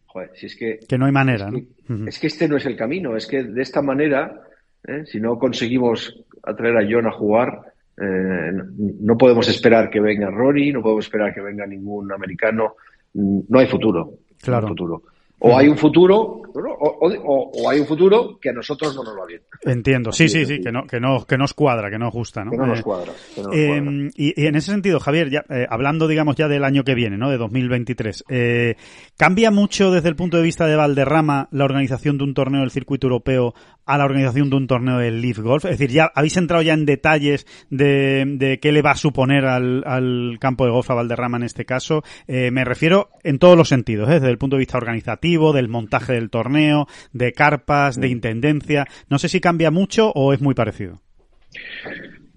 joder, 0.07 0.31
si 0.35 0.47
es 0.47 0.57
que 0.57 0.79
Que 0.89 0.99
no 0.99 1.07
hay 1.07 1.13
manera, 1.13 1.51
¿no? 1.51 1.59
es 1.59 1.65
que, 1.65 2.09
es 2.09 2.19
que 2.19 2.27
este 2.27 2.49
no 2.49 2.57
es 2.57 2.67
el 2.67 2.77
camino, 2.77 3.17
es 3.17 3.27
que 3.27 3.45
de 3.45 3.63
esta 3.63 3.83
manera, 3.83 4.43
¿eh? 4.87 5.05
si 5.07 5.21
no 5.21 5.39
conseguimos 5.39 6.25
atraer 6.43 6.77
a 6.77 6.87
John 6.91 7.07
a 7.07 7.13
jugar, 7.13 7.61
eh, 8.01 8.53
no, 8.53 8.65
no 8.79 9.17
podemos 9.17 9.49
esperar 9.49 9.91
que 9.91 10.01
venga 10.01 10.31
Rory, 10.31 10.73
no 10.73 10.83
podemos 10.83 11.05
esperar 11.05 11.35
que 11.35 11.41
venga 11.41 11.67
ningún 11.67 12.11
americano, 12.13 12.75
Mm, 13.15 13.41
no 13.49 13.59
hay 13.59 13.67
futuro. 13.67 14.15
Claro. 14.41 14.63
No 14.63 14.67
hay 14.67 14.71
futuro. 14.71 15.03
O 15.41 15.57
hay 15.57 15.69
un 15.69 15.77
futuro, 15.79 16.43
¿no? 16.55 16.73
o, 16.81 17.07
o- 17.07 17.13
o- 17.25 17.51
o 17.63 17.71
hay 17.71 17.79
un 17.81 17.87
futuro 17.87 18.39
que 18.41 18.51
a 18.51 18.53
nosotros 18.53 18.95
no 18.97 19.05
nos 19.05 19.17
va 19.17 19.25
bien, 19.27 19.41
Entiendo, 19.65 20.11
sí, 20.13 20.29
sí, 20.29 20.45
sí, 20.47 20.61
que 20.61 20.73
no, 20.73 20.85
que 20.87 20.99
no, 20.99 21.25
que 21.27 21.37
nos 21.39 21.55
cuadra, 21.55 21.91
que 21.91 21.99
nos 21.99 22.13
gusta, 22.13 22.45
¿no? 22.45 22.51
que 22.51 22.57
no 22.57 22.67
nos 22.67 22.81
Eh, 22.81 22.83
cuadra. 22.83 23.13
que 23.35 23.43
no 23.43 23.49
nos 23.49 23.57
Eh, 23.57 23.67
cuadra. 23.69 24.11
y, 24.17 24.43
y 24.43 24.47
en 24.47 24.55
ese 24.57 24.71
sentido, 24.73 24.99
Javier, 25.01 25.31
ya, 25.31 25.45
eh, 25.49 25.67
hablando, 25.71 26.09
digamos, 26.09 26.35
ya 26.37 26.49
del 26.49 26.65
año 26.65 26.83
que 26.83 26.95
viene, 26.95 27.17
¿no? 27.19 27.31
De 27.31 27.39
2023, 27.39 28.25
eh, 28.29 28.75
¿cambia 29.17 29.51
mucho 29.53 29.91
desde 29.93 30.09
el 30.09 30.17
punto 30.17 30.37
de 30.37 30.43
vista 30.43 30.67
de 30.67 30.75
Valderrama 30.77 31.49
la 31.53 31.65
organización 31.65 32.19
de 32.19 32.25
un 32.25 32.35
torneo 32.35 32.61
del 32.63 32.71
circuito 32.71 33.07
europeo 33.07 33.55
a 33.87 33.97
la 33.97 34.05
organización 34.05 34.51
de 34.51 34.57
un 34.57 34.67
torneo 34.67 34.99
del 34.99 35.21
Leaf 35.21 35.39
Golf? 35.39 35.65
Es 35.67 35.73
decir, 35.79 35.91
ya 35.91 36.11
habéis 36.15 36.37
entrado 36.37 36.63
ya 36.63 36.75
en 36.75 36.85
detalles 36.87 37.47
de, 37.71 38.25
de 38.27 38.59
qué 38.61 38.73
le 38.73 38.83
va 38.83 38.93
a 38.93 38.97
suponer 38.97 39.45
al, 39.45 39.83
al 39.87 40.39
campo 40.41 40.65
de 40.65 40.73
golf 40.73 40.91
a 40.91 40.95
Valderrama 40.95 41.37
en 41.39 41.45
este 41.45 41.65
caso. 41.65 42.03
Eh, 42.27 42.51
me 42.51 42.65
refiero 42.65 43.11
en 43.23 43.39
todos 43.39 43.57
los 43.57 43.69
sentidos, 43.69 44.09
¿eh? 44.09 44.15
desde 44.15 44.31
el 44.31 44.39
punto 44.39 44.57
de 44.57 44.61
vista 44.61 44.79
organizativo, 44.79 45.28
del 45.29 45.69
montaje 45.69 46.15
del 46.15 46.31
torneo, 46.31 46.87
de 47.13 47.33
carpas, 47.33 48.01
de 48.01 48.09
intendencia. 48.09 48.87
No 49.11 49.19
sé 49.19 49.29
si 49.29 49.41
cambia 49.41 49.71
mucho 49.71 50.11
o 50.15 50.33
es 50.33 50.41
muy 50.41 50.55
parecido. 50.55 51.01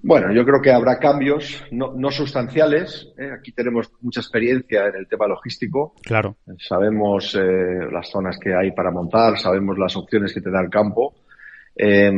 Bueno, 0.04 0.34
yo 0.34 0.44
creo 0.44 0.62
que 0.62 0.72
habrá 0.72 0.98
cambios 0.98 1.64
no, 1.72 1.94
no 1.96 2.10
sustanciales. 2.10 3.08
¿eh? 3.20 3.30
Aquí 3.38 3.52
tenemos 3.52 3.92
mucha 4.02 4.20
experiencia 4.20 4.88
en 4.88 4.96
el 4.96 5.08
tema 5.08 5.28
logístico. 5.28 5.94
Claro. 6.04 6.38
Sabemos 6.58 7.36
eh, 7.36 7.42
las 7.92 8.10
zonas 8.10 8.38
que 8.40 8.54
hay 8.54 8.72
para 8.72 8.90
montar, 8.90 9.38
sabemos 9.38 9.78
las 9.78 9.96
opciones 9.96 10.34
que 10.34 10.42
te 10.42 10.50
da 10.50 10.60
el 10.62 10.70
campo. 10.72 11.14
Eh, 11.76 12.12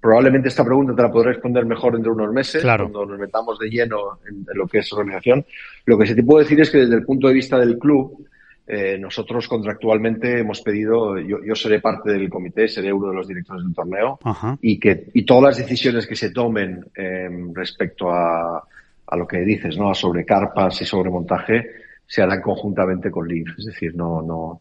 probablemente 0.00 0.48
esta 0.48 0.64
pregunta 0.64 0.94
te 0.94 1.02
la 1.02 1.10
podré 1.10 1.32
responder 1.32 1.66
mejor 1.66 1.92
dentro 1.94 2.14
de 2.14 2.22
unos 2.22 2.32
meses, 2.34 2.62
Claro. 2.62 2.84
cuando 2.84 3.04
nos 3.04 3.18
metamos 3.20 3.58
de 3.58 3.68
lleno 3.68 4.18
en, 4.28 4.36
en 4.36 4.56
lo 4.58 4.66
que 4.68 4.78
es 4.78 4.92
organización. 4.92 5.44
Lo 5.86 5.98
que 5.98 6.06
sí 6.06 6.14
te 6.14 6.22
puedo 6.22 6.38
decir 6.38 6.60
es 6.60 6.70
que 6.70 6.78
desde 6.78 6.94
el 6.94 7.04
punto 7.04 7.26
de 7.28 7.34
vista 7.34 7.58
del 7.58 7.78
club, 7.78 8.26
eh, 8.66 8.96
nosotros 8.98 9.46
contractualmente 9.46 10.40
hemos 10.40 10.62
pedido, 10.62 11.18
yo, 11.18 11.38
yo 11.44 11.54
seré 11.54 11.80
parte 11.80 12.12
del 12.12 12.30
comité, 12.30 12.66
seré 12.66 12.92
uno 12.92 13.10
de 13.10 13.16
los 13.16 13.28
directores 13.28 13.62
del 13.62 13.74
torneo, 13.74 14.18
Ajá. 14.24 14.56
y 14.62 14.78
que 14.78 15.08
y 15.12 15.24
todas 15.24 15.42
las 15.44 15.58
decisiones 15.58 16.06
que 16.06 16.16
se 16.16 16.30
tomen 16.30 16.84
eh, 16.96 17.28
respecto 17.52 18.10
a, 18.10 18.62
a 19.06 19.16
lo 19.16 19.26
que 19.26 19.38
dices, 19.40 19.76
¿no? 19.76 19.90
A 19.90 19.94
sobre 19.94 20.24
carpas 20.24 20.80
y 20.80 20.84
sobre 20.84 21.10
montaje 21.10 21.62
se 22.06 22.22
harán 22.22 22.40
conjuntamente 22.40 23.10
con 23.10 23.28
Leaf. 23.28 23.48
Es 23.58 23.66
decir, 23.66 23.94
no, 23.94 24.22
no, 24.22 24.60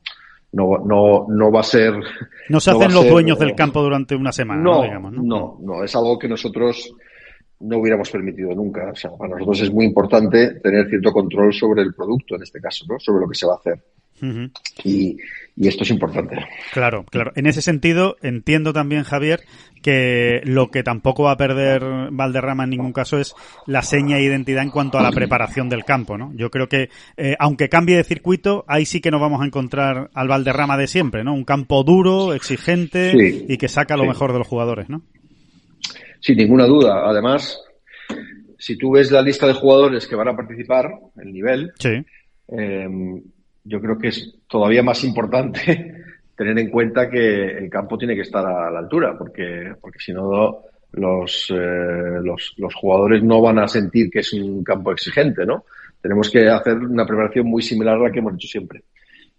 no, 0.52 0.78
no, 0.86 1.26
no 1.30 1.52
va 1.52 1.62
a 1.62 1.64
ser. 1.64 1.94
No 2.50 2.60
se 2.60 2.72
hacen 2.72 2.94
los 2.94 3.04
ser, 3.04 3.12
dueños 3.12 3.40
del 3.40 3.56
campo 3.56 3.82
durante 3.82 4.16
una 4.16 4.34
semana, 4.34 4.62
¿no? 4.62 4.76
No, 4.76 4.84
Digamos, 4.84 5.14
¿no? 5.14 5.24
no, 5.24 5.58
no, 5.62 5.84
es 5.84 5.96
algo 5.96 6.20
que 6.20 6.28
nosotros 6.28 6.94
no 7.62 7.78
hubiéramos 7.78 8.10
permitido 8.12 8.54
nunca. 8.54 8.92
O 8.92 8.96
sea, 8.96 9.12
para 9.12 9.36
nosotros 9.36 9.62
es 9.62 9.72
muy 9.72 9.86
importante 9.86 10.60
tener 10.60 10.88
cierto 10.90 11.12
control 11.12 11.54
sobre 11.54 11.82
el 11.82 11.94
producto, 11.94 12.36
en 12.36 12.44
este 12.44 12.60
caso, 12.60 12.86
¿no? 12.88 13.00
Sobre 13.00 13.22
lo 13.22 13.30
que 13.30 13.36
se 13.36 13.48
va 13.48 13.54
a 13.54 13.58
hacer. 13.58 13.80
Y, 14.86 15.18
y 15.58 15.68
esto 15.68 15.84
es 15.84 15.90
importante. 15.90 16.38
Claro, 16.72 17.04
claro. 17.04 17.32
En 17.36 17.46
ese 17.46 17.62
sentido, 17.62 18.16
entiendo 18.22 18.72
también, 18.72 19.04
Javier, 19.04 19.42
que 19.82 20.40
lo 20.46 20.72
que 20.72 20.82
tampoco 20.82 21.24
va 21.24 21.32
a 21.32 21.38
perder 21.38 21.84
Valderrama 22.12 22.64
en 22.64 22.70
ningún 22.70 22.94
caso 22.94 23.20
es 23.20 23.36
la 23.68 23.82
seña 23.82 24.16
de 24.16 24.24
identidad 24.24 24.64
en 24.64 24.70
cuanto 24.70 24.98
a 24.98 25.04
la 25.04 25.12
preparación 25.12 25.68
del 25.68 25.84
campo, 25.84 26.18
¿no? 26.18 26.32
Yo 26.36 26.50
creo 26.50 26.70
que, 26.70 26.90
eh, 27.18 27.36
aunque 27.38 27.68
cambie 27.68 27.98
de 27.98 28.04
circuito, 28.06 28.64
ahí 28.68 28.86
sí 28.86 29.02
que 29.02 29.12
nos 29.12 29.20
vamos 29.20 29.42
a 29.42 29.46
encontrar 29.46 30.10
al 30.14 30.28
Valderrama 30.30 30.78
de 30.78 30.88
siempre, 30.88 31.24
¿no? 31.26 31.34
Un 31.34 31.44
campo 31.44 31.84
duro, 31.84 32.34
exigente 32.34 33.12
Sí, 33.12 33.46
y 33.50 33.58
que 33.58 33.68
saca 33.68 33.98
lo 33.98 34.04
sí. 34.04 34.10
mejor 34.10 34.32
de 34.32 34.40
los 34.40 34.48
jugadores, 34.48 34.90
¿no? 34.90 35.02
Sin 36.22 36.38
ninguna 36.38 36.66
duda. 36.66 37.04
Además, 37.10 37.60
si 38.58 38.78
tú 38.78 38.92
ves 38.92 39.12
la 39.12 39.22
lista 39.22 39.46
de 39.48 39.54
jugadores 39.54 40.08
que 40.08 40.16
van 40.16 40.30
a 40.30 40.36
participar, 40.38 40.90
el 41.22 41.34
nivel, 41.34 41.74
Sí. 41.78 41.90
eh, 42.58 42.88
yo 43.64 43.80
creo 43.80 43.98
que 43.98 44.10
es 44.10 44.36
todavía 44.48 44.84
más 44.84 45.04
importante 45.04 46.04
tener 46.36 46.58
en 46.60 46.70
cuenta 46.70 47.10
que 47.10 47.58
el 47.58 47.70
campo 47.70 47.98
tiene 47.98 48.16
que 48.16 48.22
estar 48.22 48.46
a 48.46 48.70
la 48.70 48.80
altura, 48.80 49.16
porque, 49.18 49.74
porque 49.80 50.00
si 50.00 50.12
no 50.14 50.62
los, 50.94 51.52
eh, 51.52 52.20
los, 52.24 52.54
los 52.58 52.76
jugadores 52.76 53.24
no 53.24 53.42
van 53.42 53.60
a 53.60 53.68
sentir 53.68 54.10
que 54.10 54.20
es 54.20 54.34
un 54.34 54.64
campo 54.64 54.92
exigente, 54.92 55.46
¿no? 55.46 55.66
Tenemos 56.02 56.30
que 56.30 56.48
hacer 56.50 56.78
una 56.78 57.06
preparación 57.06 57.48
muy 57.48 57.62
similar 57.62 57.96
a 57.96 58.04
la 58.04 58.12
que 58.12 58.20
hemos 58.20 58.34
hecho 58.36 58.48
siempre. 58.48 58.84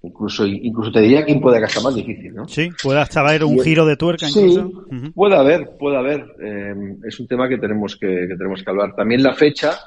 Incluso, 0.02 0.46
incluso 0.46 0.92
te 0.92 1.00
diría 1.00 1.24
que 1.24 1.34
puede 1.36 1.62
hasta 1.64 1.80
más 1.80 1.94
difícil, 1.94 2.34
¿no? 2.34 2.46
Sí, 2.46 2.70
puede 2.82 3.00
hasta 3.00 3.20
haber 3.20 3.44
un 3.44 3.58
giro 3.60 3.86
de 3.86 3.96
tuerca 3.96 4.26
sí, 4.26 4.40
incluso. 4.40 4.84
puede 5.14 5.34
haber, 5.34 5.70
puede 5.78 5.96
haber. 5.96 6.26
Eh, 6.42 6.74
es 7.06 7.20
un 7.20 7.26
tema 7.26 7.48
que 7.48 7.56
tenemos 7.56 7.96
que, 7.96 8.26
que, 8.28 8.36
tenemos 8.36 8.62
que 8.62 8.70
hablar. 8.70 8.94
También 8.94 9.22
la 9.22 9.34
fecha, 9.34 9.78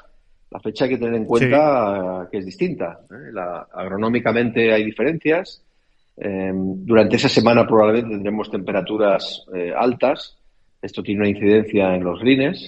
la 0.50 0.60
fecha 0.60 0.84
hay 0.84 0.90
que 0.90 0.98
tener 0.98 1.14
en 1.14 1.24
cuenta 1.24 2.22
sí. 2.22 2.28
que 2.30 2.38
es 2.38 2.46
distinta. 2.46 3.00
¿eh? 3.10 3.32
La, 3.32 3.68
agronómicamente 3.72 4.72
hay 4.72 4.84
diferencias. 4.84 5.62
Eh, 6.16 6.50
durante 6.52 7.16
esa 7.16 7.28
semana 7.28 7.66
probablemente 7.66 8.10
tendremos 8.10 8.50
temperaturas 8.50 9.44
eh, 9.54 9.72
altas. 9.76 10.36
Esto 10.80 11.02
tiene 11.02 11.20
una 11.20 11.30
incidencia 11.30 11.94
en 11.94 12.04
los. 12.04 12.20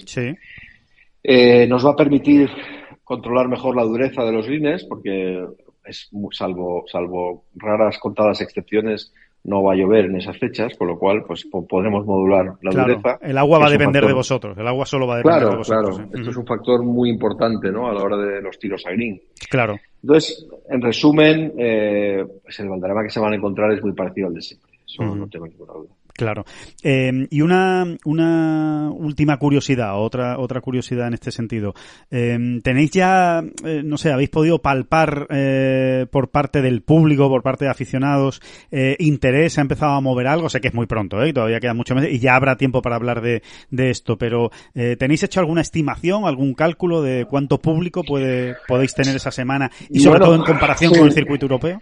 Sí. 0.05 0.35
Eh, 1.23 1.67
nos 1.67 1.85
va 1.85 1.91
a 1.91 1.95
permitir 1.95 2.49
controlar 3.03 3.47
mejor 3.47 3.75
la 3.75 3.83
dureza 3.83 4.23
de 4.23 4.31
los 4.31 4.47
greens 4.47 4.85
porque 4.85 5.45
es 5.83 6.09
salvo 6.31 6.85
salvo 6.87 7.45
raras 7.55 7.97
contadas 7.99 8.41
excepciones 8.41 9.11
no 9.43 9.63
va 9.63 9.73
a 9.73 9.75
llover 9.75 10.05
en 10.05 10.17
esas 10.17 10.37
fechas, 10.37 10.75
con 10.77 10.87
lo 10.87 10.97
cual 10.99 11.23
pues 11.25 11.47
podremos 11.67 12.05
modular 12.05 12.45
la 12.61 12.71
claro, 12.71 12.95
dureza. 12.95 13.17
El 13.21 13.37
agua 13.37 13.59
va 13.59 13.67
a 13.67 13.69
depender 13.69 14.01
factor... 14.01 14.07
de 14.09 14.13
vosotros, 14.13 14.57
el 14.57 14.67
agua 14.67 14.85
solo 14.85 15.07
va 15.07 15.15
a 15.15 15.17
depender 15.17 15.39
claro, 15.39 15.51
de 15.51 15.57
vosotros. 15.57 15.97
Claro, 15.97 16.09
¿eh? 16.09 16.17
esto 16.19 16.29
es 16.29 16.37
un 16.37 16.45
factor 16.45 16.83
muy 16.83 17.09
importante 17.09 17.71
¿no? 17.71 17.87
a 17.87 17.93
la 17.93 18.01
hora 18.01 18.17
de 18.17 18.41
los 18.41 18.59
tiros 18.59 18.85
a 18.85 18.91
green. 18.91 19.21
Claro. 19.49 19.77
Entonces, 20.03 20.47
en 20.69 20.81
resumen, 20.81 21.53
eh, 21.57 22.25
pues 22.43 22.59
el 22.59 22.69
Valderrama 22.69 23.03
que 23.03 23.09
se 23.09 23.19
van 23.19 23.33
a 23.33 23.35
encontrar 23.35 23.71
es 23.71 23.83
muy 23.83 23.93
parecido 23.93 24.27
al 24.27 24.33
de 24.33 24.41
siempre, 24.41 24.71
eso 24.85 25.03
uh 25.03 25.05
-huh. 25.07 25.17
no 25.17 25.27
tengo 25.27 25.47
ninguna 25.47 25.73
duda. 25.73 25.89
Claro. 26.13 26.45
Eh, 26.83 27.27
y 27.29 27.41
una, 27.41 27.85
una 28.05 28.91
última 28.91 29.37
curiosidad, 29.37 29.99
otra, 29.99 30.39
otra 30.39 30.61
curiosidad 30.61 31.07
en 31.07 31.13
este 31.13 31.31
sentido. 31.31 31.73
Eh, 32.09 32.59
¿Tenéis 32.63 32.91
ya, 32.91 33.43
eh, 33.63 33.81
no 33.83 33.97
sé, 33.97 34.11
habéis 34.11 34.29
podido 34.29 34.61
palpar 34.61 35.27
eh, 35.29 36.05
por 36.11 36.29
parte 36.29 36.61
del 36.61 36.81
público, 36.81 37.29
por 37.29 37.43
parte 37.43 37.65
de 37.65 37.71
aficionados, 37.71 38.41
eh, 38.71 38.95
interés? 38.99 39.57
¿Ha 39.57 39.61
empezado 39.61 39.93
a 39.93 40.01
mover 40.01 40.27
algo? 40.27 40.49
Sé 40.49 40.61
que 40.61 40.67
es 40.69 40.73
muy 40.73 40.85
pronto, 40.85 41.23
¿eh? 41.23 41.33
todavía 41.33 41.59
quedan 41.59 41.77
muchos 41.77 41.95
meses 41.95 42.13
y 42.13 42.19
ya 42.19 42.35
habrá 42.35 42.57
tiempo 42.57 42.81
para 42.81 42.95
hablar 42.95 43.21
de, 43.21 43.41
de 43.69 43.89
esto, 43.89 44.17
pero 44.17 44.51
¿tenéis 44.73 45.23
hecho 45.23 45.39
alguna 45.39 45.61
estimación, 45.61 46.25
algún 46.25 46.53
cálculo 46.53 47.01
de 47.01 47.25
cuánto 47.25 47.59
público 47.59 48.03
puede, 48.03 48.55
podéis 48.67 48.93
tener 48.93 49.15
esa 49.15 49.31
semana 49.31 49.71
y 49.89 49.99
sobre 49.99 50.19
bueno, 50.19 50.25
todo 50.25 50.35
en 50.35 50.43
comparación 50.43 50.93
sí. 50.93 50.99
con 50.99 51.07
el 51.07 51.13
circuito 51.13 51.45
europeo? 51.45 51.79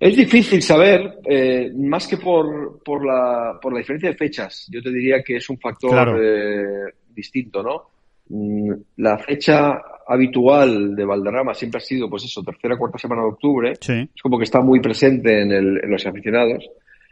Es 0.00 0.16
difícil 0.16 0.62
saber, 0.62 1.18
eh, 1.24 1.72
más 1.76 2.06
que 2.06 2.16
por, 2.18 2.80
por, 2.84 3.04
la, 3.04 3.58
por 3.60 3.72
la 3.72 3.78
diferencia 3.80 4.10
de 4.10 4.16
fechas. 4.16 4.68
Yo 4.70 4.80
te 4.80 4.90
diría 4.92 5.22
que 5.22 5.36
es 5.36 5.50
un 5.50 5.58
factor 5.58 5.90
Claro. 5.90 6.16
eh, 6.22 6.92
distinto, 7.14 7.62
¿no? 7.62 7.82
Mm, 8.28 8.72
La 8.98 9.18
fecha 9.18 9.80
habitual 10.06 10.94
de 10.94 11.04
Valderrama 11.04 11.52
siempre 11.52 11.78
ha 11.78 11.80
sido, 11.80 12.08
pues 12.08 12.24
eso, 12.24 12.42
tercera, 12.44 12.76
cuarta 12.78 12.96
semana 12.98 13.22
de 13.22 13.28
octubre. 13.28 13.74
Sí. 13.80 14.08
Es 14.14 14.22
como 14.22 14.38
que 14.38 14.44
está 14.44 14.60
muy 14.60 14.80
presente 14.80 15.42
en, 15.42 15.50
el, 15.50 15.80
en 15.82 15.90
los 15.90 16.06
aficionados. 16.06 16.64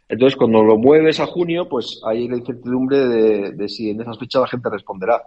Entonces, 0.09 0.37
cuando 0.37 0.63
lo 0.63 0.79
mueves 0.79 1.19
a 1.19 1.27
junio, 1.27 1.69
pues 1.69 2.01
hay 2.07 2.29
la 2.29 2.37
incertidumbre 2.37 2.99
de, 3.09 3.51
de 3.53 3.69
si 3.69 3.91
en 3.91 4.01
esas 4.01 4.17
fechas 4.19 4.43
la 4.43 4.49
gente 4.49 4.71
responderá. 4.71 5.23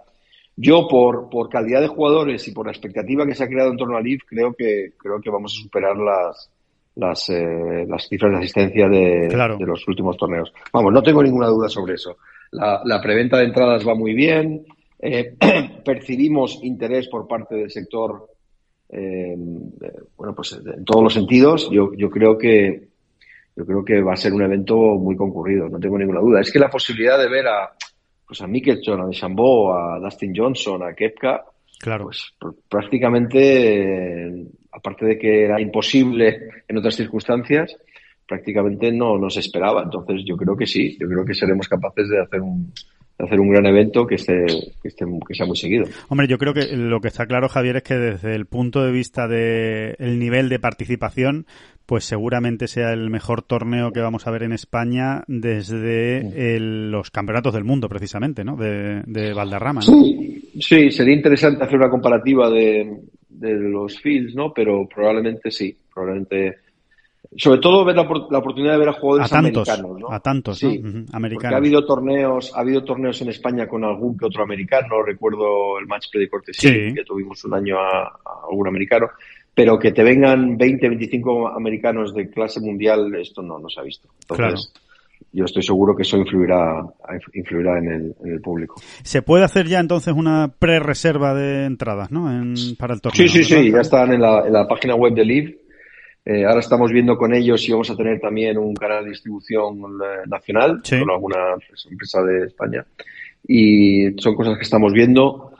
Yo, 0.56 0.88
por, 0.88 1.28
por 1.28 1.50
calidad 1.50 1.82
de 1.82 1.88
jugadores 1.88 2.48
y 2.48 2.52
por 2.52 2.64
la 2.66 2.72
expectativa 2.72 3.26
que 3.26 3.34
se 3.34 3.44
ha 3.44 3.48
creado 3.48 3.70
en 3.70 3.76
torno 3.76 3.98
al 3.98 4.06
IF, 4.06 4.22
creo 4.26 4.54
que, 4.54 4.92
creo 4.96 5.20
que 5.20 5.28
vamos 5.30 5.54
a 5.58 5.62
superar 5.62 5.96
las, 5.96 6.50
las, 6.96 7.28
eh, 7.30 7.86
las 7.88 8.08
cifras 8.08 8.32
de 8.32 8.38
asistencia 8.38 8.88
de, 8.88 9.28
Claro. 9.30 9.56
de 9.56 9.66
los 9.66 9.86
últimos 9.88 10.16
torneos. 10.16 10.52
Vamos, 10.72 10.92
no 10.92 11.02
tengo 11.02 11.22
ninguna 11.22 11.46
duda 11.48 11.68
sobre 11.68 11.94
eso. 11.94 12.16
La, 12.52 12.80
la 12.84 13.00
preventa 13.00 13.38
de 13.38 13.44
entradas 13.44 13.86
va 13.86 13.94
muy 13.94 14.12
bien. 14.14 14.64
Eh, 14.98 15.34
percibimos 15.84 16.58
interés 16.62 17.08
por 17.08 17.26
parte 17.26 17.54
del 17.54 17.70
sector, 17.70 18.26
eh, 18.90 19.32
eh, 19.34 19.92
bueno, 20.16 20.34
pues 20.34 20.52
en 20.64 20.84
todos 20.84 21.02
los 21.04 21.14
sentidos. 21.14 21.70
Yo, 21.70 21.92
yo 21.96 22.10
creo 22.10 22.36
que 22.36 22.88
yo 23.56 23.66
creo 23.66 23.84
que 23.84 24.00
va 24.00 24.12
a 24.12 24.16
ser 24.16 24.32
un 24.32 24.42
evento 24.42 24.76
muy 24.76 25.16
concurrido, 25.16 25.68
no 25.68 25.78
tengo 25.78 25.98
ninguna 25.98 26.20
duda. 26.20 26.40
Es 26.40 26.52
que 26.52 26.58
la 26.58 26.70
posibilidad 26.70 27.18
de 27.18 27.28
ver 27.28 27.46
a 27.46 27.70
pues 28.26 28.40
a 28.42 28.46
Mickelson, 28.46 29.00
a 29.00 29.06
Deschambeau, 29.06 29.72
a 29.72 29.98
Dustin 30.00 30.32
Johnson, 30.34 30.82
a 30.84 30.94
Kepka, 30.94 31.44
Claro. 31.80 32.04
pues 32.04 32.32
pr- 32.38 32.54
prácticamente, 32.68 34.46
aparte 34.72 35.04
de 35.06 35.18
que 35.18 35.44
era 35.44 35.60
imposible 35.60 36.38
en 36.68 36.76
otras 36.78 36.96
circunstancias, 36.96 37.76
prácticamente 38.26 38.92
no, 38.92 39.18
no 39.18 39.28
se 39.30 39.40
esperaba. 39.40 39.82
Entonces 39.82 40.22
yo 40.24 40.36
creo 40.36 40.56
que 40.56 40.66
sí, 40.66 40.96
yo 41.00 41.08
creo 41.08 41.24
que 41.24 41.34
seremos 41.34 41.68
capaces 41.68 42.08
de 42.08 42.20
hacer 42.20 42.40
un, 42.40 42.72
de 43.18 43.24
hacer 43.26 43.40
un 43.40 43.50
gran 43.50 43.66
evento 43.66 44.06
que 44.06 44.14
esté, 44.14 44.46
que 44.80 44.88
esté, 44.88 45.04
que 45.26 45.34
sea 45.34 45.46
muy 45.46 45.56
seguido. 45.56 45.86
Hombre, 46.08 46.28
yo 46.28 46.38
creo 46.38 46.54
que 46.54 46.76
lo 46.76 47.00
que 47.00 47.08
está 47.08 47.26
claro, 47.26 47.48
Javier, 47.48 47.76
es 47.78 47.82
que 47.82 47.94
desde 47.96 48.34
el 48.36 48.46
punto 48.46 48.84
de 48.84 48.92
vista 48.92 49.26
del 49.26 49.96
el 49.98 50.18
nivel 50.20 50.48
de 50.48 50.60
participación, 50.60 51.46
pues 51.86 52.04
seguramente 52.04 52.68
sea 52.68 52.92
el 52.92 53.10
mejor 53.10 53.42
torneo 53.42 53.90
que 53.90 53.98
vamos 53.98 54.28
a 54.28 54.30
ver 54.30 54.44
en 54.44 54.52
España 54.52 55.24
desde 55.26 56.54
el- 56.54 56.92
los 56.92 57.10
campeonatos 57.10 57.52
del 57.52 57.64
mundo, 57.64 57.88
precisamente, 57.88 58.44
¿no? 58.44 58.54
De, 58.56 59.02
de 59.06 59.32
Valderrama, 59.34 59.80
¿no? 59.80 59.86
Sí, 60.04 60.50
sí, 60.60 60.90
sería 60.92 61.14
interesante 61.16 61.64
hacer 61.64 61.76
una 61.78 61.90
comparativa 61.90 62.48
de, 62.48 62.96
de 63.30 63.54
los 63.54 63.98
fields, 64.00 64.34
¿no? 64.34 64.52
Pero 64.52 64.86
probablemente 64.92 65.50
sí, 65.50 65.76
probablemente. 65.92 66.58
Sobre 67.36 67.60
todo 67.60 67.84
ver 67.84 67.94
la, 67.94 68.02
la 68.30 68.38
oportunidad 68.38 68.72
de 68.72 68.78
ver 68.78 68.88
a 68.88 68.92
A 68.92 68.94
jugadores 68.94 69.30
tantos, 69.30 69.68
americanos, 69.68 70.00
¿no? 70.00 70.10
a 70.12 70.18
tantos, 70.20 70.58
Sí, 70.58 70.78
¿no? 70.78 70.88
Ujú, 70.88 70.98
Porque 70.98 71.12
ha 71.12 71.16
Americanos. 71.16 71.56
habido 71.58 71.84
torneos, 71.86 72.52
ha 72.56 72.60
habido 72.60 72.82
torneos 72.82 73.22
en 73.22 73.28
España 73.28 73.68
con 73.68 73.84
algún 73.84 74.18
que 74.18 74.24
otro 74.26 74.42
americano, 74.42 75.00
recuerdo 75.04 75.78
el 75.78 75.86
match 75.86 76.06
play 76.10 76.24
de 76.24 76.30
cortesía, 76.30 76.70
Sí. 76.72 76.94
que 76.94 77.04
tuvimos 77.04 77.44
un 77.44 77.54
año 77.54 77.78
a, 77.78 78.02
a 78.06 78.12
algún 78.50 78.66
americano, 78.66 79.06
pero 79.54 79.78
que 79.78 79.92
te 79.92 80.02
vengan 80.02 80.56
20, 80.56 80.88
25 80.88 81.48
americanos 81.48 82.12
de 82.14 82.28
clase 82.30 82.60
mundial, 82.60 83.14
esto 83.14 83.42
no, 83.42 83.60
no 83.60 83.68
se 83.68 83.80
ha 83.80 83.84
visto. 83.84 84.08
Entonces, 84.28 84.72
yo 85.32 85.44
estoy 85.44 85.62
seguro 85.62 85.94
que 85.94 86.02
eso 86.02 86.16
influirá, 86.16 86.82
influirá 87.34 87.78
en 87.78 87.88
el, 87.90 88.14
en 88.24 88.32
el 88.32 88.40
público. 88.40 88.76
Se 89.02 89.22
puede 89.22 89.44
hacer 89.44 89.66
ya 89.66 89.78
entonces 89.80 90.12
una 90.14 90.52
pre-reserva 90.58 91.34
de 91.34 91.66
entradas, 91.66 92.10
¿no? 92.10 92.30
En- 92.30 92.54
para 92.78 92.94
el 92.94 93.00
torneo. 93.00 93.16
Sí, 93.16 93.28
sí, 93.28 93.44
sí, 93.44 93.70
ya 93.70 93.80
están 93.80 94.12
en 94.12 94.20
la, 94.20 94.46
en 94.46 94.52
la 94.52 94.66
página 94.66 94.94
web 94.94 95.14
de 95.14 95.24
Live. 95.24 95.56
Eh, 96.24 96.44
ahora 96.44 96.60
estamos 96.60 96.90
viendo 96.92 97.16
con 97.16 97.32
ellos 97.34 97.62
si 97.62 97.72
vamos 97.72 97.90
a 97.90 97.96
tener 97.96 98.20
también 98.20 98.58
un 98.58 98.74
canal 98.74 99.04
de 99.04 99.10
distribución 99.10 99.78
eh, 99.78 100.28
nacional 100.28 100.80
Sí. 100.84 100.98
con 100.98 101.10
alguna 101.10 101.54
empresa 101.90 102.22
de 102.22 102.46
España. 102.46 102.84
Y 103.46 104.10
son 104.20 104.34
cosas 104.34 104.56
que 104.56 104.62
estamos 104.64 104.92
viendo. 104.92 105.52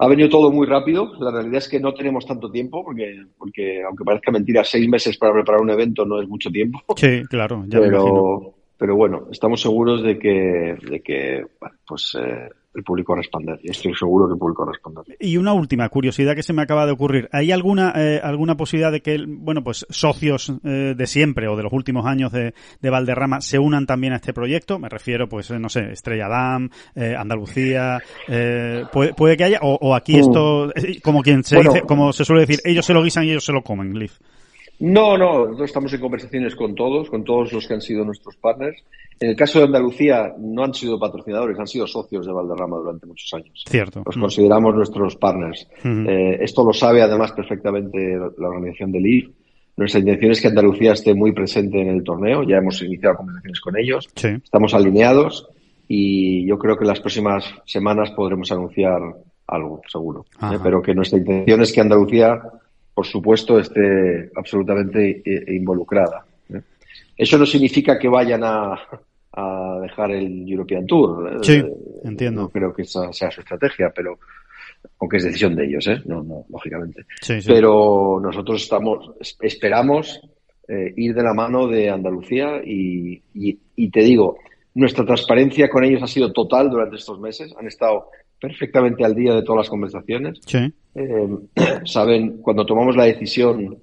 Ha 0.00 0.08
venido 0.08 0.28
todo 0.28 0.50
muy 0.52 0.66
rápido. 0.66 1.12
La 1.20 1.30
realidad 1.32 1.58
es 1.58 1.68
que 1.68 1.80
no 1.80 1.92
tenemos 1.92 2.24
tanto 2.24 2.50
tiempo 2.50 2.84
porque, 2.84 3.24
porque 3.36 3.82
aunque 3.82 4.04
parezca 4.04 4.30
mentira, 4.30 4.62
seis 4.64 4.88
meses 4.88 5.18
para 5.18 5.32
preparar 5.34 5.60
un 5.60 5.70
evento 5.70 6.06
no 6.06 6.22
es 6.22 6.28
mucho 6.28 6.50
tiempo. 6.50 6.80
Sí, 6.96 7.22
claro, 7.28 7.64
ya 7.68 7.80
me 7.80 7.88
imagino. 7.88 8.54
Pero, 8.78 8.96
bueno, 8.96 9.26
estamos 9.32 9.60
seguros 9.60 10.02
de 10.02 10.18
que, 10.18 10.76
de 10.88 11.00
que 11.00 11.44
bueno, 11.60 11.76
pues, 11.86 12.16
eh, 12.18 12.48
el 12.74 12.84
público. 12.84 13.16
Y 13.62 13.70
estoy 13.70 13.94
seguro 13.94 14.26
que 14.26 14.34
el 14.34 14.38
público 14.38 14.64
responder. 14.64 15.04
Y 15.18 15.36
una 15.36 15.52
última 15.52 15.88
curiosidad 15.88 16.34
que 16.34 16.42
se 16.42 16.52
me 16.52 16.62
acaba 16.62 16.86
de 16.86 16.92
ocurrir. 16.92 17.28
¿Hay 17.32 17.50
alguna 17.50 17.92
eh, 17.96 18.20
alguna 18.22 18.56
posibilidad 18.56 18.92
de 18.92 19.00
que, 19.00 19.18
bueno, 19.26 19.62
pues 19.64 19.86
socios 19.90 20.52
eh, 20.64 20.94
de 20.96 21.06
siempre 21.06 21.48
o 21.48 21.56
de 21.56 21.62
los 21.64 21.72
últimos 21.72 22.06
años 22.06 22.30
de, 22.32 22.54
de 22.80 22.90
Valderrama 22.90 23.40
se 23.40 23.58
unan 23.58 23.86
también 23.86 24.12
a 24.12 24.16
este 24.16 24.32
proyecto? 24.32 24.78
Me 24.78 24.88
refiero, 24.88 25.28
pues, 25.28 25.50
eh, 25.50 25.58
no 25.58 25.68
sé, 25.68 25.90
Estrella 25.92 26.28
Damm, 26.28 26.70
eh, 26.94 27.14
Andalucía, 27.18 28.00
eh, 28.28 28.84
puede, 28.92 29.14
puede 29.14 29.36
que 29.36 29.44
haya, 29.44 29.58
o, 29.62 29.74
o 29.80 29.94
aquí 29.94 30.16
Mm. 30.18 30.20
esto, 30.20 30.72
como 31.02 31.22
quien 31.22 31.44
se 31.44 31.56
Bueno. 31.56 31.72
dice, 31.72 31.86
como 31.86 32.12
se 32.12 32.24
suele 32.24 32.42
decir, 32.42 32.60
ellos 32.64 32.84
se 32.86 32.94
lo 32.94 33.02
guisan 33.02 33.24
y 33.24 33.30
ellos 33.30 33.44
se 33.44 33.52
lo 33.52 33.62
comen, 33.62 33.98
Liv. 33.98 34.12
No, 34.80 35.18
no, 35.18 35.40
nosotros 35.46 35.68
estamos 35.70 35.92
en 35.92 36.00
conversaciones 36.00 36.54
con 36.54 36.74
todos, 36.74 37.10
con 37.10 37.24
todos 37.24 37.52
los 37.52 37.66
que 37.66 37.74
han 37.74 37.80
sido 37.80 38.04
nuestros 38.04 38.36
partners. 38.36 38.82
En 39.18 39.30
el 39.30 39.36
caso 39.36 39.58
de 39.58 39.64
Andalucía, 39.64 40.32
no 40.38 40.62
han 40.62 40.72
sido 40.72 40.98
patrocinadores, 41.00 41.58
han 41.58 41.66
sido 41.66 41.86
socios 41.86 42.24
de 42.26 42.32
Valderrama 42.32 42.76
durante 42.76 43.06
muchos 43.06 43.32
años. 43.34 43.64
Cierto. 43.68 44.02
Los 44.06 44.16
Mm. 44.16 44.20
consideramos 44.20 44.74
nuestros 44.76 45.16
partners. 45.16 45.68
Eh, 45.84 46.38
esto 46.40 46.64
lo 46.64 46.72
sabe 46.72 47.02
además 47.02 47.32
perfectamente 47.32 48.16
la 48.38 48.48
organización 48.48 48.92
del 48.92 49.06
IF. 49.06 49.30
Nuestra 49.76 50.00
intención 50.00 50.30
es 50.32 50.40
que 50.40 50.48
Andalucía 50.48 50.92
esté 50.92 51.14
muy 51.14 51.32
presente 51.32 51.80
en 51.80 51.88
el 51.88 52.04
torneo. 52.04 52.42
Ya 52.44 52.56
hemos 52.58 52.80
iniciado 52.82 53.16
conversaciones 53.16 53.60
con 53.60 53.76
ellos. 53.76 54.08
Sí. 54.14 54.28
Estamos 54.28 54.74
alineados 54.74 55.48
y 55.88 56.46
yo 56.46 56.58
creo 56.58 56.76
que 56.76 56.84
en 56.84 56.88
las 56.88 57.00
próximas 57.00 57.44
semanas 57.64 58.10
podremos 58.12 58.50
anunciar 58.52 59.00
algo, 59.46 59.80
seguro. 59.88 60.26
¿eh? 60.42 60.58
Pero 60.62 60.82
que 60.82 60.94
nuestra 60.94 61.18
intención 61.18 61.62
es 61.62 61.72
que 61.72 61.80
Andalucía, 61.80 62.40
por 62.98 63.06
supuesto, 63.06 63.60
esté 63.60 64.28
absolutamente 64.34 65.22
eh, 65.24 65.54
involucrada. 65.54 66.26
¿eh? 66.52 66.60
Eso 67.16 67.38
no 67.38 67.46
significa 67.46 67.96
que 67.96 68.08
vayan 68.08 68.42
a, 68.42 68.74
a 69.34 69.78
dejar 69.80 70.10
el 70.10 70.50
European 70.50 70.84
Tour. 70.84 71.28
¿eh? 71.32 71.36
Sí, 71.42 71.52
Eh, 71.58 71.72
entiendo. 72.02 72.40
No 72.42 72.48
creo 72.48 72.74
que 72.74 72.82
esa 72.82 73.12
sea 73.12 73.30
su 73.30 73.40
estrategia, 73.40 73.92
pero 73.94 74.18
aunque 74.98 75.18
es 75.18 75.22
decisión 75.26 75.54
de 75.54 75.66
ellos, 75.66 75.86
¿eh? 75.86 76.02
No, 76.06 76.24
no, 76.24 76.44
lógicamente. 76.48 77.04
Pero 77.46 78.18
nosotros 78.20 78.62
estamos, 78.64 79.12
esperamos 79.42 80.20
eh, 80.66 80.92
ir 80.96 81.14
de 81.14 81.22
la 81.22 81.34
mano 81.34 81.68
de 81.68 81.90
Andalucía 81.90 82.60
y, 82.64 83.22
y, 83.32 83.90
te 83.90 84.00
digo, 84.00 84.38
nuestra 84.74 85.04
transparencia 85.04 85.70
con 85.70 85.84
ellos 85.84 86.02
ha 86.02 86.08
sido 86.08 86.32
total 86.32 86.68
durante 86.68 86.96
estos 86.96 87.20
meses. 87.20 87.54
Han 87.60 87.68
estado 87.68 88.08
perfectamente 88.40 89.04
al 89.04 89.14
día 89.14 89.34
de 89.34 89.42
todas 89.42 89.58
las 89.58 89.70
conversaciones. 89.70 90.40
Eh, 90.98 91.28
saben, 91.84 92.38
cuando 92.42 92.66
tomamos 92.66 92.96
la 92.96 93.04
decisión, 93.04 93.78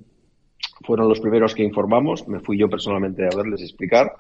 fueron 0.82 1.08
los 1.08 1.20
primeros 1.20 1.56
que 1.56 1.64
informamos. 1.64 2.28
Me 2.28 2.40
fui 2.40 2.58
yo 2.58 2.70
personalmente 2.70 3.24
a 3.24 3.36
verles 3.36 3.62
explicar. 3.62 4.12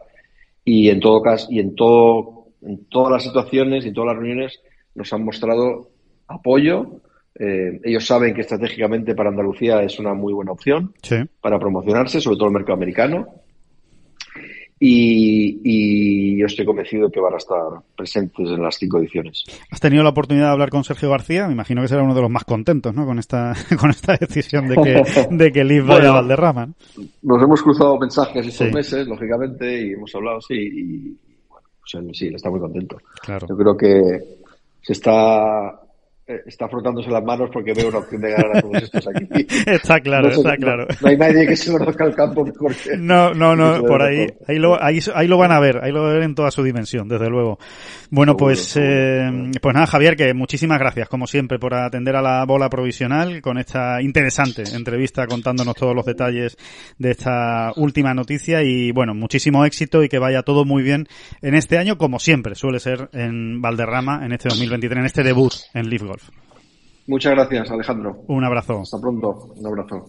Y 0.63 0.89
en 0.89 0.99
todo 0.99 1.21
caso, 1.21 1.47
y 1.49 1.59
en 1.59 1.75
todo, 1.75 2.47
en 2.61 2.85
todas 2.85 3.11
las 3.11 3.23
situaciones 3.23 3.85
y 3.85 3.89
en 3.89 3.93
todas 3.93 4.13
las 4.13 4.17
reuniones 4.17 4.59
nos 4.95 5.11
han 5.13 5.23
mostrado 5.23 5.89
apoyo. 6.27 7.01
Eh, 7.37 7.81
ellos 7.83 8.05
saben 8.05 8.33
que 8.33 8.41
estratégicamente 8.41 9.13
para 9.13 9.29
Andalucía 9.29 9.83
es 9.83 9.99
una 9.99 10.13
muy 10.13 10.33
buena 10.33 10.53
opción 10.53 10.93
para 11.41 11.59
promocionarse, 11.59 12.21
sobre 12.21 12.37
todo 12.37 12.47
el 12.47 12.53
mercado 12.53 12.75
americano. 12.75 13.27
Y, 14.79 16.37
yo 16.37 16.45
estoy 16.47 16.65
convencido 16.65 17.09
que 17.09 17.21
van 17.21 17.33
a 17.33 17.37
estar 17.37 17.57
presentes 17.95 18.49
en 18.49 18.61
las 18.61 18.75
cinco 18.75 18.99
ediciones. 18.99 19.45
¿Has 19.71 19.79
tenido 19.79 20.03
la 20.03 20.09
oportunidad 20.09 20.47
de 20.47 20.51
hablar 20.51 20.69
con 20.69 20.83
Sergio 20.83 21.09
García? 21.09 21.47
Me 21.47 21.53
imagino 21.53 21.81
que 21.81 21.87
será 21.87 22.03
uno 22.03 22.13
de 22.13 22.21
los 22.21 22.29
más 22.29 22.43
contentos, 22.43 22.93
¿no? 22.93 23.05
Con 23.05 23.17
esta, 23.17 23.53
con 23.79 23.89
esta 23.89 24.17
decisión 24.17 24.67
de 24.67 24.75
que, 24.75 25.27
de 25.31 25.51
que 25.51 25.63
Liv 25.63 25.85
vaya 25.85 26.09
a 26.09 26.13
Valderrama. 26.13 26.69
Nos 27.21 27.41
hemos 27.41 27.61
cruzado 27.61 27.97
mensajes 27.97 28.47
estos 28.47 28.71
meses, 28.71 29.07
lógicamente, 29.07 29.87
y 29.87 29.93
hemos 29.93 30.13
hablado, 30.13 30.41
sí, 30.41 30.55
y 30.55 31.17
bueno, 31.47 31.67
pues 31.79 32.17
sí, 32.17 32.27
él 32.27 32.35
está 32.35 32.49
muy 32.49 32.59
contento. 32.59 32.97
Claro. 33.21 33.47
Yo 33.47 33.55
creo 33.55 33.77
que 33.77 34.19
se 34.81 34.93
está 34.93 35.84
está 36.27 36.67
frotándose 36.67 37.09
las 37.09 37.23
manos 37.23 37.49
porque 37.53 37.73
veo 37.73 37.89
una 37.89 37.99
opción 37.99 38.21
de 38.21 38.31
ganar 38.31 38.57
a 38.57 38.61
todos 38.61 38.83
estos 38.83 39.07
aquí. 39.07 39.45
está 39.65 39.99
claro, 39.99 40.29
está 40.29 40.57
claro. 40.57 40.87
No, 41.01 41.07
hay 41.07 41.17
nadie 41.17 41.47
que 41.47 41.55
se 41.55 41.71
conozca 41.71 42.05
el 42.05 42.15
campo 42.15 42.45
mejor 42.45 42.75
que 42.75 42.97
No, 42.97 43.33
no, 43.33 43.55
no, 43.55 43.83
por 43.83 44.01
ahí, 44.01 44.27
ahí 44.47 44.57
lo, 44.57 44.81
ahí, 44.81 44.99
ahí 45.13 45.27
lo 45.27 45.37
van 45.37 45.51
a 45.51 45.59
ver, 45.59 45.83
ahí 45.83 45.91
lo 45.91 46.01
van 46.01 46.11
a 46.11 46.13
ver 46.13 46.23
en 46.23 46.35
toda 46.35 46.49
su 46.51 46.63
dimensión, 46.63 47.07
desde 47.07 47.29
luego. 47.29 47.59
Bueno, 48.09 48.35
pues, 48.35 48.75
eh, 48.77 49.29
pues 49.61 49.73
nada, 49.73 49.85
Javier, 49.85 50.15
que 50.15 50.33
muchísimas 50.33 50.79
gracias, 50.79 51.09
como 51.09 51.27
siempre, 51.27 51.59
por 51.59 51.73
atender 51.73 52.15
a 52.15 52.21
la 52.21 52.45
bola 52.45 52.69
provisional 52.69 53.41
con 53.41 53.57
esta 53.57 54.01
interesante 54.01 54.63
entrevista 54.73 55.27
contándonos 55.27 55.75
todos 55.75 55.95
los 55.95 56.05
detalles 56.05 56.57
de 56.97 57.11
esta 57.11 57.71
última 57.75 58.13
noticia 58.13 58.63
y 58.63 58.91
bueno, 58.91 59.13
muchísimo 59.13 59.65
éxito 59.65 60.03
y 60.03 60.09
que 60.09 60.19
vaya 60.19 60.41
todo 60.41 60.65
muy 60.65 60.81
bien 60.81 61.07
en 61.41 61.55
este 61.55 61.77
año, 61.77 61.97
como 61.97 62.19
siempre 62.19 62.55
suele 62.55 62.79
ser 62.79 63.09
en 63.13 63.61
Valderrama, 63.61 64.25
en 64.25 64.31
este 64.31 64.49
2023, 64.49 64.99
en 64.99 65.05
este 65.05 65.23
debut 65.23 65.53
en 65.73 65.89
Leaf 65.89 66.14
Muchas 67.07 67.33
gracias, 67.33 67.71
Alejandro. 67.71 68.23
Un 68.27 68.43
abrazo. 68.43 68.81
Hasta 68.81 68.99
pronto. 68.99 69.53
Un 69.55 69.67
abrazo. 69.67 70.05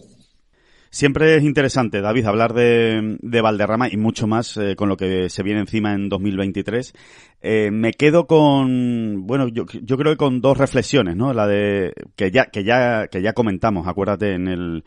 Siempre 0.90 1.36
es 1.36 1.42
interesante, 1.42 2.00
David, 2.00 2.24
hablar 2.24 2.54
de, 2.54 3.40
Valderrama 3.42 3.88
y 3.90 3.98
mucho 3.98 4.26
más 4.26 4.56
eh, 4.56 4.76
con 4.76 4.88
lo 4.88 4.96
que 4.96 5.28
se 5.28 5.42
viene 5.42 5.60
encima 5.60 5.92
en 5.92 6.08
2023. 6.08 6.94
Eh, 7.42 7.70
me 7.70 7.92
quedo 7.92 8.26
con, 8.26 9.26
bueno, 9.26 9.48
yo, 9.48 9.66
yo, 9.66 9.98
creo 9.98 10.12
que 10.12 10.16
con 10.16 10.40
dos 10.40 10.56
reflexiones, 10.56 11.14
¿no? 11.14 11.34
La 11.34 11.46
de 11.46 11.92
que 12.14 12.30
ya 12.30 12.46
que 12.46 12.64
ya 12.64 13.08
que 13.08 13.20
ya 13.20 13.34
comentamos, 13.34 13.86
acuérdate 13.86 14.32
en 14.32 14.48
el 14.48 14.84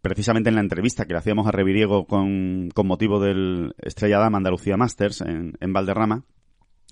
precisamente 0.00 0.48
en 0.48 0.54
la 0.54 0.62
entrevista 0.62 1.04
que 1.04 1.12
le 1.12 1.18
hacíamos 1.18 1.46
a 1.46 1.50
Reviriego 1.50 2.06
con, 2.06 2.70
con 2.72 2.86
motivo 2.86 3.20
del 3.20 3.74
Estrella 3.82 4.18
Dama 4.18 4.38
Andalucía 4.38 4.78
Masters 4.78 5.20
en, 5.20 5.52
en 5.60 5.72
Valderrama. 5.74 6.24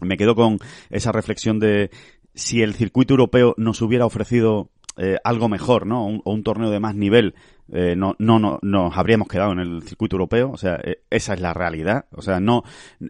Me 0.00 0.16
quedo 0.16 0.34
con 0.34 0.58
esa 0.90 1.10
reflexión 1.10 1.58
de 1.58 1.90
si 2.38 2.62
el 2.62 2.74
circuito 2.74 3.14
europeo 3.14 3.54
nos 3.58 3.82
hubiera 3.82 4.06
ofrecido 4.06 4.70
eh, 4.96 5.16
algo 5.22 5.48
mejor, 5.48 5.86
¿no? 5.86 6.06
o 6.06 6.32
un 6.32 6.42
torneo 6.42 6.70
de 6.70 6.80
más 6.80 6.94
nivel, 6.94 7.34
eh, 7.70 7.94
no, 7.96 8.14
no, 8.18 8.38
no, 8.38 8.58
nos 8.62 8.96
habríamos 8.96 9.28
quedado 9.28 9.52
en 9.52 9.58
el 9.58 9.82
circuito 9.82 10.14
europeo. 10.16 10.50
O 10.52 10.56
sea, 10.56 10.80
eh, 10.82 11.02
esa 11.10 11.34
es 11.34 11.40
la 11.40 11.52
realidad. 11.52 12.06
O 12.12 12.22
sea, 12.22 12.40
no, 12.40 12.62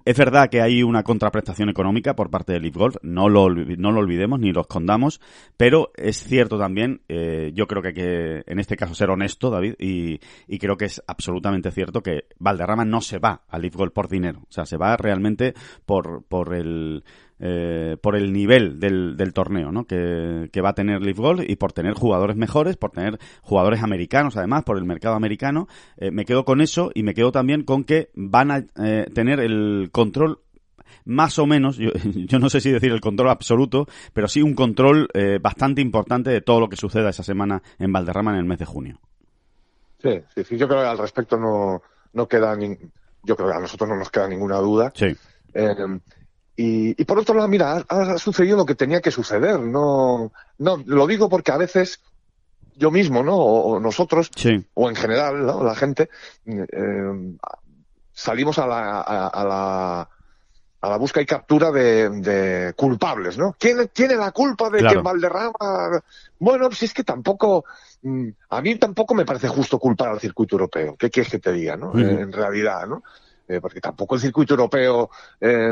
es 0.04 0.16
verdad 0.16 0.48
que 0.50 0.62
hay 0.62 0.82
una 0.82 1.02
contraprestación 1.02 1.68
económica 1.68 2.16
por 2.16 2.30
parte 2.30 2.54
del 2.54 2.62
Leaf 2.62 2.76
Golf. 2.76 2.96
No 3.02 3.28
lo, 3.28 3.48
no 3.50 3.92
lo 3.92 4.00
olvidemos 4.00 4.40
ni 4.40 4.52
lo 4.52 4.62
escondamos. 4.62 5.20
Pero 5.56 5.92
es 5.94 6.22
cierto 6.22 6.58
también, 6.58 7.02
yo 7.08 7.66
creo 7.66 7.82
que 7.82 7.88
hay 7.88 7.94
que, 7.94 8.42
en 8.46 8.58
este 8.58 8.76
caso, 8.76 8.94
ser 8.94 9.10
honesto, 9.10 9.50
David, 9.50 9.74
y, 9.78 10.20
y 10.46 10.58
creo 10.58 10.76
que 10.76 10.86
es 10.86 11.02
absolutamente 11.06 11.70
cierto 11.70 12.02
que 12.02 12.24
Valderrama 12.38 12.84
no 12.84 13.00
se 13.00 13.18
va 13.18 13.42
al 13.48 13.62
Leaf 13.62 13.76
Golf 13.76 13.92
por 13.92 14.08
dinero. 14.08 14.40
O 14.40 14.52
sea, 14.52 14.66
se 14.66 14.76
va 14.76 14.96
realmente 14.96 15.54
por, 15.86 16.24
por 16.24 16.54
el, 16.54 17.04
eh, 17.40 17.96
por 18.00 18.16
el 18.16 18.32
nivel 18.32 18.80
del, 18.80 19.16
del 19.16 19.32
torneo 19.32 19.70
¿no? 19.70 19.84
que, 19.84 20.48
que, 20.52 20.60
va 20.60 20.70
a 20.70 20.74
tener 20.74 21.02
Leaf 21.02 21.18
Golf 21.18 21.42
y 21.46 21.56
por 21.56 21.72
tener 21.72 21.94
jugadores 21.94 22.36
mejores, 22.36 22.76
por 22.76 22.90
tener 22.90 23.18
jugadores 23.42 23.82
americanos 23.82 24.36
además, 24.36 24.64
por 24.64 24.78
el 24.78 24.84
mercado 24.84 25.14
americano. 25.14 25.68
Eh, 25.96 26.10
me 26.10 26.24
quedo 26.24 26.44
con 26.44 26.60
eso 26.60 26.90
y 26.94 27.02
me 27.02 27.14
quedo 27.14 27.32
también 27.32 27.64
con 27.64 27.84
que 27.84 28.10
van 28.14 28.50
a 28.50 28.64
eh, 28.82 29.06
tener 29.14 29.40
el 29.40 29.90
control 29.92 30.40
más 31.04 31.38
o 31.38 31.46
menos, 31.46 31.76
yo, 31.76 31.90
yo, 32.14 32.38
no 32.38 32.50
sé 32.50 32.60
si 32.60 32.70
decir 32.70 32.92
el 32.92 33.00
control 33.00 33.30
absoluto, 33.30 33.86
pero 34.12 34.28
sí 34.28 34.42
un 34.42 34.54
control 34.54 35.08
eh, 35.14 35.38
bastante 35.40 35.80
importante 35.80 36.30
de 36.30 36.40
todo 36.40 36.60
lo 36.60 36.68
que 36.68 36.76
suceda 36.76 37.10
esa 37.10 37.22
semana 37.22 37.62
en 37.78 37.92
Valderrama 37.92 38.32
en 38.32 38.38
el 38.38 38.44
mes 38.44 38.58
de 38.58 38.66
junio. 38.66 39.00
Sí, 40.02 40.20
sí, 40.34 40.44
sí 40.44 40.56
yo 40.56 40.68
creo 40.68 40.82
que 40.82 40.88
al 40.88 40.98
respecto 40.98 41.36
no, 41.36 41.82
no 42.12 42.28
queda, 42.28 42.54
ni, 42.56 42.76
yo 43.24 43.36
creo 43.36 43.48
que 43.48 43.56
a 43.56 43.60
nosotros 43.60 43.88
no 43.88 43.96
nos 43.96 44.10
queda 44.10 44.28
ninguna 44.28 44.56
duda. 44.58 44.92
Sí. 44.94 45.16
Eh, 45.54 45.74
y, 46.60 47.04
por 47.04 47.20
otro 47.20 47.36
lado, 47.36 47.46
mira, 47.46 47.84
ha, 47.88 48.18
sucedido 48.18 48.56
lo 48.56 48.66
que 48.66 48.74
tenía 48.74 49.00
que 49.00 49.12
suceder. 49.12 49.60
No, 49.60 50.32
no, 50.58 50.82
lo 50.86 51.06
digo 51.06 51.28
porque 51.28 51.52
a 51.52 51.56
veces 51.56 52.00
yo 52.74 52.90
mismo, 52.90 53.22
¿no? 53.22 53.36
O, 53.36 53.78
nosotros, 53.78 54.28
o 54.74 54.88
en 54.88 54.96
general, 54.96 55.46
la 55.46 55.74
gente, 55.76 56.10
eh, 56.46 57.36
salimos 58.12 58.58
a 58.58 58.66
la, 58.66 59.00
a, 59.02 59.44
la, 59.44 60.08
a 60.80 60.88
la 60.88 60.96
busca 60.96 61.20
y 61.20 61.26
captura 61.26 61.70
de, 61.70 62.74
culpables, 62.74 63.38
¿no? 63.38 63.54
¿Quién 63.56 63.88
tiene 63.92 64.16
la 64.16 64.32
culpa 64.32 64.68
de 64.68 64.84
que 64.84 64.96
Valderrama? 64.96 66.02
Bueno, 66.40 66.72
si 66.72 66.86
es 66.86 66.92
que 66.92 67.04
tampoco, 67.04 67.66
mm, 68.02 68.30
a 68.50 68.60
mí 68.62 68.74
tampoco 68.74 69.14
me 69.14 69.24
parece 69.24 69.46
justo 69.46 69.78
culpar 69.78 70.08
al 70.08 70.18
circuito 70.18 70.56
europeo. 70.56 70.96
¿Qué 70.98 71.08
quieres 71.08 71.30
que 71.30 71.38
te 71.38 71.52
diga, 71.52 71.76
no? 71.76 71.96
en 71.96 72.32
realidad, 72.32 72.88
¿no? 72.88 73.04
Eh, 73.50 73.62
porque 73.62 73.80
tampoco 73.80 74.14
el 74.14 74.20
circuito 74.20 74.52
europeo 74.52 75.08
eh, 75.40 75.70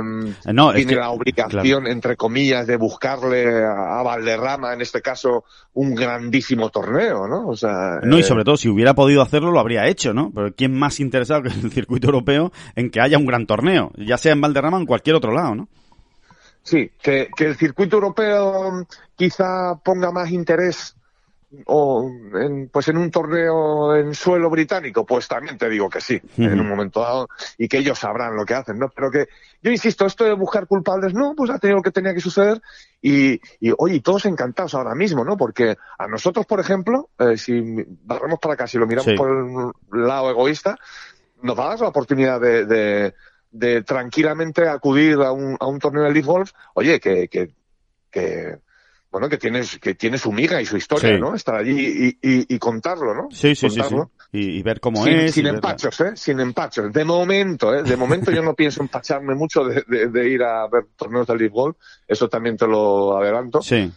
tiene 0.74 0.94
la 0.94 1.10
obligación, 1.10 1.86
entre 1.86 2.16
comillas, 2.16 2.66
de 2.66 2.78
buscarle 2.78 3.66
a, 3.66 4.02
Valderrama, 4.02 4.72
en 4.72 4.80
este 4.80 5.02
caso, 5.02 5.44
un 5.74 5.94
grandísimo 5.94 6.70
torneo, 6.70 7.28
¿no? 7.28 7.46
O 7.48 7.54
sea, 7.54 8.00
no, 8.02 8.16
y 8.16 8.20
eh, 8.20 8.24
sobre 8.24 8.44
todo, 8.44 8.56
si 8.56 8.70
hubiera 8.70 8.94
podido 8.94 9.20
hacerlo, 9.20 9.50
lo 9.50 9.60
habría 9.60 9.86
hecho, 9.88 10.14
¿no? 10.14 10.32
Pero 10.34 10.54
¿quién 10.54 10.72
más 10.72 11.00
interesado 11.00 11.42
que 11.42 11.48
el 11.48 11.70
circuito 11.70 12.06
europeo 12.06 12.50
en 12.76 12.90
que 12.90 13.02
haya 13.02 13.18
un 13.18 13.26
gran 13.26 13.46
torneo, 13.46 13.92
ya 13.98 14.16
sea 14.16 14.32
en 14.32 14.40
Valderrama 14.40 14.78
o 14.78 14.80
en 14.80 14.86
cualquier 14.86 15.16
otro 15.16 15.34
lado, 15.34 15.54
¿no? 15.54 15.68
Sí, 16.62 16.90
que, 17.02 17.28
que 17.36 17.44
el 17.44 17.56
circuito 17.56 17.96
europeo 17.96 18.86
quizá 19.16 19.78
ponga 19.84 20.10
más 20.12 20.30
interés 20.30 20.95
o 21.66 22.10
en, 22.34 22.68
pues 22.68 22.88
en 22.88 22.96
un 22.96 23.10
torneo 23.10 23.94
en 23.94 24.14
suelo 24.14 24.50
británico, 24.50 25.06
pues 25.06 25.28
también 25.28 25.56
te 25.56 25.68
digo 25.68 25.88
que 25.88 26.00
sí, 26.00 26.20
en 26.36 26.60
un 26.60 26.68
momento 26.68 27.00
dado, 27.00 27.28
y 27.56 27.68
que 27.68 27.78
ellos 27.78 27.98
sabrán 27.98 28.36
lo 28.36 28.44
que 28.44 28.54
hacen, 28.54 28.78
¿no? 28.78 28.88
Pero 28.88 29.10
que, 29.10 29.28
yo 29.62 29.70
insisto, 29.70 30.06
esto 30.06 30.24
de 30.24 30.32
buscar 30.32 30.66
culpables, 30.66 31.14
no, 31.14 31.34
pues 31.36 31.50
ha 31.50 31.58
tenido 31.58 31.76
lo 31.76 31.82
que 31.82 31.92
tenía 31.92 32.14
que 32.14 32.20
suceder, 32.20 32.60
y, 33.00 33.40
y 33.60 33.72
oye, 33.78 34.00
todos 34.00 34.26
encantados 34.26 34.74
ahora 34.74 34.94
mismo, 34.94 35.24
¿no? 35.24 35.36
Porque 35.36 35.76
a 35.98 36.08
nosotros, 36.08 36.46
por 36.46 36.60
ejemplo, 36.60 37.10
eh, 37.18 37.36
si 37.36 37.84
barremos 38.02 38.40
para 38.40 38.54
acá, 38.54 38.66
si 38.66 38.78
lo 38.78 38.86
miramos 38.86 39.14
por 39.16 39.72
el 39.92 40.06
lado 40.06 40.30
egoísta, 40.30 40.76
nos 41.42 41.56
da 41.56 41.76
la 41.76 41.88
oportunidad 41.88 42.40
de, 42.40 42.66
de, 42.66 43.14
de 43.52 43.82
tranquilamente 43.82 44.68
acudir 44.68 45.14
a 45.20 45.30
un, 45.30 45.56
a 45.60 45.66
un 45.66 45.78
torneo 45.78 46.02
de 46.02 46.10
Leaf 46.10 46.26
Golf, 46.26 46.52
oye, 46.74 46.98
que, 46.98 47.28
que, 47.28 47.52
que 48.10 48.58
bueno, 49.16 49.30
que 49.30 49.38
tienes 49.38 49.78
que 49.78 49.94
tiene 49.94 50.18
su 50.18 50.30
miga 50.30 50.60
y 50.60 50.66
su 50.66 50.76
historia, 50.76 51.16
¿no? 51.16 51.34
Estar 51.34 51.54
allí 51.54 52.18
y, 52.20 52.54
y, 52.54 52.58
contarlo, 52.58 53.14
¿no? 53.14 53.28
Sí, 53.30 53.54
sí, 53.54 53.70
sí, 53.70 53.80
Y, 54.30 54.62
ver 54.62 54.78
cómo 54.78 55.06
es. 55.06 55.32
Sin 55.32 55.46
empachos, 55.46 55.98
¿eh? 56.02 56.12
Sin 56.16 56.38
empachos. 56.38 56.92
De 56.92 57.02
momento, 57.02 57.74
¿eh? 57.74 57.82
De 57.82 57.96
momento 57.96 58.30
yo 58.30 58.42
no 58.42 58.52
pienso 58.54 58.82
empacharme 58.82 59.34
mucho 59.34 59.64
de, 59.64 60.08
de, 60.08 60.28
ir 60.28 60.42
a 60.42 60.68
ver 60.68 60.88
torneos 60.96 61.26
de 61.28 61.34
League. 61.34 61.54
Eso 62.06 62.28
también 62.28 62.58
te 62.58 62.66
lo 62.66 63.16
adelanto. 63.16 63.62
Sí. 63.62 63.90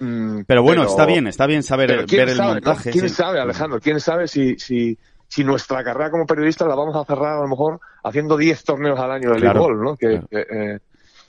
Mm, 0.00 0.40
pero 0.44 0.64
bueno, 0.64 0.82
está 0.82 1.06
bien, 1.06 1.28
está 1.28 1.46
bien 1.46 1.62
saber 1.62 2.04
ver 2.04 2.28
el 2.28 2.38
montaje. 2.38 2.90
¿Quién 2.90 3.08
sabe, 3.08 3.38
Alejandro? 3.38 3.78
¿Quién 3.78 4.00
sabe 4.00 4.26
si, 4.26 4.58
si, 4.58 4.98
si 5.28 5.44
nuestra 5.44 5.84
carrera 5.84 6.10
como 6.10 6.26
periodista 6.26 6.66
la 6.66 6.74
vamos 6.74 6.96
a 6.96 7.04
cerrar 7.04 7.38
a 7.38 7.42
lo 7.42 7.48
mejor 7.48 7.78
haciendo 8.02 8.36
10 8.36 8.64
torneos 8.64 8.98
al 8.98 9.12
año 9.12 9.30
de 9.34 9.38
League 9.38 9.56
Golf, 9.56 9.80
¿no? 9.80 9.96
Que, 9.96 10.20
eh, 10.32 10.80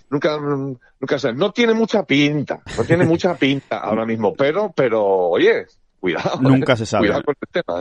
nunca, 0.09 0.37
nunca 0.37 1.19
sé. 1.19 1.33
No 1.33 1.51
tiene 1.51 1.73
mucha 1.73 2.03
pinta, 2.03 2.61
no 2.77 2.83
tiene 2.83 3.05
mucha 3.05 3.35
pinta 3.35 3.77
ahora 3.79 4.05
mismo, 4.05 4.33
pero, 4.33 4.71
pero, 4.75 5.03
oye, 5.05 5.65
cuidado. 5.99 6.35
¿eh? 6.35 6.41
Nunca 6.41 6.75
se 6.75 6.85
sabe. 6.85 7.11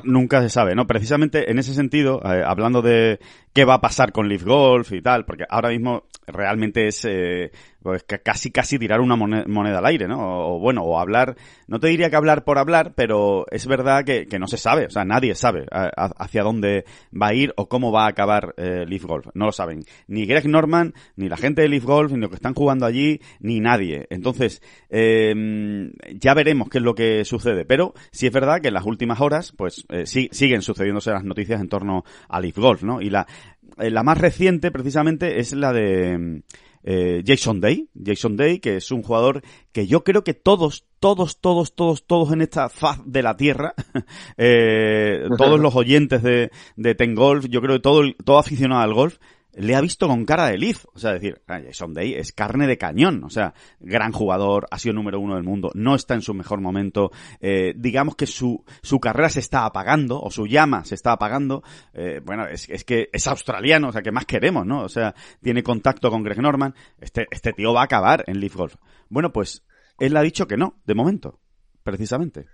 Nunca 0.05 0.43
se 0.43 0.49
sabe, 0.49 0.75
¿no? 0.75 0.87
Precisamente 0.87 1.51
en 1.51 1.59
ese 1.59 1.75
sentido, 1.75 2.21
eh, 2.25 2.43
hablando 2.45 2.83
de 2.83 3.19
qué 3.53 3.65
va 3.65 3.75
a 3.75 3.81
pasar 3.81 4.13
con 4.13 4.29
Leaf 4.29 4.45
Golf 4.45 4.93
y 4.93 5.03
tal, 5.03 5.25
porque 5.25 5.45
ahora 5.49 5.71
mismo 5.71 6.05
realmente 6.33 6.87
es 6.87 7.05
eh, 7.05 7.51
pues 7.83 8.05
casi 8.05 8.51
casi 8.51 8.79
tirar 8.79 9.01
una 9.01 9.17
moneda, 9.17 9.79
al 9.79 9.87
aire, 9.87 10.09
¿no? 10.09 10.55
O, 10.55 10.59
bueno, 10.59 10.83
o 10.83 10.99
hablar, 10.99 11.37
no 11.67 11.81
te 11.81 11.89
diría 11.89 12.11
que 12.11 12.17
hablar 12.17 12.45
por 12.45 12.59
hablar, 12.59 12.93
pero 12.95 13.47
es 13.51 13.67
verdad 13.67 14.05
que, 14.05 14.27
que 14.27 14.39
no 14.39 14.47
se 14.47 14.57
sabe, 14.57 14.87
o 14.87 14.91
sea, 14.91 15.05
nadie 15.05 15.35
sabe 15.35 15.67
hacia 15.71 16.43
dónde 16.43 16.85
va 17.11 17.29
a 17.29 17.35
ir 17.35 17.53
o 17.57 17.69
cómo 17.69 17.93
va 17.93 18.05
a 18.05 18.09
acabar 18.09 18.55
eh, 18.57 18.85
Leaf 18.87 19.05
Golf. 19.05 19.29
No 19.35 19.47
lo 19.47 19.53
saben. 19.53 19.85
Ni 20.07 20.27
Greg 20.27 20.47
Norman, 20.49 20.95
ni 21.17 21.29
la 21.29 21.37
gente 21.37 21.63
de 21.63 21.69
Leaf 21.69 21.85
Golf, 21.85 22.13
ni 22.13 22.19
los 22.19 22.31
que 22.31 22.37
están 22.37 22.55
jugando 22.55 22.87
allí, 22.87 23.21
ni 23.41 23.61
nadie. 23.61 24.07
Entonces, 24.11 24.63
eh, 24.91 25.91
ya 26.15 26.35
veremos 26.35 26.69
qué 26.69 26.79
es 26.79 26.85
lo 26.85 26.95
que 26.95 27.25
sucede. 27.25 27.65
Pero 27.65 27.95
sí 28.11 28.27
es 28.27 28.33
verdad 28.33 28.61
que 28.61 28.69
en 28.69 28.75
las 28.75 28.87
últimas 28.87 29.21
horas, 29.21 29.53
pues 29.57 29.85
eh, 29.89 30.07
sí, 30.07 30.29
siguen 30.33 30.63
sucediéndose 30.63 31.11
las 31.11 31.25
noticias 31.25 31.61
en 31.61 31.69
torno 31.69 32.05
a 32.29 32.41
Leaf 32.41 32.59
Golf, 32.59 32.83
¿no? 32.83 33.01
Y 33.01 33.11
la, 33.11 33.27
eh, 33.79 33.91
la 33.91 34.03
más 34.03 34.19
reciente, 34.19 34.71
precisamente, 34.71 35.41
es 35.41 35.53
la 35.53 35.73
de 35.73 36.43
eh, 36.85 37.23
Jason 37.27 37.61
Day. 37.61 37.89
Jason 38.03 38.37
Day, 38.37 38.61
que 38.61 38.77
es 38.77 38.91
un 38.91 39.03
jugador 39.03 39.43
que 39.73 39.87
yo 39.87 40.05
creo 40.05 40.25
que 40.25 40.35
todos, 40.35 40.87
todos, 41.01 41.41
todos, 41.41 41.75
todos, 41.75 42.07
todos 42.07 42.33
en 42.33 42.41
esta 42.41 42.69
faz 42.69 43.01
de 43.05 43.23
la 43.23 43.37
Tierra, 43.37 43.75
eh, 44.37 45.29
todos 45.37 45.61
los 45.61 45.75
oyentes 45.75 46.23
de, 46.23 46.51
de 46.77 46.95
Ten 46.95 47.15
Golf, 47.15 47.47
yo 47.49 47.61
creo 47.61 47.77
que 47.77 47.83
todo, 47.83 48.03
todo 48.25 48.39
aficionado 48.39 48.83
al 48.83 48.95
golf, 48.95 49.19
le 49.59 49.75
ha 49.75 49.81
visto 49.81 50.07
con 50.07 50.25
cara 50.25 50.47
de 50.47 50.57
Leaf. 50.57 50.87
O 50.95 50.99
sea, 50.99 51.13
decir, 51.13 51.43
ah, 51.49 51.61
Jason 51.65 51.93
Day 51.93 52.15
es 52.15 52.33
carne 52.33 52.67
de 52.67 52.79
cañón. 52.79 53.25
O 53.25 53.31
sea, 53.31 53.55
gran 53.81 54.13
jugador, 54.13 54.67
ha 54.71 54.79
sido 54.79 54.95
número 54.95 55.21
uno 55.21 55.35
del 55.35 55.45
mundo, 55.45 55.71
no 55.75 55.95
está 55.95 56.15
en 56.15 56.23
su 56.23 56.33
mejor 56.33 56.61
momento. 56.61 57.11
Eh, 57.41 57.75
digamos 57.77 58.15
que 58.17 58.27
su, 58.27 58.65
su 58.83 59.01
carrera 59.01 59.29
se 59.29 59.41
está 59.41 59.65
apagando, 59.65 60.21
o 60.21 60.31
su 60.31 60.47
llama 60.47 60.85
se 60.85 60.95
está 60.95 61.13
apagando. 61.13 61.63
Eh, 61.93 62.21
bueno, 62.25 62.47
es, 62.47 62.69
es 62.69 62.85
que 62.85 63.11
es 63.13 63.27
australiano, 63.27 63.89
o 63.89 63.93
sea, 63.93 64.03
que 64.03 64.13
más 64.13 64.27
queremos, 64.27 64.65
¿no? 64.65 64.83
O 64.83 64.89
sea, 64.89 65.15
tiene 65.43 65.63
contacto 65.63 66.11
con 66.11 66.23
Greg 66.23 66.41
Norman. 66.41 66.75
Este, 67.01 67.27
este 67.31 67.53
tío 67.53 67.73
va 67.73 67.83
a 67.83 67.85
acabar 67.85 68.25
en 68.27 68.41
Leaf 68.41 68.55
Golf. 68.55 68.77
Bueno, 69.09 69.33
pues 69.33 69.65
él 69.99 70.17
ha 70.17 70.23
dicho 70.23 70.47
que 70.47 70.57
no, 70.57 70.77
de 70.87 70.95
momento, 70.95 71.41
precisamente. 71.83 72.47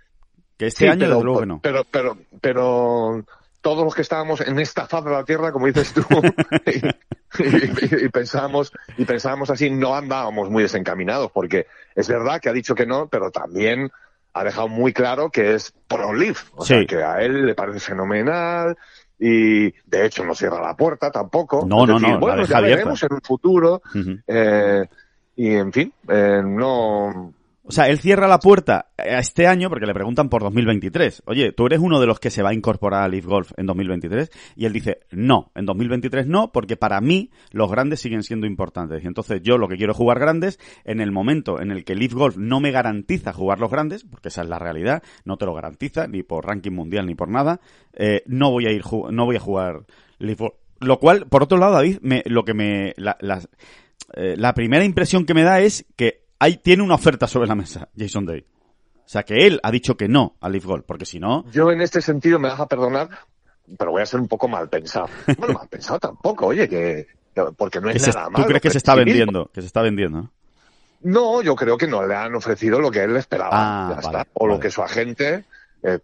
Que 0.57 0.67
este 0.67 0.89
año, 0.89 1.09
desde 1.09 1.23
luego 1.23 1.41
que 1.41 1.45
no. 1.45 1.59
Pero, 1.61 1.83
pero, 1.91 2.17
pero 2.39 3.25
todos 3.65 3.83
los 3.83 3.95
que 3.95 4.03
estábamos 4.03 4.41
en 4.41 4.59
esta 4.59 4.85
faz 4.85 5.03
de 5.03 5.09
la 5.09 5.23
Tierra, 5.23 5.51
como 5.51 5.65
dices 5.65 5.91
tú, 5.91 6.03
y, 7.39 8.09
pensábamos, 8.09 8.71
y 8.95 9.05
pensábamos 9.05 9.49
así, 9.49 9.71
no 9.71 9.95
andábamos 9.95 10.51
muy 10.51 10.61
desencaminados, 10.61 11.31
porque 11.31 11.65
es 11.95 12.07
verdad 12.07 12.39
que 12.39 12.49
ha 12.49 12.53
dicho 12.53 12.75
que 12.75 12.85
no, 12.85 13.07
pero 13.07 13.31
también 13.31 13.89
ha 14.33 14.43
dejado 14.43 14.67
muy 14.67 14.93
claro 14.93 15.31
que 15.31 15.55
es 15.55 15.73
pro-Leaf, 15.87 16.51
o 16.53 16.63
sea, 16.63 16.85
que 16.85 16.97
a 17.01 17.23
él 17.23 17.47
le 17.47 17.55
parece 17.55 17.79
fenomenal, 17.79 18.77
y 19.17 19.71
de 19.71 20.05
hecho 20.05 20.23
no 20.23 20.35
cierra 20.35 20.61
la 20.61 20.77
puerta 20.77 21.09
tampoco. 21.09 21.65
No, 21.67 21.87
no, 21.87 21.99
no, 21.99 22.19
bueno, 22.19 22.45
ya 22.45 22.59
veremos 22.59 23.01
en 23.01 23.13
un 23.13 23.21
futuro, 23.21 23.81
eh, 24.27 24.85
y 25.37 25.55
en 25.55 25.73
fin, 25.73 25.91
eh, 26.07 26.39
no, 26.45 27.33
o 27.67 27.71
sea, 27.71 27.87
él 27.87 27.97
cierra 27.99 28.27
la 28.27 28.39
puerta 28.39 28.91
a 28.97 29.19
este 29.19 29.47
año 29.47 29.69
porque 29.69 29.87
le 29.87 29.93
preguntan 29.93 30.29
por 30.29 30.43
2023. 30.43 31.23
Oye, 31.25 31.51
¿tú 31.51 31.65
eres 31.65 31.79
uno 31.79 31.99
de 31.99 32.05
los 32.05 32.19
que 32.19 32.29
se 32.29 32.43
va 32.43 32.49
a 32.49 32.53
incorporar 32.53 33.03
a 33.03 33.07
Leaf 33.07 33.25
Golf 33.25 33.51
en 33.57 33.65
2023? 33.65 34.29
Y 34.55 34.65
él 34.65 34.73
dice, 34.73 34.99
no, 35.11 35.51
en 35.55 35.65
2023 35.65 36.27
no, 36.27 36.51
porque 36.51 36.77
para 36.77 37.01
mí 37.01 37.31
los 37.51 37.71
grandes 37.71 38.01
siguen 38.01 38.21
siendo 38.21 38.45
importantes. 38.45 39.03
Y 39.03 39.07
entonces 39.07 39.41
yo 39.41 39.57
lo 39.57 39.67
que 39.67 39.77
quiero 39.77 39.93
es 39.93 39.97
jugar 39.97 40.19
grandes 40.19 40.59
en 40.83 41.01
el 41.01 41.11
momento 41.11 41.59
en 41.59 41.71
el 41.71 41.83
que 41.83 41.95
Leaf 41.95 42.13
Golf 42.13 42.37
no 42.37 42.59
me 42.59 42.69
garantiza 42.69 43.33
jugar 43.33 43.59
los 43.59 43.71
grandes, 43.71 44.03
porque 44.03 44.27
esa 44.27 44.43
es 44.43 44.47
la 44.47 44.59
realidad, 44.59 45.01
no 45.23 45.37
te 45.37 45.45
lo 45.45 45.55
garantiza 45.55 46.07
ni 46.07 46.21
por 46.21 46.45
ranking 46.45 46.71
mundial 46.71 47.07
ni 47.07 47.15
por 47.15 47.29
nada, 47.29 47.61
eh, 47.93 48.21
no 48.27 48.51
voy 48.51 48.67
a 48.67 48.71
ir, 48.71 48.83
no 49.09 49.25
voy 49.25 49.37
a 49.37 49.39
jugar 49.39 49.85
Leaf 50.19 50.39
Golf. 50.39 50.53
Lo 50.81 50.99
cual, 50.99 51.25
por 51.27 51.41
otro 51.41 51.57
lado, 51.57 51.73
David, 51.73 51.97
me, 52.01 52.21
lo 52.25 52.43
que 52.43 52.53
me, 52.53 52.93
la, 52.97 53.17
eh, 54.13 54.35
la 54.37 54.53
primera 54.53 54.83
impresión 54.83 55.25
que 55.25 55.33
me 55.33 55.43
da 55.43 55.61
es 55.61 55.85
que 55.95 56.24
ahí 56.39 56.57
tiene 56.57 56.83
una 56.83 56.95
oferta 56.95 57.27
sobre 57.27 57.47
la 57.47 57.55
mesa, 57.55 57.89
Jason 57.97 58.25
Day. 58.25 58.45
O 59.05 59.07
sea, 59.07 59.23
que 59.23 59.45
él 59.45 59.59
ha 59.61 59.71
dicho 59.71 59.95
que 59.95 60.07
no 60.07 60.35
a 60.41 60.49
Leaf 60.49 60.65
Gold, 60.65 60.83
porque 60.85 61.05
si 61.05 61.19
no... 61.19 61.45
Yo 61.51 61.71
en 61.71 61.81
este 61.81 62.01
sentido 62.01 62.39
me 62.39 62.49
vas 62.49 62.59
a 62.59 62.67
perdonar, 62.67 63.09
pero 63.77 63.91
voy 63.91 64.01
a 64.01 64.05
ser 64.05 64.19
un 64.19 64.27
poco 64.27 64.47
mal 64.47 64.67
pensado. 64.69 65.07
Bueno, 65.37 65.53
mal 65.53 65.67
pensado 65.67 65.99
tampoco, 65.99 66.47
oye, 66.47 66.67
que... 66.67 67.07
Porque 67.57 67.81
no 67.81 67.89
es 67.89 68.07
nada 68.07 68.29
malo. 68.29 68.43
¿Tú 68.43 68.47
crees 68.47 68.61
que 68.61 68.69
se 68.69 68.77
está 68.77 68.95
vendiendo? 68.95 69.51
Que 69.53 69.61
se 69.61 69.67
está 69.67 69.81
vendiendo, 69.81 70.31
¿no? 71.01 71.41
yo 71.41 71.55
creo 71.55 71.77
que 71.77 71.85
no 71.85 72.07
le 72.07 72.15
han 72.15 72.33
ofrecido 72.33 72.79
lo 72.79 72.89
que 72.89 73.03
él 73.03 73.15
esperaba. 73.17 73.51
Ah, 73.51 73.89
ya 73.93 73.99
está. 73.99 74.27
O 74.33 74.47
lo 74.47 74.57
que 74.57 74.71
su 74.71 74.81
agente 74.81 75.43
eh, 75.83 75.99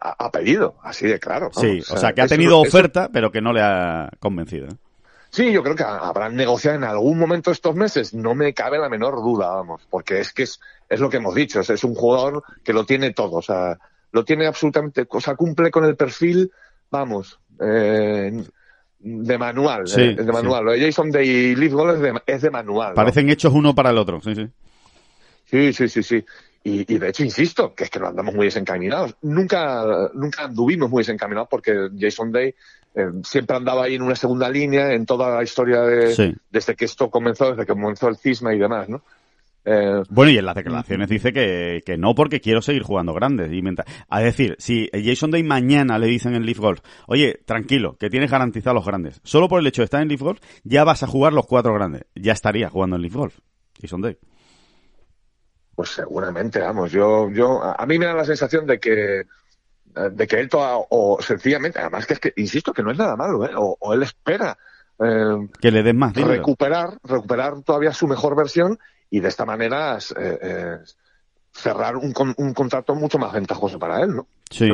ha, 0.00 0.30
pedido, 0.30 0.76
así 0.82 1.06
de 1.06 1.18
claro. 1.20 1.50
Sí, 1.52 1.80
o 1.88 1.96
sea, 1.96 2.12
que 2.12 2.22
ha 2.22 2.26
tenido 2.26 2.58
oferta, 2.58 3.08
pero 3.12 3.30
que 3.30 3.40
no 3.40 3.52
le 3.52 3.62
ha 3.62 4.10
convencido. 4.18 4.68
Sí, 5.30 5.52
yo 5.52 5.62
creo 5.62 5.74
que 5.74 5.82
habrán 5.82 6.34
negociado 6.34 6.76
en 6.76 6.84
algún 6.84 7.18
momento 7.18 7.50
estos 7.50 7.74
meses, 7.74 8.14
no 8.14 8.34
me 8.34 8.54
cabe 8.54 8.78
la 8.78 8.88
menor 8.88 9.16
duda, 9.16 9.50
vamos, 9.50 9.82
porque 9.90 10.20
es 10.20 10.32
que 10.32 10.44
es, 10.44 10.60
es 10.88 11.00
lo 11.00 11.10
que 11.10 11.18
hemos 11.18 11.34
dicho, 11.34 11.60
es, 11.60 11.84
un 11.84 11.94
jugador 11.94 12.42
que 12.64 12.72
lo 12.72 12.84
tiene 12.84 13.12
todo, 13.12 13.36
o 13.36 13.42
sea, 13.42 13.76
lo 14.12 14.24
tiene 14.24 14.46
absolutamente, 14.46 15.06
o 15.08 15.20
sea, 15.20 15.34
cumple 15.34 15.70
con 15.70 15.84
el 15.84 15.96
perfil, 15.96 16.50
vamos, 16.90 17.38
eh, 17.60 18.44
de 18.98 19.38
manual, 19.38 19.84
eh, 19.96 20.14
de 20.14 20.32
manual. 20.32 20.64
Lo 20.64 20.72
de 20.72 20.80
Jason 20.80 21.10
Day 21.10 21.28
y 21.28 21.56
Leaf 21.56 21.72
Gold 21.72 21.96
es 21.96 22.00
de, 22.00 22.22
es 22.26 22.42
de 22.42 22.50
manual. 22.50 22.94
Parecen 22.94 23.28
hechos 23.28 23.52
uno 23.52 23.74
para 23.74 23.90
el 23.90 23.98
otro, 23.98 24.20
sí, 24.20 24.34
sí. 24.34 24.48
Sí, 25.44 25.72
sí, 25.72 25.88
sí, 25.88 26.02
sí. 26.02 26.24
Y, 26.64 26.92
y, 26.92 26.98
de 26.98 27.10
hecho, 27.10 27.22
insisto, 27.22 27.72
que 27.74 27.84
es 27.84 27.90
que 27.90 28.00
no 28.00 28.08
andamos 28.08 28.34
muy 28.34 28.46
desencaminados. 28.46 29.14
Nunca, 29.22 30.10
nunca 30.14 30.44
anduvimos 30.44 30.90
muy 30.90 31.02
desencaminados 31.02 31.48
porque 31.48 31.90
Jason 31.96 32.32
Day 32.32 32.52
eh, 32.96 33.10
siempre 33.24 33.54
andaba 33.54 33.84
ahí 33.84 33.96
en 33.96 34.02
una 34.02 34.16
segunda 34.16 34.48
línea 34.48 34.94
en 34.94 35.04
toda 35.04 35.36
la 35.36 35.42
historia 35.42 35.82
de, 35.82 36.34
desde 36.50 36.74
que 36.74 36.86
esto 36.86 37.10
comenzó, 37.10 37.50
desde 37.50 37.66
que 37.66 37.72
comenzó 37.72 38.08
el 38.08 38.16
cisma 38.16 38.54
y 38.54 38.58
demás, 38.58 38.88
¿no? 38.88 39.02
Eh, 39.68 40.02
bueno, 40.08 40.30
y 40.30 40.38
en 40.38 40.46
las 40.46 40.54
declaraciones 40.54 41.08
dice 41.08 41.32
que, 41.32 41.82
que 41.84 41.98
no 41.98 42.14
porque 42.14 42.40
quiero 42.40 42.62
seguir 42.62 42.84
jugando 42.84 43.12
grandes. 43.12 43.52
Y 43.52 43.62
a 44.08 44.20
decir, 44.20 44.56
si 44.58 44.88
Jason 44.92 45.30
Day 45.30 45.42
mañana 45.42 45.98
le 45.98 46.06
dicen 46.06 46.34
en 46.34 46.46
Leaf 46.46 46.58
Golf, 46.58 46.80
oye, 47.06 47.40
tranquilo, 47.44 47.96
que 47.98 48.08
tienes 48.08 48.30
garantizados 48.30 48.76
los 48.76 48.86
grandes. 48.86 49.20
Solo 49.24 49.48
por 49.48 49.60
el 49.60 49.66
hecho 49.66 49.82
de 49.82 49.86
estar 49.86 50.00
en 50.00 50.08
Leaf 50.08 50.22
Golf, 50.22 50.40
ya 50.64 50.84
vas 50.84 51.02
a 51.02 51.06
jugar 51.06 51.34
los 51.34 51.46
cuatro 51.46 51.74
grandes. 51.74 52.04
Ya 52.14 52.32
estaría 52.32 52.70
jugando 52.70 52.96
en 52.96 53.02
Leaf 53.02 53.14
Golf. 53.14 53.38
Jason 53.78 54.00
Day. 54.00 54.16
Pues 55.74 55.90
seguramente, 55.90 56.60
vamos. 56.60 56.92
Yo, 56.92 57.28
yo, 57.30 57.62
a 57.62 57.84
mí 57.84 57.98
me 57.98 58.06
da 58.06 58.14
la 58.14 58.24
sensación 58.24 58.66
de 58.66 58.78
que 58.78 59.24
eh, 59.96 60.10
de 60.12 60.26
que 60.26 60.40
él 60.40 60.50
o 60.52 61.18
sencillamente, 61.20 61.78
además 61.78 62.06
que 62.06 62.14
es 62.14 62.20
que, 62.20 62.32
insisto, 62.36 62.72
que 62.72 62.82
no 62.82 62.90
es 62.90 62.98
nada 62.98 63.16
malo, 63.16 63.46
¿eh? 63.46 63.52
o, 63.56 63.94
él 63.94 64.02
espera 64.02 64.58
eh, 64.98 65.48
que 65.58 65.70
le 65.70 65.82
den 65.82 65.96
más 65.96 66.14
recuperar, 66.14 66.98
recuperar 67.02 67.62
todavía 67.62 67.92
su 67.92 68.06
mejor 68.06 68.36
versión 68.36 68.78
y 69.08 69.20
de 69.20 69.28
esta 69.28 69.46
manera 69.46 69.98
cerrar 71.50 71.96
un, 71.96 72.12
un 72.36 72.52
contrato 72.52 72.94
mucho 72.94 73.18
más 73.18 73.32
ventajoso 73.32 73.78
para 73.78 74.02
él, 74.02 74.16
¿no? 74.16 74.28
Sí. 74.50 74.68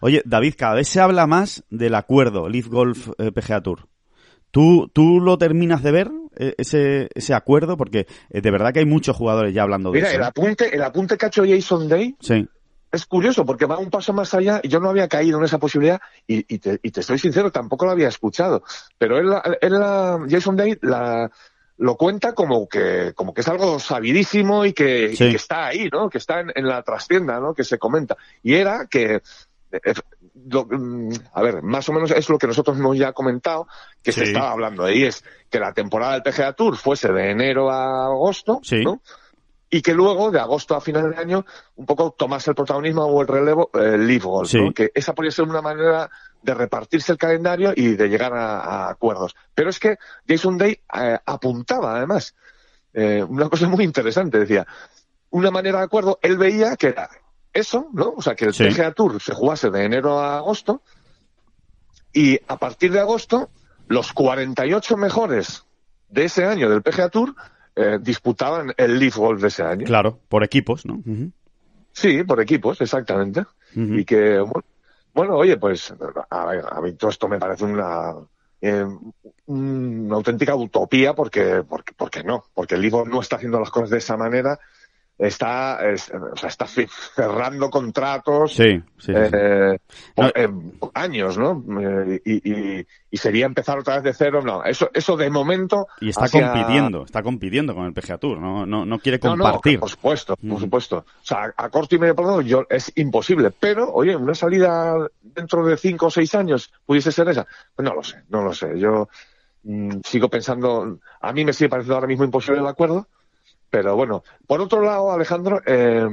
Oye, 0.00 0.20
David, 0.24 0.54
cada 0.58 0.74
vez 0.74 0.88
se 0.88 1.00
habla 1.00 1.26
más 1.28 1.62
del 1.70 1.94
acuerdo 1.94 2.48
Leaf 2.48 2.66
Golf 2.66 3.10
PGA 3.16 3.62
Tour. 3.62 3.86
¿Tú, 4.50 4.90
¿Tú 4.92 5.20
lo 5.20 5.38
terminas 5.38 5.82
de 5.82 5.92
ver, 5.92 6.10
ese, 6.36 7.08
ese 7.14 7.34
acuerdo? 7.34 7.76
Porque 7.76 8.06
de 8.30 8.50
verdad 8.50 8.72
que 8.72 8.80
hay 8.80 8.86
muchos 8.86 9.16
jugadores 9.16 9.54
ya 9.54 9.62
hablando 9.62 9.92
de 9.92 10.00
eso. 10.00 10.08
Mira, 10.08 10.18
el 10.18 10.24
apunte, 10.24 10.74
el 10.74 10.82
apunte 10.82 11.16
que 11.16 11.26
ha 11.26 11.28
hecho 11.28 11.44
Jason 11.46 11.88
Day 11.88 12.16
sí 12.20 12.48
es 12.94 13.06
curioso 13.06 13.44
porque 13.44 13.66
va 13.66 13.78
un 13.78 13.90
paso 13.90 14.12
más 14.12 14.32
allá 14.34 14.60
y 14.62 14.68
yo 14.68 14.80
no 14.80 14.90
había 14.90 15.08
caído 15.08 15.38
en 15.38 15.44
esa 15.44 15.58
posibilidad 15.58 16.00
y, 16.26 16.42
te, 16.58 16.78
y 16.82 16.90
te, 16.90 17.00
estoy 17.00 17.18
sincero, 17.18 17.50
tampoco 17.50 17.84
lo 17.84 17.92
había 17.92 18.08
escuchado. 18.08 18.62
Pero 18.98 19.18
él, 19.18 19.32
él 19.60 19.74
Jason 20.30 20.56
Day 20.56 20.78
la, 20.82 21.30
lo 21.76 21.96
cuenta 21.96 22.34
como 22.34 22.68
que, 22.68 23.12
como 23.14 23.34
que 23.34 23.40
es 23.40 23.48
algo 23.48 23.78
sabidísimo 23.78 24.64
y 24.64 24.72
que, 24.72 25.06
está 25.12 25.66
ahí, 25.66 25.88
¿no? 25.92 26.08
Que 26.08 26.18
está 26.18 26.40
en, 26.40 26.68
la 26.68 26.82
trastienda, 26.82 27.40
¿no? 27.40 27.54
Que 27.54 27.64
se 27.64 27.78
comenta. 27.78 28.16
Y 28.42 28.54
era 28.54 28.86
que, 28.86 29.22
eh, 29.72 29.94
mm, 30.34 31.12
a 31.32 31.42
ver, 31.42 31.62
más 31.62 31.88
o 31.88 31.92
menos 31.92 32.12
es 32.12 32.28
lo 32.28 32.38
que 32.38 32.46
nosotros 32.46 32.78
hemos 32.78 32.96
ya 32.96 33.12
comentado, 33.12 33.66
que 34.02 34.12
se 34.12 34.24
estaba 34.24 34.52
hablando 34.52 34.84
ahí, 34.84 35.02
es 35.02 35.24
que 35.50 35.58
la 35.58 35.72
temporada 35.72 36.12
del 36.12 36.22
PGA 36.22 36.52
Tour 36.52 36.76
fuese 36.76 37.12
de 37.12 37.30
enero 37.30 37.70
a 37.70 38.06
agosto, 38.06 38.60
¿no? 38.84 39.00
Y 39.74 39.82
que 39.82 39.92
luego, 39.92 40.30
de 40.30 40.38
agosto 40.38 40.76
a 40.76 40.80
final 40.80 41.10
de 41.10 41.16
año, 41.16 41.44
un 41.74 41.84
poco 41.84 42.12
tomase 42.12 42.48
el 42.48 42.54
protagonismo 42.54 43.06
o 43.06 43.22
el 43.22 43.26
relevo 43.26 43.70
el 43.74 43.94
eh, 43.94 43.98
Leaf 43.98 44.22
Golf, 44.22 44.52
que 44.72 44.92
esa 44.94 45.16
podría 45.16 45.32
ser 45.32 45.46
una 45.46 45.62
manera 45.62 46.08
de 46.40 46.54
repartirse 46.54 47.10
el 47.10 47.18
calendario 47.18 47.72
y 47.74 47.96
de 47.96 48.08
llegar 48.08 48.32
a, 48.34 48.88
acuerdos. 48.88 49.34
Pero 49.52 49.70
es 49.70 49.80
que 49.80 49.96
Jason 50.28 50.58
Day 50.58 50.80
eh, 50.96 51.18
apuntaba, 51.26 51.96
además, 51.96 52.36
eh, 52.92 53.24
una 53.28 53.48
cosa 53.48 53.66
muy 53.66 53.82
interesante, 53.82 54.38
decía, 54.38 54.64
una 55.30 55.50
manera 55.50 55.78
de 55.78 55.86
acuerdo, 55.86 56.20
él 56.22 56.38
veía 56.38 56.76
que 56.76 56.86
era 56.86 57.10
eso, 57.52 57.88
¿no? 57.94 58.14
O 58.16 58.22
sea, 58.22 58.36
que 58.36 58.44
el 58.44 58.54
PGA 58.54 58.92
Tour 58.92 59.20
se 59.20 59.34
jugase 59.34 59.70
de 59.70 59.82
enero 59.82 60.20
a 60.20 60.36
agosto 60.36 60.82
y 62.12 62.38
a 62.46 62.58
partir 62.58 62.92
de 62.92 63.00
agosto, 63.00 63.50
los 63.88 64.12
48 64.12 64.96
mejores 64.96 65.64
de 66.10 66.26
ese 66.26 66.44
año 66.44 66.70
del 66.70 66.82
PGA 66.82 67.08
Tour 67.08 67.34
eh, 67.76 67.98
disputaban 68.00 68.72
el 68.76 68.98
Leaf 68.98 69.16
Golf 69.16 69.40
de 69.40 69.48
ese 69.48 69.62
año. 69.62 69.84
Claro, 69.86 70.18
por 70.28 70.44
equipos, 70.44 70.86
¿no? 70.86 71.02
Sí, 71.92 72.22
por 72.24 72.40
equipos, 72.40 72.80
exactamente. 72.80 73.44
Y 73.74 74.04
que, 74.04 74.44
bueno, 75.12 75.34
oye, 75.34 75.56
pues 75.56 75.92
a, 76.30 76.80
mí 76.80 76.92
todo 76.92 77.10
esto 77.10 77.28
me 77.28 77.38
parece 77.38 77.64
una 77.64 78.14
eh, 78.60 78.86
una 79.46 80.14
auténtica 80.14 80.54
utopía 80.54 81.12
porque, 81.12 81.62
porque, 81.68 81.92
porque 81.94 82.22
no, 82.22 82.44
porque 82.54 82.76
el 82.76 82.80
Liverpool 82.80 83.10
no 83.10 83.20
está 83.20 83.36
haciendo 83.36 83.60
las 83.60 83.70
cosas 83.70 83.90
de 83.90 83.98
esa 83.98 84.16
manera 84.16 84.58
está, 85.18 85.78
es, 85.90 86.10
o 86.10 86.36
sea, 86.36 86.48
está 86.48 86.66
cerrando 87.14 87.70
contratos 87.70 88.54
sí, 88.54 88.82
sí, 88.98 89.12
eh, 89.14 89.78
No. 90.16 90.28
eh, 90.34 90.48
años, 90.94 91.38
¿no? 91.38 91.62
Eh, 91.80 92.20
y, 92.24 92.50
y, 92.80 92.86
y 93.10 93.16
sería 93.16 93.46
empezar 93.46 93.78
otra 93.78 93.94
vez 93.96 94.02
de 94.04 94.12
cero. 94.14 94.42
No, 94.44 94.64
eso, 94.64 94.90
eso 94.92 95.16
de 95.16 95.30
momento. 95.30 95.86
Y 96.00 96.08
está 96.10 96.24
hacia- 96.24 96.50
compitiendo, 96.52 97.04
está 97.04 97.22
compitiendo 97.22 97.74
con 97.74 97.86
el 97.86 97.92
PGA 97.92 98.18
Tour, 98.18 98.38
no, 98.38 98.66
no, 98.66 98.84
no 98.84 98.98
quiere 98.98 99.18
No, 99.22 99.36
no, 99.36 99.44
compartir. 99.44 99.78
por 99.80 99.90
supuesto, 99.90 100.36
por 100.36 100.60
supuesto. 100.60 100.96
O 100.98 101.24
sea, 101.24 101.52
a 101.56 101.68
corto 101.70 101.94
y 101.94 101.98
medio 101.98 102.16
plazo 102.16 102.40
yo, 102.40 102.64
es 102.68 102.92
imposible. 102.96 103.50
Pero, 103.52 103.92
oye, 103.92 104.16
una 104.16 104.34
salida 104.34 104.94
dentro 105.22 105.64
de 105.64 105.76
cinco 105.76 106.06
o 106.06 106.10
seis 106.10 106.34
años 106.34 106.72
pudiese 106.84 107.12
ser 107.12 107.28
esa. 107.28 107.46
Pues 107.74 107.88
no 107.88 107.94
lo 107.94 108.02
sé, 108.02 108.22
no 108.28 108.42
lo 108.42 108.52
sé. 108.52 108.78
Yo 108.78 109.08
mm, 109.62 110.00
sigo 110.04 110.28
pensando, 110.28 110.98
a 111.20 111.32
mí 111.32 111.44
me 111.44 111.52
sigue 111.52 111.68
pareciendo 111.68 111.94
ahora 111.94 112.06
mismo 112.08 112.24
imposible 112.24 112.60
el 112.60 112.66
acuerdo. 112.66 113.06
Pero 113.74 113.96
bueno, 113.96 114.22
por 114.46 114.60
otro 114.60 114.82
lado, 114.82 115.10
Alejandro, 115.10 115.60
eh, 115.66 116.06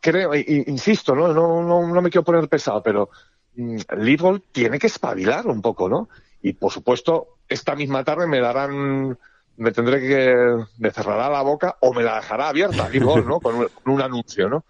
creo, 0.00 0.34
insisto, 0.34 1.14
¿no? 1.14 1.32
No, 1.32 1.62
no, 1.62 1.86
no 1.86 2.02
me 2.02 2.10
quiero 2.10 2.24
poner 2.24 2.48
pesado, 2.48 2.82
pero 2.82 3.10
mm, 3.54 3.76
Lidl 3.98 4.42
tiene 4.50 4.76
que 4.76 4.88
espabilar 4.88 5.46
un 5.46 5.62
poco, 5.62 5.88
¿no? 5.88 6.08
Y 6.42 6.54
por 6.54 6.72
supuesto, 6.72 7.36
esta 7.48 7.76
misma 7.76 8.02
tarde 8.02 8.26
me 8.26 8.40
darán, 8.40 9.16
me 9.56 9.70
tendré 9.70 10.00
que, 10.00 10.64
me 10.78 10.90
cerrará 10.90 11.30
la 11.30 11.42
boca 11.42 11.76
o 11.78 11.94
me 11.94 12.02
la 12.02 12.16
dejará 12.16 12.48
abierta, 12.48 12.88
Lidl, 12.90 13.24
¿no? 13.24 13.38
Con 13.38 13.54
un, 13.54 13.68
con 13.68 13.94
un 13.94 14.02
anuncio, 14.02 14.48
¿no? 14.48 14.64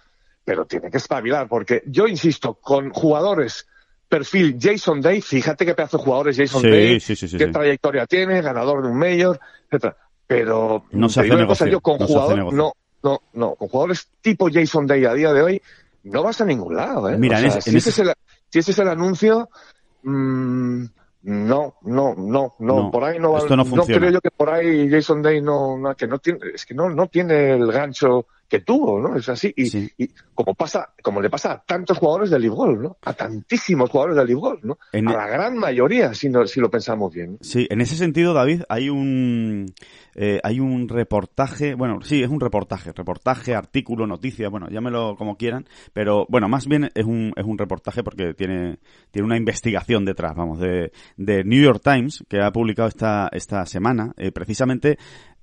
Pero 0.44 0.66
tiene 0.66 0.90
que 0.90 0.98
espabilar, 0.98 1.48
porque 1.48 1.84
yo 1.86 2.06
insisto, 2.06 2.52
con 2.52 2.90
jugadores 2.90 3.66
perfil 4.10 4.58
Jason 4.60 5.00
Day, 5.00 5.22
fíjate 5.22 5.64
qué 5.64 5.74
pedazo 5.74 5.96
de 5.96 6.04
jugadores 6.04 6.36
Jason 6.36 6.60
Sí, 6.60 6.68
Day, 6.68 7.00
sí, 7.00 7.16
sí, 7.16 7.28
sí, 7.28 7.38
qué 7.38 7.46
sí. 7.46 7.52
trayectoria 7.52 8.06
tiene, 8.06 8.42
ganador 8.42 8.82
de 8.82 8.90
un 8.90 8.98
mayor, 8.98 9.40
etcétera. 9.70 9.96
Pero 10.28 10.84
No 10.92 11.08
se 11.08 11.20
hace 11.20 11.46
cosa, 11.46 11.66
yo 11.66 11.80
con 11.80 11.98
no 11.98 12.06
jugadores, 12.06 12.44
no, 12.54 12.72
no, 13.02 13.22
no, 13.32 13.54
con 13.56 13.68
jugadores 13.68 14.08
tipo 14.20 14.48
Jason 14.52 14.86
Day 14.86 15.06
a 15.06 15.14
día 15.14 15.32
de 15.32 15.40
hoy, 15.42 15.62
no 16.04 16.22
vas 16.22 16.40
a 16.42 16.44
ningún 16.44 16.76
lado, 16.76 17.08
¿eh? 17.08 17.16
Mira, 17.16 17.38
O 17.38 17.40
en 17.40 17.50
sea, 17.50 17.58
ese- 17.58 17.62
si, 17.62 17.70
en 17.70 17.76
ese 17.78 17.88
ese- 17.90 18.02
es 18.02 18.08
el, 18.08 18.14
si 18.50 18.58
ese 18.58 18.70
es 18.72 18.78
el 18.78 18.88
anuncio, 18.88 19.48
mm, 20.02 20.84
no, 21.22 21.74
no, 21.82 22.14
no, 22.14 22.14
no, 22.16 22.54
No, 22.58 22.90
por 22.90 23.04
ahí 23.04 23.18
no 23.18 23.32
va, 23.32 23.38
esto 23.38 23.56
no 23.56 23.64
funciona. 23.64 24.00
creo 24.00 24.12
yo 24.12 24.20
que 24.20 24.30
por 24.30 24.50
ahí 24.50 24.90
Jason 24.90 25.22
Day 25.22 25.40
no, 25.40 25.78
no, 25.78 25.94
que 25.96 26.06
no 26.06 26.18
tiene, 26.18 26.40
es 26.54 26.66
que 26.66 26.74
no, 26.74 26.90
no 26.90 27.06
tiene 27.08 27.54
el 27.54 27.72
gancho 27.72 28.26
que 28.48 28.60
tuvo, 28.60 29.00
¿no? 29.00 29.14
Es 29.16 29.28
así, 29.28 29.52
y, 29.56 29.66
Sí. 29.66 29.90
y 29.98 30.08
como 30.34 30.54
pasa, 30.54 30.90
como 31.02 31.20
le 31.20 31.28
pasa 31.28 31.52
a 31.52 31.62
tantos 31.64 31.98
jugadores 31.98 32.30
del 32.30 32.48
Golf, 32.50 32.80
¿no? 32.80 32.96
A 33.02 33.12
tantísimos 33.12 33.90
jugadores 33.90 34.16
del 34.16 34.34
Golf, 34.36 34.64
¿no? 34.64 34.78
En- 34.92 35.08
A 35.08 35.12
la 35.12 35.26
gran 35.28 35.56
mayoría, 35.58 36.14
si, 36.14 36.28
no, 36.28 36.46
si 36.46 36.60
lo 36.60 36.70
pensamos 36.70 37.12
bien. 37.12 37.38
Sí, 37.42 37.66
en 37.70 37.80
ese 37.80 37.96
sentido, 37.96 38.32
David, 38.32 38.62
hay 38.68 38.88
un 38.90 39.66
eh, 40.20 40.40
hay 40.42 40.58
un 40.58 40.88
reportaje, 40.88 41.74
bueno, 41.74 42.00
sí, 42.02 42.22
es 42.22 42.28
un 42.28 42.40
reportaje, 42.40 42.92
reportaje, 42.92 43.54
artículo, 43.54 44.06
noticia, 44.06 44.48
bueno, 44.48 44.66
llámelo 44.68 45.14
como 45.16 45.36
quieran, 45.36 45.66
pero 45.92 46.26
bueno, 46.28 46.48
más 46.48 46.66
bien 46.66 46.88
es 46.94 47.04
un 47.04 47.32
es 47.36 47.44
un 47.44 47.56
reportaje 47.58 48.02
porque 48.02 48.34
tiene 48.34 48.78
tiene 49.10 49.26
una 49.26 49.36
investigación 49.36 50.04
detrás, 50.04 50.34
vamos, 50.34 50.58
de, 50.58 50.90
de 51.16 51.44
New 51.44 51.62
York 51.62 51.80
Times 51.84 52.24
que 52.28 52.40
ha 52.40 52.50
publicado 52.50 52.88
esta 52.88 53.28
esta 53.32 53.64
semana, 53.66 54.12
eh, 54.16 54.32
precisamente 54.32 54.98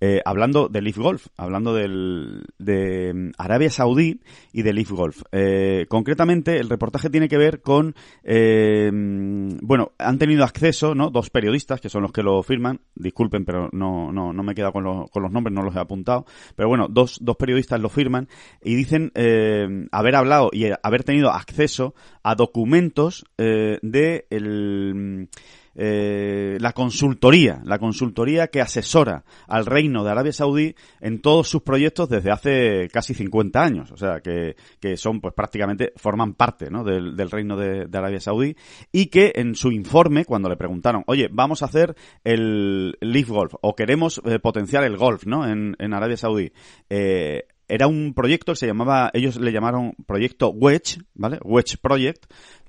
eh, 0.07 0.21
hablando 0.23 0.67
de 0.69 0.81
Leaf 0.81 0.97
Golf, 0.97 1.27
hablando 1.35 1.73
del, 1.73 2.43
de 2.59 3.11
mm, 3.13 3.31
Arabia 3.37 3.69
Saudí 3.71 4.19
y 4.53 4.61
de 4.61 4.73
Leaf 4.73 4.91
Golf. 4.91 5.21
Eh, 5.31 5.85
concretamente, 5.89 6.57
el 6.59 6.69
reportaje 6.69 7.09
tiene 7.09 7.27
que 7.27 7.37
ver 7.37 7.61
con, 7.61 7.95
eh, 8.23 8.91
mm, 8.93 9.57
bueno, 9.63 9.93
han 9.97 10.19
tenido 10.19 10.43
acceso, 10.43 10.93
¿no? 10.93 11.09
Dos 11.09 11.29
periodistas, 11.31 11.81
que 11.81 11.89
son 11.89 12.03
los 12.03 12.11
que 12.11 12.21
lo 12.23 12.43
firman, 12.43 12.81
disculpen, 12.95 13.45
pero 13.45 13.69
no, 13.71 14.11
no, 14.11 14.31
no 14.31 14.43
me 14.43 14.51
he 14.51 14.55
quedado 14.55 14.73
con, 14.73 14.83
los- 14.83 15.09
con 15.09 15.23
los 15.23 15.31
nombres, 15.31 15.53
no 15.55 15.63
los 15.63 15.75
he 15.75 15.79
apuntado, 15.79 16.25
pero 16.55 16.69
bueno, 16.69 16.87
dos, 16.87 17.17
dos 17.21 17.35
periodistas 17.37 17.79
lo 17.81 17.89
firman 17.89 18.27
y 18.63 18.75
dicen 18.75 19.11
eh, 19.15 19.87
haber 19.91 20.15
hablado 20.15 20.49
y 20.53 20.65
haber 20.83 21.03
tenido 21.03 21.31
acceso 21.31 21.95
a 22.23 22.35
documentos 22.35 23.25
de 23.37 24.25
el, 24.29 25.29
eh, 25.75 26.57
la 26.59 26.71
consultoría, 26.71 27.61
la 27.65 27.79
consultoría 27.79 28.47
que 28.47 28.61
asesora 28.61 29.23
al 29.47 29.65
reino 29.65 30.03
de 30.03 30.11
Arabia 30.11 30.31
Saudí 30.31 30.73
en 31.01 31.21
todos 31.21 31.49
sus 31.49 31.63
proyectos 31.63 32.09
desde 32.09 32.31
hace 32.31 32.87
casi 32.91 33.13
50 33.13 33.61
años, 33.61 33.91
o 33.91 33.97
sea, 33.97 34.21
que, 34.21 34.55
que 34.79 34.95
son 34.95 35.19
pues 35.19 35.33
prácticamente, 35.33 35.91
forman 35.97 36.33
parte 36.33 36.69
¿no? 36.69 36.83
del, 36.83 37.15
del 37.15 37.29
reino 37.29 37.57
de, 37.57 37.87
Arabia 37.95 38.19
Saudí 38.19 38.55
y 38.91 39.07
que 39.07 39.33
en 39.35 39.55
su 39.55 39.71
informe, 39.71 40.25
cuando 40.25 40.49
le 40.49 40.57
preguntaron, 40.57 41.03
oye, 41.07 41.29
vamos 41.31 41.61
a 41.61 41.65
hacer 41.65 41.95
el 42.23 42.97
Leaf 42.99 43.29
Golf 43.29 43.53
o 43.61 43.75
queremos 43.75 44.21
eh, 44.25 44.39
potenciar 44.39 44.83
el 44.83 44.97
golf 44.97 45.25
¿no? 45.25 45.47
en, 45.47 45.75
en 45.79 45.93
Arabia 45.93 46.17
Saudí, 46.17 46.51
eh, 46.89 47.47
era 47.67 47.87
un 47.87 48.13
proyecto 48.13 48.53
que 48.53 48.57
se 48.57 48.67
llamaba, 48.67 49.09
ellos 49.13 49.37
le 49.37 49.51
llamaron 49.51 49.93
proyecto 50.05 50.49
Wedge, 50.49 50.99
¿vale? 51.15 51.39
Wedge 51.43 51.77
Project, 51.81 52.25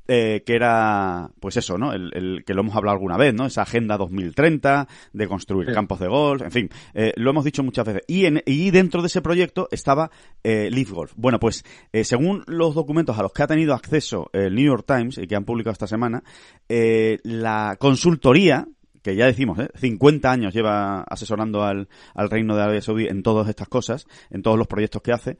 eh, 0.08 0.42
que 0.46 0.54
era, 0.54 1.30
pues 1.40 1.56
eso, 1.56 1.78
¿no? 1.78 1.92
El, 1.92 2.10
el 2.14 2.44
que 2.44 2.54
lo 2.54 2.60
hemos 2.62 2.76
hablado 2.76 2.94
alguna 2.96 3.16
vez, 3.16 3.34
¿no? 3.34 3.46
Esa 3.46 3.62
agenda 3.62 3.96
2030 3.96 4.86
de 5.12 5.28
construir 5.28 5.68
Sí. 5.68 5.74
campos 5.74 5.98
de 6.00 6.08
golf, 6.08 6.42
en 6.42 6.50
fin, 6.50 6.70
eh, 6.94 7.12
lo 7.16 7.30
hemos 7.30 7.44
dicho 7.44 7.62
muchas 7.62 7.86
veces. 7.86 8.02
Y, 8.06 8.26
en, 8.26 8.42
y 8.46 8.70
dentro 8.70 9.02
de 9.02 9.08
ese 9.08 9.22
proyecto 9.22 9.68
estaba 9.70 10.10
eh, 10.44 10.68
Leaf 10.70 10.90
Golf. 10.90 11.12
Bueno, 11.16 11.38
pues 11.40 11.64
eh, 11.92 12.04
según 12.04 12.44
los 12.46 12.74
documentos 12.74 13.18
a 13.18 13.22
los 13.22 13.32
que 13.32 13.42
ha 13.42 13.46
tenido 13.46 13.74
acceso 13.74 14.30
el 14.32 14.54
New 14.54 14.64
York 14.66 14.84
Times 14.86 15.18
y 15.18 15.26
que 15.26 15.36
han 15.36 15.44
publicado 15.44 15.72
esta 15.72 15.86
semana, 15.86 16.22
la 16.68 17.76
consultoría, 17.78 18.66
que 19.02 19.14
ya 19.16 19.26
decimos, 19.26 19.58
¿eh? 19.58 19.68
50 19.76 20.30
años 20.30 20.52
lleva 20.54 21.02
asesorando 21.02 21.62
al, 21.62 21.88
al 22.14 22.30
reino 22.30 22.56
de 22.56 22.62
Arabia 22.62 22.82
Saudí 22.82 23.06
en 23.06 23.22
todas 23.22 23.48
estas 23.48 23.68
cosas, 23.68 24.06
en 24.30 24.42
todos 24.42 24.58
los 24.58 24.66
proyectos 24.66 25.02
que 25.02 25.12
hace, 25.12 25.38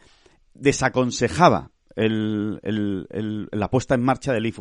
desaconsejaba 0.54 1.70
el, 1.96 2.60
el- 2.62 3.06
el- 3.10 3.48
la 3.52 3.70
puesta 3.70 3.94
en 3.94 4.02
marcha 4.02 4.32
de 4.32 4.40
Leaf 4.40 4.58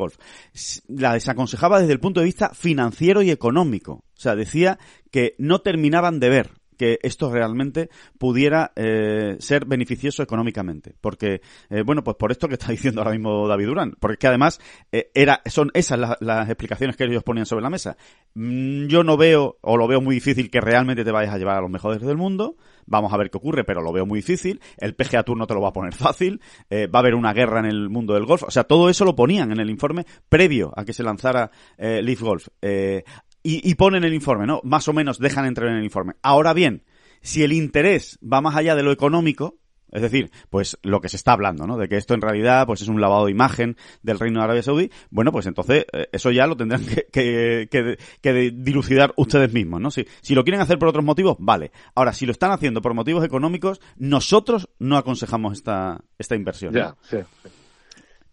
La 0.87 1.13
desaconsejaba 1.13 1.79
desde 1.79 1.93
el 1.93 1.99
punto 1.99 2.21
de 2.21 2.25
vista 2.25 2.49
financiero 2.53 3.21
y 3.21 3.31
económico. 3.31 3.93
O 3.93 4.19
sea, 4.19 4.35
decía 4.35 4.79
que 5.11 5.35
no 5.37 5.59
terminaban 5.59 6.19
de 6.19 6.29
ver 6.29 6.51
que 6.75 6.99
esto 7.01 7.31
realmente 7.31 7.89
pudiera 8.17 8.71
eh, 8.75 9.35
ser 9.39 9.65
beneficioso 9.65 10.23
económicamente. 10.23 10.95
Porque, 11.01 11.41
eh, 11.69 11.83
bueno, 11.85 12.03
pues 12.03 12.17
por 12.17 12.31
esto 12.31 12.47
que 12.47 12.55
está 12.55 12.71
diciendo 12.71 13.01
ahora 13.01 13.11
mismo 13.11 13.47
David 13.47 13.65
Durán. 13.67 13.93
Porque 13.99 14.17
que 14.17 14.27
además 14.27 14.59
eh, 14.91 15.09
era, 15.13 15.41
son 15.45 15.71
esas 15.73 15.99
la- 15.99 16.17
las 16.21 16.47
explicaciones 16.49 16.95
que 16.95 17.03
ellos 17.05 17.23
ponían 17.23 17.45
sobre 17.45 17.63
la 17.63 17.69
mesa. 17.69 17.97
Mm, 18.33 18.87
Yo 18.87 19.03
no 19.03 19.17
veo, 19.17 19.57
o 19.61 19.77
lo 19.77 19.87
veo 19.87 20.01
muy 20.01 20.15
difícil, 20.15 20.49
que 20.49 20.61
realmente 20.61 21.03
te 21.03 21.11
vayas 21.11 21.33
a 21.33 21.37
llevar 21.37 21.57
a 21.57 21.61
los 21.61 21.69
mejores 21.69 22.01
del 22.01 22.17
mundo. 22.17 22.55
Vamos 22.87 23.11
a 23.13 23.17
ver 23.17 23.31
qué 23.31 23.37
ocurre, 23.37 23.63
pero 23.63 23.81
lo 23.81 23.91
veo 23.91 24.05
muy 24.05 24.19
difícil. 24.19 24.61
El 24.77 24.93
PGA 24.93 25.23
Tour 25.23 25.37
no 25.37 25.47
te 25.47 25.55
lo 25.55 25.61
va 25.61 25.69
a 25.69 25.73
poner 25.73 25.93
fácil. 25.95 26.39
Eh, 26.69 26.85
va 26.85 26.99
a 26.99 27.01
haber 27.01 27.15
una 27.15 27.33
guerra 27.33 27.59
en 27.59 27.65
el 27.65 27.89
mundo 27.89 28.13
del 28.13 28.25
golf. 28.25 28.43
O 28.43 28.51
sea, 28.51 28.63
todo 28.65 28.89
eso 28.89 29.05
lo 29.05 29.15
ponían 29.15 29.51
en 29.51 29.59
el 29.59 29.69
informe 29.71 30.05
previo 30.29 30.71
a 30.75 30.85
que 30.85 30.93
se 30.93 31.01
lanzara 31.01 31.49
Leaf 31.77 32.21
Golf. 32.21 32.47
Y, 33.47 33.75
ponen 33.75 34.03
el 34.03 34.13
informe, 34.13 34.47
¿no? 34.47 34.59
Más 34.63 34.87
o 34.87 34.93
menos 34.93 35.19
dejan 35.19 35.45
entrar 35.45 35.69
en 35.69 35.75
el 35.77 35.83
informe. 35.83 36.13
Ahora 36.23 36.53
bien, 36.53 36.83
si 37.21 37.43
el 37.43 37.53
interés 37.53 38.17
va 38.21 38.41
más 38.41 38.55
allá 38.55 38.75
de 38.75 38.81
lo 38.81 38.91
económico, 38.91 39.59
es 39.91 40.01
decir, 40.01 40.31
pues 40.49 40.77
lo 40.81 40.99
que 40.99 41.09
se 41.09 41.15
está 41.15 41.33
hablando, 41.33 41.67
¿no? 41.67 41.77
De 41.77 41.87
que 41.87 41.95
esto 41.95 42.15
en 42.15 42.21
realidad 42.21 42.65
pues 42.65 42.81
es 42.81 42.87
un 42.87 42.99
lavado 42.99 43.25
de 43.25 43.31
imagen 43.31 43.77
del 44.01 44.19
Reino 44.19 44.39
de 44.39 44.45
Arabia 44.45 44.63
Saudí, 44.63 44.89
bueno, 45.11 45.31
pues 45.31 45.45
entonces 45.45 45.85
eh, 45.93 46.07
eso 46.11 46.31
ya 46.31 46.47
lo 46.47 46.57
tendrán 46.57 46.83
que, 46.87 47.05
que, 47.11 47.67
que- 47.69 47.97
que 48.21 48.33
dilucidar 48.51 49.13
ustedes 49.15 49.53
mismos, 49.53 49.79
¿no? 49.79 49.91
Si, 49.91 50.05
si 50.21 50.33
lo 50.33 50.43
quieren 50.43 50.61
hacer 50.61 50.79
por 50.79 50.89
otros 50.89 51.05
motivos, 51.05 51.37
vale. 51.39 51.71
Ahora, 51.93 52.13
si 52.13 52.25
lo 52.25 52.31
están 52.31 52.51
haciendo 52.51 52.81
por 52.81 52.95
motivos 52.95 53.23
económicos, 53.23 53.79
nosotros 53.95 54.69
no 54.79 54.97
aconsejamos 54.97 55.53
esta, 55.53 56.01
esta 56.17 56.35
inversión. 56.35 56.73
Sí, 57.03 57.17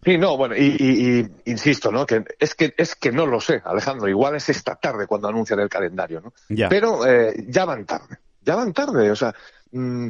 no, 0.05 0.36
bueno, 0.36 0.57
y, 0.57 0.76
y- 0.78 1.20
y 1.20 1.50
insisto, 1.50 1.92
¿no? 1.92 2.05
Que 2.07 2.24
es 2.38 2.55
que 2.55 2.74
es 2.76 2.96
que 2.96 3.12
no 3.12 3.26
lo 3.26 3.40
sé, 3.40 3.62
Alejandro. 3.64 4.09
Igual 4.09 4.34
es 4.36 4.48
esta 4.48 4.74
tarde 4.76 5.07
cuando 5.07 5.28
anuncian 5.28 5.61
el 5.61 5.68
calendario, 5.68 6.20
¿no? 6.20 6.32
Ya. 6.48 6.68
Pero 6.68 7.07
eh, 7.07 7.34
ya 7.48 7.64
van 7.64 7.84
tarde, 7.86 8.18
ya 8.40 8.57
van 8.57 8.72
tarde. 8.72 9.11
O 9.11 9.16
sea, 9.16 9.32
mm, 9.70 10.09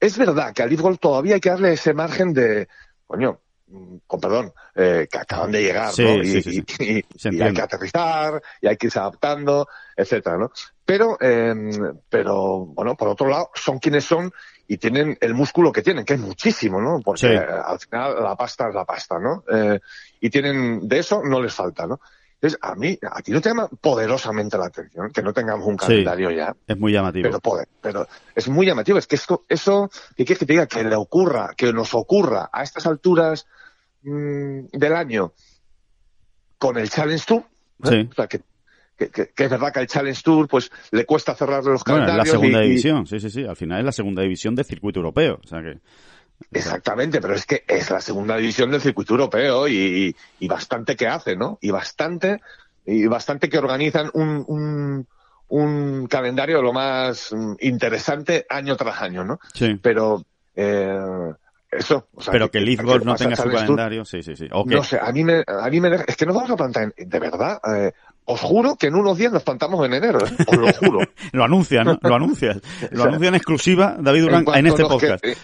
es 0.00 0.18
verdad 0.18 0.52
que 0.52 0.62
al 0.62 0.76
Golf 0.76 0.98
todavía 1.00 1.34
hay 1.36 1.40
que 1.40 1.48
darle 1.50 1.72
ese 1.72 1.94
margen 1.94 2.34
de, 2.34 2.68
coño, 3.06 3.40
mm, 3.68 3.96
con 4.06 4.20
perdón, 4.20 4.52
eh, 4.74 5.08
que 5.10 5.18
acaban 5.18 5.50
de 5.52 5.62
llegar, 5.62 5.92
Sí, 5.94 6.04
¿no? 6.04 6.22
sí, 6.22 6.38
y, 6.38 6.42
sí, 6.42 6.64
sí. 6.68 7.04
y- 7.32 7.40
hay 7.42 7.54
que 7.54 7.62
aterrizar, 7.62 8.42
y 8.60 8.66
hay 8.66 8.76
que 8.76 8.88
irse 8.88 8.98
adaptando, 8.98 9.66
etcétera, 9.96 10.36
¿no? 10.36 10.52
Pero, 10.84 11.16
eh, 11.18 11.54
pero, 12.10 12.66
bueno, 12.66 12.94
por 12.94 13.08
otro 13.08 13.26
lado, 13.28 13.50
son 13.54 13.78
quienes 13.78 14.04
son 14.04 14.30
y 14.66 14.78
tienen 14.78 15.16
el 15.20 15.34
músculo 15.34 15.72
que 15.72 15.82
tienen, 15.82 16.04
que 16.04 16.14
es 16.14 16.20
muchísimo, 16.20 16.80
¿no? 16.80 17.00
Porque 17.04 17.20
Sí. 17.20 17.26
al 17.28 17.78
final 17.78 18.22
la 18.22 18.34
pasta 18.36 18.68
es 18.68 18.74
la 18.74 18.84
pasta, 18.84 19.18
¿no? 19.18 19.44
Eh, 19.52 19.78
y 20.20 20.30
tienen, 20.30 20.88
de 20.88 20.98
eso 20.98 21.22
no 21.22 21.40
les 21.42 21.52
falta, 21.54 21.86
¿no? 21.86 22.00
Entonces, 22.34 22.58
a 22.62 22.74
mí, 22.74 22.98
a 23.10 23.22
ti 23.22 23.32
no 23.32 23.40
te 23.40 23.48
llama 23.48 23.68
poderosamente 23.68 24.58
la 24.58 24.66
atención 24.66 25.10
que 25.10 25.22
no 25.22 25.32
tengamos 25.32 25.66
un 25.66 25.78
Sí. 25.78 25.86
calendario 25.86 26.30
ya. 26.30 26.54
Es 26.66 26.78
muy 26.78 26.92
llamativo. 26.92 27.22
Pero, 27.22 27.40
poder, 27.40 27.68
pero 27.80 28.06
es 28.34 28.48
muy 28.48 28.66
llamativo. 28.66 28.98
Es 28.98 29.06
que 29.06 29.16
esto, 29.16 29.44
eso, 29.48 29.90
¿qué 30.16 30.24
quieres 30.26 30.38
que 30.40 30.46
te 30.46 30.52
diga? 30.52 30.66
Que 30.66 30.84
le 30.84 30.94
ocurra, 30.96 31.54
que 31.56 31.72
nos 31.72 31.94
ocurra 31.94 32.50
a 32.52 32.62
estas 32.62 32.86
alturas 32.86 33.46
mm, 34.02 34.66
del 34.72 34.94
año 34.94 35.32
con 36.58 36.76
el 36.76 36.90
Challenge 36.90 37.24
Tour. 37.26 37.42
¿eh? 37.84 37.88
Sí. 37.88 38.08
O 38.10 38.14
sea, 38.14 38.26
que, 38.26 38.42
que, 38.96 39.08
que- 39.10 39.28
que 39.28 39.44
es 39.44 39.50
verdad 39.50 39.72
que 39.72 39.80
al 39.80 39.86
Challenge 39.86 40.22
Tour 40.22 40.46
pues 40.48 40.70
le 40.92 41.04
cuesta 41.04 41.34
cerrar 41.34 41.64
los 41.64 41.82
Bueno, 41.84 42.02
es 42.02 42.08
la 42.08 42.24
calendarios. 42.24 42.30
segunda 42.30 42.58
y- 42.62 42.64
y- 42.64 42.68
división, 42.68 43.06
sí, 43.06 43.20
sí, 43.20 43.30
sí. 43.30 43.44
Al 43.44 43.56
final 43.56 43.78
es 43.80 43.84
la 43.84 43.92
segunda 43.92 44.22
división 44.22 44.54
del 44.54 44.64
circuito 44.64 45.00
europeo. 45.00 45.40
O 45.42 45.46
sea 45.46 45.60
que. 45.62 45.78
Exactamente, 46.52 47.20
pero 47.20 47.34
es 47.34 47.46
que 47.46 47.64
es 47.66 47.90
la 47.90 48.00
segunda 48.00 48.36
división 48.36 48.70
del 48.70 48.80
circuito 48.80 49.14
europeo 49.14 49.68
y, 49.68 50.14
y- 50.40 50.48
bastante 50.48 50.96
que 50.96 51.06
hace, 51.06 51.36
¿no? 51.36 51.58
Y 51.60 51.70
bastante, 51.70 52.40
y 52.84 53.06
bastante 53.06 53.48
que 53.48 53.58
organizan 53.58 54.10
un, 54.14 54.44
un, 54.48 55.06
un 55.48 56.06
calendario 56.06 56.60
lo 56.62 56.72
más 56.72 57.32
mm, 57.32 57.54
interesante 57.60 58.46
año 58.48 58.76
tras 58.76 59.00
año, 59.00 59.24
¿no? 59.24 59.38
Sí. 59.54 59.78
Pero 59.80 60.24
eh, 60.56 61.32
eso. 61.70 62.08
o 62.14 62.20
sea, 62.22 62.32
Pero 62.32 62.50
que 62.50 62.60
Leaf 62.60 62.82
Golf 62.82 63.04
no 63.04 63.14
tenga 63.16 63.36
su 63.36 63.48
calendario, 63.48 64.04
sí, 64.04 64.22
sí, 64.22 64.36
sí. 64.36 64.48
O 64.52 64.64
que- 64.64 64.74
No 64.74 64.82
sé, 64.84 64.98
a 65.00 65.10
mí 65.12 65.24
me, 65.24 65.42
a 65.46 65.68
mí 65.70 65.80
me 65.80 65.90
deja- 65.90 66.04
es 66.06 66.16
que 66.16 66.26
nos 66.26 66.34
vamos 66.34 66.50
a 66.50 66.56
plantar, 66.56 66.94
de 66.96 67.18
verdad, 67.20 67.60
eh, 67.76 67.92
os 68.26 68.40
juro 68.40 68.76
que 68.76 68.86
en 68.88 68.94
unos 68.94 69.18
días 69.18 69.32
nos 69.32 69.42
plantamos 69.42 69.84
en 69.86 69.94
enero, 69.94 70.18
¿eh? 70.26 70.30
os 70.46 70.56
lo 70.56 70.72
juro. 70.72 70.98
Lo 71.32 71.44
anuncian, 71.44 71.84
¿no? 71.86 71.98
Lo 72.00 72.14
anuncias. 72.14 72.58
Lo 72.90 72.98
sea, 73.02 73.06
anuncian 73.08 73.34
exclusiva 73.34 73.96
David 73.98 74.22
Durán 74.22 74.44
en, 74.54 74.66
este 74.66 74.82
que- 74.82 74.88
podcast. 74.88 75.24
eh, 75.26 75.36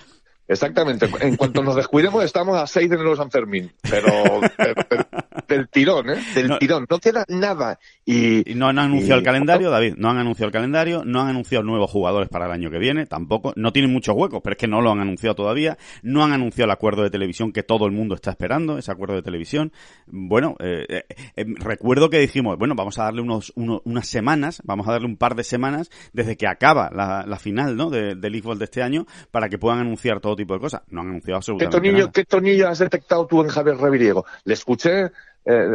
exactamente. 0.49 1.09
En 1.21 1.37
cuanto 1.37 1.63
nos 1.63 1.77
descuidemos, 1.77 2.25
estamos 2.25 2.59
a 2.59 2.67
6 2.67 2.89
de 2.89 2.97
enero 2.97 3.11
de 3.11 3.17
San 3.17 3.31
Fermín. 3.31 3.73
Pero, 3.83 4.09
pero- 4.57 4.75
pero- 4.89 5.07
del 5.51 5.69
tirón, 5.69 6.09
¿eh? 6.11 6.17
Del 6.35 6.49
No. 6.49 6.59
tirón. 6.59 6.87
No 6.89 6.99
queda 6.99 7.25
nada. 7.29 7.79
Y, 8.07 8.51
Y 8.51 8.55
no 8.55 8.69
han 8.69 8.79
anunciado 8.79 9.17
y- 9.17 9.19
el 9.19 9.25
calendario, 9.25 9.71
David. 9.71 9.95
No 9.99 10.09
han 10.11 10.17
anunciado 10.19 10.47
el 10.49 10.53
calendario, 10.53 11.03
no 11.05 11.21
han 11.21 11.29
anunciado 11.29 11.63
nuevos 11.65 11.91
jugadores 11.91 12.29
para 12.29 12.47
el 12.47 12.53
año 12.53 12.71
que 12.71 12.79
viene, 12.79 13.07
tampoco. 13.07 13.53
No 13.57 13.73
tienen 13.73 13.93
muchos 13.93 14.15
huecos, 14.17 14.41
pero 14.43 14.55
es 14.55 14.59
que 14.59 14.67
no 14.69 14.81
lo 14.81 14.91
han 14.91 15.01
anunciado 15.01 15.35
todavía. 15.35 15.77
No 16.03 16.25
han 16.25 16.33
anunciado 16.33 16.65
el 16.67 16.71
acuerdo 16.73 17.03
de 17.03 17.11
televisión 17.11 17.53
que 17.53 17.63
todo 17.63 17.87
el 17.87 17.93
mundo 17.93 18.15
está 18.15 18.31
esperando, 18.31 18.79
ese 18.79 18.91
acuerdo 18.91 19.15
de 19.17 19.23
televisión. 19.23 19.73
Bueno, 20.07 20.57
eh, 20.61 20.87
eh, 20.89 21.05
eh, 21.37 21.45
recuerdo 21.59 22.09
que 22.11 22.19
dijimos, 22.19 22.57
bueno, 22.59 22.75
vamos 22.75 22.99
a 22.99 23.05
darle 23.05 23.21
unos, 23.21 23.53
uno- 23.57 23.83
unas 23.85 24.07
semanas, 24.09 24.63
vamos 24.65 24.89
a 24.89 24.93
darle 24.93 25.07
un 25.07 25.17
par 25.17 25.35
de 25.35 25.45
semanas 25.45 25.91
desde 26.13 26.37
que 26.37 26.47
acaba 26.47 26.91
la, 26.95 27.25
la 27.27 27.39
final, 27.39 27.77
¿no? 27.77 27.91
De, 27.91 28.15
del 28.15 28.35
eFootball 28.35 28.59
de 28.59 28.65
este 28.65 28.83
año 28.83 29.07
para 29.31 29.49
que 29.49 29.59
puedan 29.59 29.79
anunciar 29.81 30.21
todo 30.21 30.37
tipo 30.37 30.55
de 30.55 30.61
cosas. 30.61 30.83
No 30.89 31.01
han 31.03 31.09
anunciado 31.09 31.41
¿Qué 31.41 31.65
absolutamente 31.65 31.93
nada. 32.01 32.13
¿Qué 32.13 32.25
tonillo 32.25 32.69
has 32.69 32.79
detectado 32.79 33.27
tú 33.27 33.43
en 33.43 33.49
Javier 33.49 33.77
Reviriego? 33.77 34.25
Le 34.45 34.55
escuché. 34.55 35.11
Eh, 35.45 35.67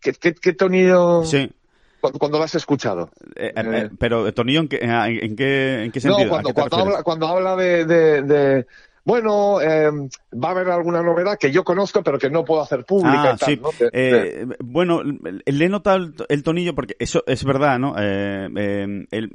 ¿qué, 0.00 0.12
qué, 0.12 0.34
qué 0.34 0.52
tonillo 0.52 1.24
Sí, 1.24 1.50
cuando, 2.00 2.18
cuando 2.18 2.38
lo 2.38 2.44
has 2.44 2.54
escuchado? 2.54 3.10
eh, 3.36 3.52
eh, 3.56 3.62
eh, 3.72 3.90
pero 3.98 4.32
Tornillo, 4.32 4.60
¿en 4.60 4.68
qué, 4.68 4.78
en, 4.82 5.36
qué, 5.36 5.84
en 5.84 5.92
qué 5.92 6.00
sentido? 6.00 6.28
No, 6.32 6.38
¿A 6.38 6.42
cuando, 6.42 6.48
te 6.48 6.54
cuando, 6.54 6.76
habla, 6.76 7.02
cuando 7.02 7.26
habla 7.26 7.56
de, 7.56 7.84
de, 7.84 8.22
de- 8.22 8.66
bueno, 9.08 9.58
eh, 9.62 9.90
va 10.34 10.48
a 10.48 10.50
haber 10.50 10.68
alguna 10.68 11.02
novedad 11.02 11.38
que 11.38 11.50
yo 11.50 11.64
conozco 11.64 12.02
pero 12.02 12.18
que 12.18 12.28
no 12.28 12.44
puedo 12.44 12.60
hacer 12.60 12.84
pública 12.84 13.30
Ah, 13.30 13.34
y 13.34 13.38
tal, 13.38 13.48
sí. 13.48 13.60
¿no? 13.62 13.70
De- 13.78 13.90
de- 13.90 14.42
Eh, 14.42 14.46
bueno, 14.60 15.00
le 15.02 15.64
he 15.64 15.68
notado 15.70 15.96
el, 15.96 16.14
el 16.28 16.42
tonillo 16.42 16.74
porque 16.74 16.94
eso 16.98 17.24
es 17.26 17.42
verdad, 17.44 17.78
¿no? 17.78 17.94
Eh, 17.98 19.06
él- 19.10 19.30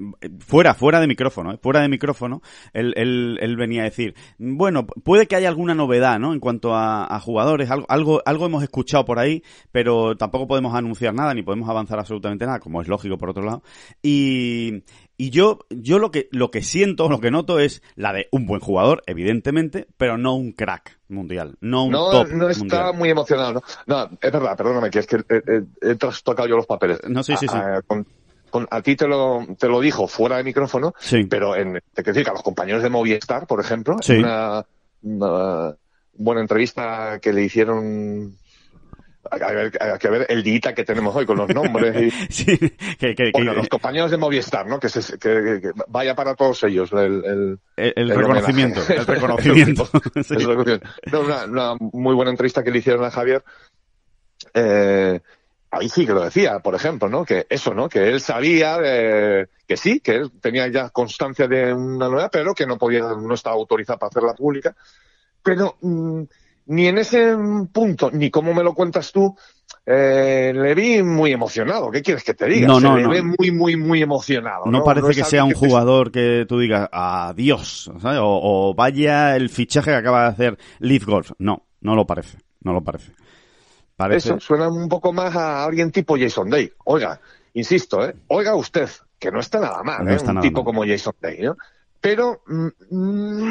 fuera, 0.45 0.75
fuera 0.75 0.99
de 0.99 1.07
micrófono, 1.07 1.53
¿eh? 1.53 1.57
fuera 1.61 1.81
de 1.81 1.89
micrófono, 1.89 2.41
él, 2.73 2.93
él, 2.97 3.39
él 3.41 3.55
venía 3.55 3.81
a 3.81 3.85
decir, 3.85 4.13
bueno, 4.37 4.85
puede 4.85 5.25
que 5.27 5.35
haya 5.35 5.49
alguna 5.49 5.73
novedad, 5.73 6.19
¿no? 6.19 6.33
En 6.33 6.39
cuanto 6.39 6.75
a, 6.75 7.05
a 7.13 7.19
jugadores, 7.19 7.71
algo, 7.71 7.87
algo, 7.89 8.21
algo 8.25 8.45
hemos 8.45 8.61
escuchado 8.61 9.05
por 9.05 9.17
ahí, 9.17 9.41
pero 9.71 10.15
tampoco 10.15 10.47
podemos 10.47 10.75
anunciar 10.75 11.15
nada 11.15 11.33
ni 11.33 11.41
podemos 11.41 11.67
avanzar 11.67 11.97
absolutamente 11.97 12.45
nada, 12.45 12.59
como 12.59 12.79
es 12.81 12.87
lógico 12.87 13.17
por 13.17 13.31
otro 13.31 13.43
lado. 13.43 13.63
Y, 14.03 14.83
y 15.17 15.29
yo, 15.29 15.59
yo 15.69 15.99
lo 15.99 16.11
que, 16.11 16.27
lo 16.31 16.49
que 16.51 16.61
siento, 16.63 17.07
lo 17.09 17.19
que 17.19 17.31
noto 17.31 17.59
es 17.59 17.81
la 17.95 18.13
de 18.13 18.27
un 18.31 18.45
buen 18.45 18.59
jugador, 18.61 19.03
evidentemente, 19.05 19.87
pero 19.97 20.17
no 20.17 20.35
un 20.35 20.51
crack 20.53 20.99
mundial, 21.07 21.55
no 21.61 21.85
un 21.85 21.91
no, 21.91 22.09
top 22.11 22.29
no 22.29 22.49
está 22.49 22.59
mundial. 22.63 22.93
muy 22.95 23.09
emocionado. 23.09 23.53
¿no? 23.53 23.61
No, 23.85 24.09
es 24.19 24.31
verdad, 24.31 24.57
perdóname, 24.57 24.89
que 24.89 24.99
es 24.99 25.07
que 25.07 25.17
he, 25.17 25.35
he- 25.35 25.91
he 25.91 25.95
trastocado 25.95 26.47
yo 26.47 26.55
los 26.57 26.65
papeles. 26.65 26.99
No, 27.07 27.23
sí, 27.23 27.35
sí, 27.37 27.47
sí. 27.47 27.55
A, 27.55 27.77
a- 27.77 27.81
con- 27.83 28.07
con- 28.49 28.67
a 28.69 28.81
ti 28.81 28.95
te 28.95 29.07
lo, 29.07 29.45
te 29.57 29.67
lo 29.67 29.79
dijo 29.79 30.07
fuera 30.07 30.37
de 30.37 30.43
micrófono, 30.43 30.93
Sí. 30.99 31.23
pero 31.25 31.55
en, 31.55 31.73
te 31.93 32.03
quiero 32.03 32.13
decir 32.13 32.23
que 32.23 32.29
a 32.31 32.33
los 32.33 32.43
compañeros 32.43 32.81
de 32.83 32.89
Movistar, 32.89 33.45
por 33.47 33.59
ejemplo, 33.59 33.97
Sí. 34.01 34.13
en 34.13 34.19
una, 34.25 34.65
una 35.03 35.75
buena 36.15 36.41
entrevista 36.41 37.19
que 37.21 37.33
le 37.33 37.43
hicieron. 37.43 38.35
Hay 39.31 39.39
que 39.39 39.55
ver, 39.55 39.77
hay 39.81 39.97
que 39.99 40.09
ver 40.09 40.25
el 40.29 40.43
dita 40.43 40.73
que 40.75 40.83
tenemos 40.83 41.15
hoy 41.15 41.25
con 41.25 41.37
los 41.37 41.47
nombres 41.49 41.95
y, 42.01 42.11
Sí, 42.31 42.57
que, 42.57 42.69
que- 42.97 43.15
que- 43.15 43.31
Bueno, 43.33 43.53
los 43.53 43.69
compañeros 43.69 44.11
de 44.11 44.17
Movistar, 44.17 44.67
¿no? 44.67 44.79
Que, 44.79 44.89
se- 44.89 45.17
que- 45.17 45.71
vaya 45.87 46.13
para 46.13 46.35
todos 46.35 46.61
ellos 46.63 46.91
el, 46.91 46.99
el, 46.99 47.59
el, 47.77 47.93
el 47.95 48.11
el 48.11 48.17
reconocimiento, 48.17 48.81
el 48.89 49.05
reconocimiento. 49.05 49.87
Sí. 50.23 50.35
No, 51.11 51.21
una, 51.21 51.45
una 51.45 51.75
muy 51.79 52.13
buena 52.15 52.31
entrevista 52.31 52.63
que 52.63 52.71
le 52.71 52.79
hicieron 52.79 53.05
a 53.05 53.11
Javier. 53.11 53.43
Eh, 54.53 55.19
ahí 55.71 55.89
sí 55.89 56.05
que 56.05 56.13
lo 56.13 56.23
decía, 56.23 56.59
por 56.59 56.75
ejemplo, 56.75 57.09
¿no? 57.09 57.25
Que 57.25 57.45
eso, 57.49 57.73
¿no? 57.73 57.89
Que 57.89 58.09
él 58.09 58.19
sabía 58.21 58.77
de- 58.77 59.47
que 59.67 59.77
sí, 59.77 59.99
que 60.01 60.15
él 60.15 60.31
tenía 60.41 60.67
ya 60.67 60.89
constancia 60.89 61.47
de 61.47 61.73
una 61.73 62.09
novedad, 62.09 62.29
pero 62.31 62.53
que 62.53 62.65
no 62.67 62.77
podía, 62.77 62.99
no 63.01 63.33
estaba 63.33 63.55
autorizado 63.55 63.97
para 63.99 64.09
hacerla 64.09 64.33
pública. 64.33 64.75
Pero 65.41 65.77
mm, 65.81 66.23
ni 66.67 66.87
en 66.87 66.97
ese 66.97 67.35
punto, 67.71 68.09
ni 68.11 68.29
como 68.31 68.53
me 68.53 68.63
lo 68.63 68.73
cuentas 68.73 69.11
tú, 69.11 69.35
eh, 69.85 70.51
le 70.55 70.73
vi 70.75 71.03
muy 71.03 71.31
emocionado. 71.33 71.91
¿Qué 71.91 72.01
quieres 72.01 72.23
que 72.23 72.33
te 72.33 72.45
diga? 72.47 72.67
No, 72.67 72.79
Se 72.79 72.87
no, 72.87 72.95
le 72.97 73.03
no. 73.03 73.09
ve 73.09 73.21
muy, 73.21 73.51
muy, 73.51 73.75
muy 73.75 74.01
emocionado. 74.01 74.65
No, 74.67 74.83
parece 74.83 75.13
que 75.13 75.23
sea 75.25 75.43
un 75.43 75.51
te- 75.51 75.55
jugador 75.57 76.11
que 76.11 76.45
tú 76.47 76.59
digas 76.59 76.87
adiós, 76.91 77.91
¿sabes? 78.01 78.19
O, 78.21 78.69
o 78.69 78.73
vaya 78.73 79.35
el 79.35 79.49
fichaje 79.49 79.91
que 79.91 79.97
acaba 79.97 80.23
de 80.23 80.27
hacer 80.29 80.57
Leaf 80.79 81.05
Golf. 81.05 81.31
No, 81.39 81.63
no 81.81 81.95
lo 81.95 82.05
parece, 82.05 82.37
no 82.61 82.71
lo 82.73 82.81
parece. 82.81 83.11
Parece, 83.95 84.29
Eso 84.29 84.39
suena 84.39 84.69
un 84.69 84.89
poco 84.89 85.13
más 85.13 85.35
a 85.35 85.63
alguien 85.65 85.91
tipo 85.91 86.17
Jason 86.17 86.49
Day. 86.49 86.71
Oiga, 86.85 87.19
insisto, 87.53 88.03
¿eh? 88.07 88.15
Oiga 88.27 88.55
usted, 88.55 88.89
que 89.19 89.31
no 89.31 89.39
está 89.39 89.59
nada 89.59 89.83
mal, 89.83 90.03
No 90.05 90.11
¿eh? 90.11 90.15
está 90.15 90.29
Un 90.29 90.35
nada 90.35 90.47
tipo 90.47 90.59
mal. 90.63 90.65
como 90.65 90.85
Jason 90.85 91.13
Day, 91.21 91.41
¿no? 91.41 91.57
Pero 92.01 92.41
mm, 92.47 92.67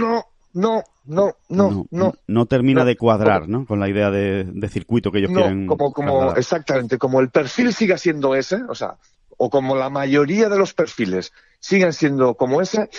no, 0.01 0.25
no, 0.55 0.85
no, 1.05 1.37
no, 1.49 1.87
no. 1.91 2.15
no 2.27 2.47
termina 2.47 2.85
de 2.85 2.97
cuadrar, 2.97 3.49
¿no? 3.49 3.67
Con 3.67 3.81
la 3.81 3.89
idea 3.89 4.11
de, 4.11 4.45
de 4.45 4.69
circuito 4.69 5.11
que 5.11 5.19
ellos 5.19 5.31
No, 5.31 5.41
quieren. 5.41 5.67
como, 5.67 5.93
como, 5.93 6.35
exactamente, 6.35 6.99
como 6.99 7.21
el 7.21 7.31
perfil 7.31 7.73
siga 7.75 7.99
siendo 7.99 8.35
ese, 8.35 8.63
o 8.69 8.75
sea, 8.75 8.97
o 9.37 9.51
como 9.51 9.75
la 9.77 9.91
mayoría 9.91 10.49
de 10.49 10.59
los 10.59 10.75
perfiles 10.75 11.33
sigan 11.59 11.93
siendo 11.93 12.35
como 12.35 12.61
ese, 12.61 12.91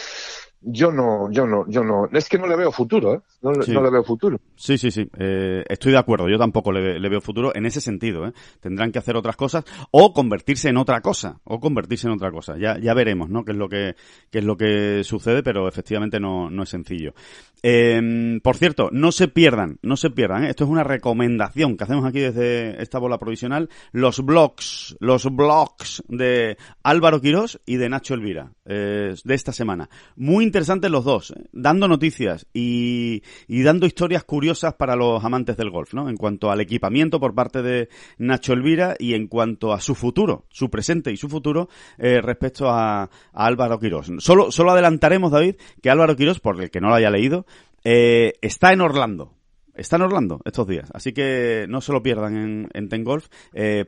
yo 0.66 0.92
no, 0.92 1.32
yo 1.32 1.46
no, 1.46 1.66
yo 1.68 1.84
no, 1.84 2.08
es 2.12 2.30
que 2.30 2.38
no 2.38 2.48
le 2.48 2.56
veo 2.56 2.72
futuro, 2.72 3.16
¿eh? 3.16 3.20
No, 3.42 3.52
le- 3.52 3.64
Sí. 3.64 3.72
no 3.72 3.82
le 3.82 3.90
veo 3.92 4.04
futuro. 4.04 4.40
Sí, 4.56 4.78
sí, 4.78 4.92
sí. 4.92 5.08
Eh, 5.18 5.64
estoy 5.68 5.92
de 5.92 5.98
acuerdo. 5.98 6.30
Yo 6.30 6.38
tampoco 6.38 6.72
le, 6.72 7.00
le 7.00 7.10
veo 7.10 7.22
futuro 7.22 7.52
en 7.56 7.66
ese 7.66 7.82
sentido. 7.82 8.28
¿eh? 8.28 8.34
Tendrán 8.62 8.92
que 8.92 9.00
hacer 9.00 9.16
otras 9.16 9.36
cosas 9.36 9.66
o 9.92 10.14
convertirse 10.14 10.70
en 10.70 10.78
otra 10.78 11.02
cosa. 11.02 11.40
O 11.44 11.60
convertirse 11.60 12.08
en 12.08 12.14
otra 12.14 12.32
cosa. 12.32 12.58
Ya, 12.58 12.78
ya 12.80 12.94
veremos, 12.94 13.30
¿no? 13.30 13.44
Qué 13.44 13.52
es 13.52 13.58
lo 13.58 13.68
que, 13.70 13.96
qué 14.32 14.40
es 14.40 14.46
lo 14.46 14.56
que 14.58 15.04
sucede, 15.04 15.44
pero 15.44 15.68
efectivamente 15.68 16.20
no, 16.20 16.50
no 16.50 16.64
es 16.64 16.70
sencillo. 16.70 17.14
Eh, 17.62 18.40
por 18.44 18.58
cierto, 18.58 18.90
no 18.92 19.12
se 19.12 19.28
pierdan, 19.28 19.78
no 19.82 19.96
se 19.98 20.10
pierdan. 20.10 20.44
¿eh? 20.44 20.50
Esto 20.50 20.66
es 20.66 20.70
una 20.70 20.84
recomendación 20.84 21.78
que 21.78 21.84
hacemos 21.86 22.06
aquí 22.06 22.20
desde 22.20 22.82
esta 22.82 23.00
bola 23.00 23.18
provisional. 23.18 23.70
Los 23.92 24.24
blogs, 24.26 24.96
los 25.00 25.34
blogs 25.34 26.04
de 26.08 26.58
Álvaro 26.84 27.22
Quirós 27.22 27.60
y 27.66 27.78
de 27.78 27.90
Nacho 27.90 28.14
Elvira 28.16 28.52
eh, 28.66 29.16
de 29.24 29.34
esta 29.34 29.54
semana. 29.54 29.90
Muy 30.16 30.44
interesantes 30.54 30.92
los 30.92 31.04
dos, 31.04 31.32
¿eh? 31.32 31.46
dando 31.52 31.88
noticias 31.88 32.46
y, 32.54 33.24
y 33.48 33.64
dando 33.64 33.88
historias 33.88 34.24
curiosas 34.24 34.76
para 34.76 34.96
los 34.96 35.24
amantes 35.26 35.58
del 35.58 35.72
golf, 35.72 35.96
¿no? 35.96 36.08
En 36.10 36.16
cuanto 36.16 36.52
al 36.52 36.62
equipamiento 36.62 37.20
por 37.20 37.34
parte 37.34 37.64
de 37.64 37.90
Nacho 38.20 38.54
Elvira 38.54 38.96
y 39.00 39.16
en 39.16 39.28
cuanto 39.28 39.74
a 39.74 39.82
su 39.82 39.96
futuro, 39.96 40.46
su 40.50 40.70
presente 40.70 41.12
y 41.12 41.18
su 41.18 41.28
futuro 41.28 41.70
eh, 41.98 42.22
respecto 42.22 42.70
a, 42.70 43.04
a 43.04 43.10
Álvaro 43.34 43.80
Quirós. 43.80 44.12
Solo, 44.20 44.52
solo 44.52 44.72
adelantaremos, 44.72 45.32
David, 45.32 45.56
que 45.82 45.90
Álvaro 45.90 46.16
Quirós, 46.16 46.40
por 46.40 46.62
el 46.62 46.70
que 46.70 46.80
no 46.82 46.90
lo 46.90 46.96
haya 46.96 47.10
leído, 47.10 47.48
eh, 47.84 48.34
está 48.42 48.72
en 48.74 48.82
Orlando. 48.82 49.34
Está 49.74 49.96
en 49.96 50.04
Orlando 50.04 50.40
estos 50.46 50.68
días, 50.68 50.88
así 50.94 51.14
que 51.14 51.66
no 51.68 51.82
se 51.82 51.92
lo 51.94 52.04
pierdan 52.04 52.38
en, 52.38 52.70
en 52.76 52.90
Ten 52.90 53.04
Golf. 53.04 53.26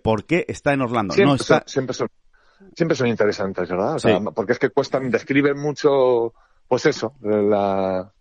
¿Por 0.03 0.26
qué 0.26 0.43
está 0.47 0.74
en 0.74 0.82
Orlando? 0.82 1.13
Siempre, 1.13 1.30
no 1.30 1.36
está... 1.36 1.59
son, 1.59 1.68
siempre, 1.68 1.93
son, 1.93 2.07
siempre 2.76 2.95
son 2.97 3.07
interesantes, 3.07 3.70
¿verdad? 3.70 3.93
O 3.93 3.99
Sí. 3.99 4.07
sea, 4.07 4.20
porque 4.22 4.53
es 4.53 4.57
que 4.59 4.72
cuestan, 4.72 5.11
describen 5.11 5.59
mucho, 5.59 6.34
pues 6.68 6.86
eso, 6.86 7.13
la, 7.22 8.11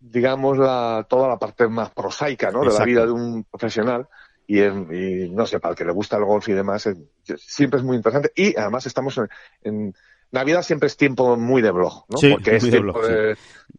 digamos, 0.00 0.58
la, 0.58 1.06
toda 1.08 1.28
la 1.28 1.38
parte 1.38 1.68
más 1.68 1.90
prosaica, 1.90 2.50
¿no? 2.50 2.60
De 2.60 2.66
la 2.66 2.84
vida 2.84 3.06
de 3.06 3.12
un 3.12 3.44
profesional. 3.44 4.08
Y, 4.46 4.60
en- 4.62 4.88
y 4.94 5.28
no 5.30 5.46
sé, 5.46 5.60
para 5.60 5.72
el 5.72 5.76
que 5.78 5.84
le 5.84 5.92
gusta 5.92 6.16
el 6.16 6.24
golf 6.24 6.48
y 6.48 6.52
demás, 6.54 6.86
es- 6.86 6.96
siempre 7.36 7.78
es 7.80 7.84
muy 7.84 7.96
interesante. 7.96 8.32
Y 8.34 8.56
además 8.58 8.86
estamos 8.86 9.18
en, 9.18 9.28
en 9.62 9.94
Navidad 10.30 10.62
siempre 10.62 10.86
es 10.86 10.96
tiempo 10.96 11.36
muy 11.36 11.60
de 11.60 11.70
blog, 11.70 12.04
¿no? 12.08 12.16
Sí, 12.16 12.30
porque 12.30 12.56
es 12.56 12.62
de 12.64 12.70
tiempo 12.70 12.92
blog, 12.94 13.04
sí. 13.06 13.12
de, 13.12 13.36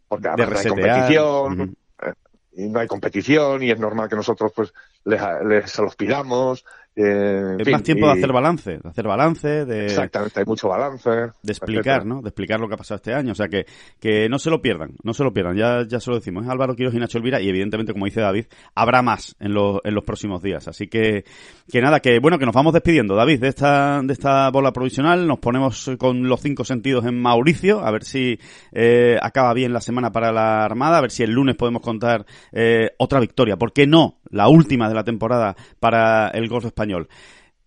porque 0.07 0.29
De 0.29 0.35
no 0.45 0.57
hay 0.57 0.67
competición, 0.67 1.75
eh, 2.03 2.13
y 2.53 2.67
no 2.67 2.79
hay 2.79 2.87
competición 2.87 3.63
y 3.63 3.71
es 3.71 3.79
normal 3.79 4.09
que 4.09 4.15
nosotros 4.15 4.51
pues 4.55 4.73
les, 5.05 5.21
les 5.45 5.71
se 5.71 5.81
los 5.81 5.95
pidamos 5.95 6.65
Eh, 7.01 7.55
Es 7.59 7.65
fin, 7.65 7.71
más 7.71 7.83
tiempo 7.83 8.07
de 8.07 8.11
hacer 8.13 8.33
balance, 8.33 8.71
de 8.77 8.89
hacer 8.89 9.07
balance, 9.07 9.65
de, 9.65 9.85
Exactamente, 9.85 10.39
hay 10.41 10.45
mucho 10.45 10.67
balance. 10.67 11.09
de 11.09 11.51
explicar, 11.51 12.01
etcétera. 12.01 12.03
¿no? 12.03 12.21
De 12.21 12.27
explicar 12.29 12.59
lo 12.59 12.67
que 12.67 12.73
ha 12.73 12.77
pasado 12.77 12.97
este 12.97 13.13
año. 13.13 13.31
O 13.31 13.35
sea, 13.35 13.47
que, 13.47 13.65
que 13.99 14.27
no 14.27 14.37
se 14.37 14.49
lo 14.49 14.61
pierdan, 14.61 14.91
no 15.03 15.13
se 15.13 15.23
lo 15.23 15.33
pierdan. 15.33 15.55
Ya, 15.55 15.85
ya 15.87 15.99
se 15.99 16.09
lo 16.09 16.17
decimos. 16.17 16.43
Es 16.43 16.49
Álvaro 16.51 16.75
Quiroz 16.75 16.93
y 16.93 16.97
Nacho 16.99 17.17
Elvira 17.17 17.39
y 17.39 17.47
evidentemente, 17.47 17.93
como 17.93 18.05
dice 18.05 18.21
David, 18.21 18.45
habrá 18.75 19.01
más 19.01 19.35
en 19.39 19.53
los, 19.53 19.79
en 19.83 19.95
los 19.95 20.03
próximos 20.03 20.41
días. 20.43 20.67
Así 20.67 20.87
que, 20.87 21.23
que 21.71 21.81
nada, 21.81 21.99
que 22.01 22.19
bueno, 22.19 22.37
que 22.37 22.45
nos 22.45 22.55
vamos 22.55 22.73
despidiendo, 22.73 23.15
David, 23.15 23.39
de 23.39 23.47
esta, 23.47 24.01
de 24.03 24.13
esta 24.13 24.49
bola 24.51 24.73
provisional. 24.73 25.25
Nos 25.25 25.39
ponemos 25.39 25.91
con 25.97 26.27
los 26.27 26.41
cinco 26.41 26.65
sentidos 26.65 27.05
en 27.05 27.19
Mauricio, 27.21 27.79
a 27.79 27.91
ver 27.91 28.03
si 28.03 28.39
eh, 28.73 29.17
acaba 29.21 29.53
bien 29.53 29.73
la 29.73 29.81
semana 29.81 30.11
para 30.11 30.31
la 30.31 30.65
Armada, 30.65 30.97
a 30.97 31.01
ver 31.01 31.11
si 31.11 31.23
el 31.23 31.31
lunes 31.31 31.55
podemos 31.55 31.81
contar 31.81 32.25
eh, 32.51 32.91
otra 32.97 33.19
victoria. 33.19 33.57
¿Por 33.57 33.73
qué 33.73 33.87
no? 33.87 34.18
La 34.29 34.47
última 34.47 34.89
de 34.89 34.95
la 34.95 35.03
temporada 35.03 35.55
para 35.79 36.29
el 36.29 36.47
golf 36.47 36.65
español. 36.65 37.09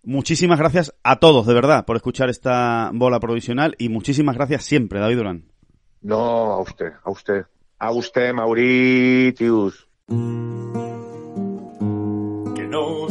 Muchísimas 0.03 0.59
gracias 0.59 0.93
a 1.03 1.17
todos, 1.19 1.47
de 1.47 1.53
verdad, 1.53 1.85
por 1.85 1.95
escuchar 1.95 2.29
esta 2.29 2.91
bola 2.93 3.19
provisional 3.19 3.75
y 3.77 3.87
muchísimas 3.89 4.35
gracias 4.35 4.63
siempre, 4.65 4.99
David 4.99 5.17
Durán. 5.17 5.45
No, 6.01 6.51
a 6.51 6.61
usted, 6.61 6.91
a 7.03 7.09
usted. 7.09 7.45
A 7.79 7.91
usted, 7.91 8.33
Mauritius. 8.33 9.87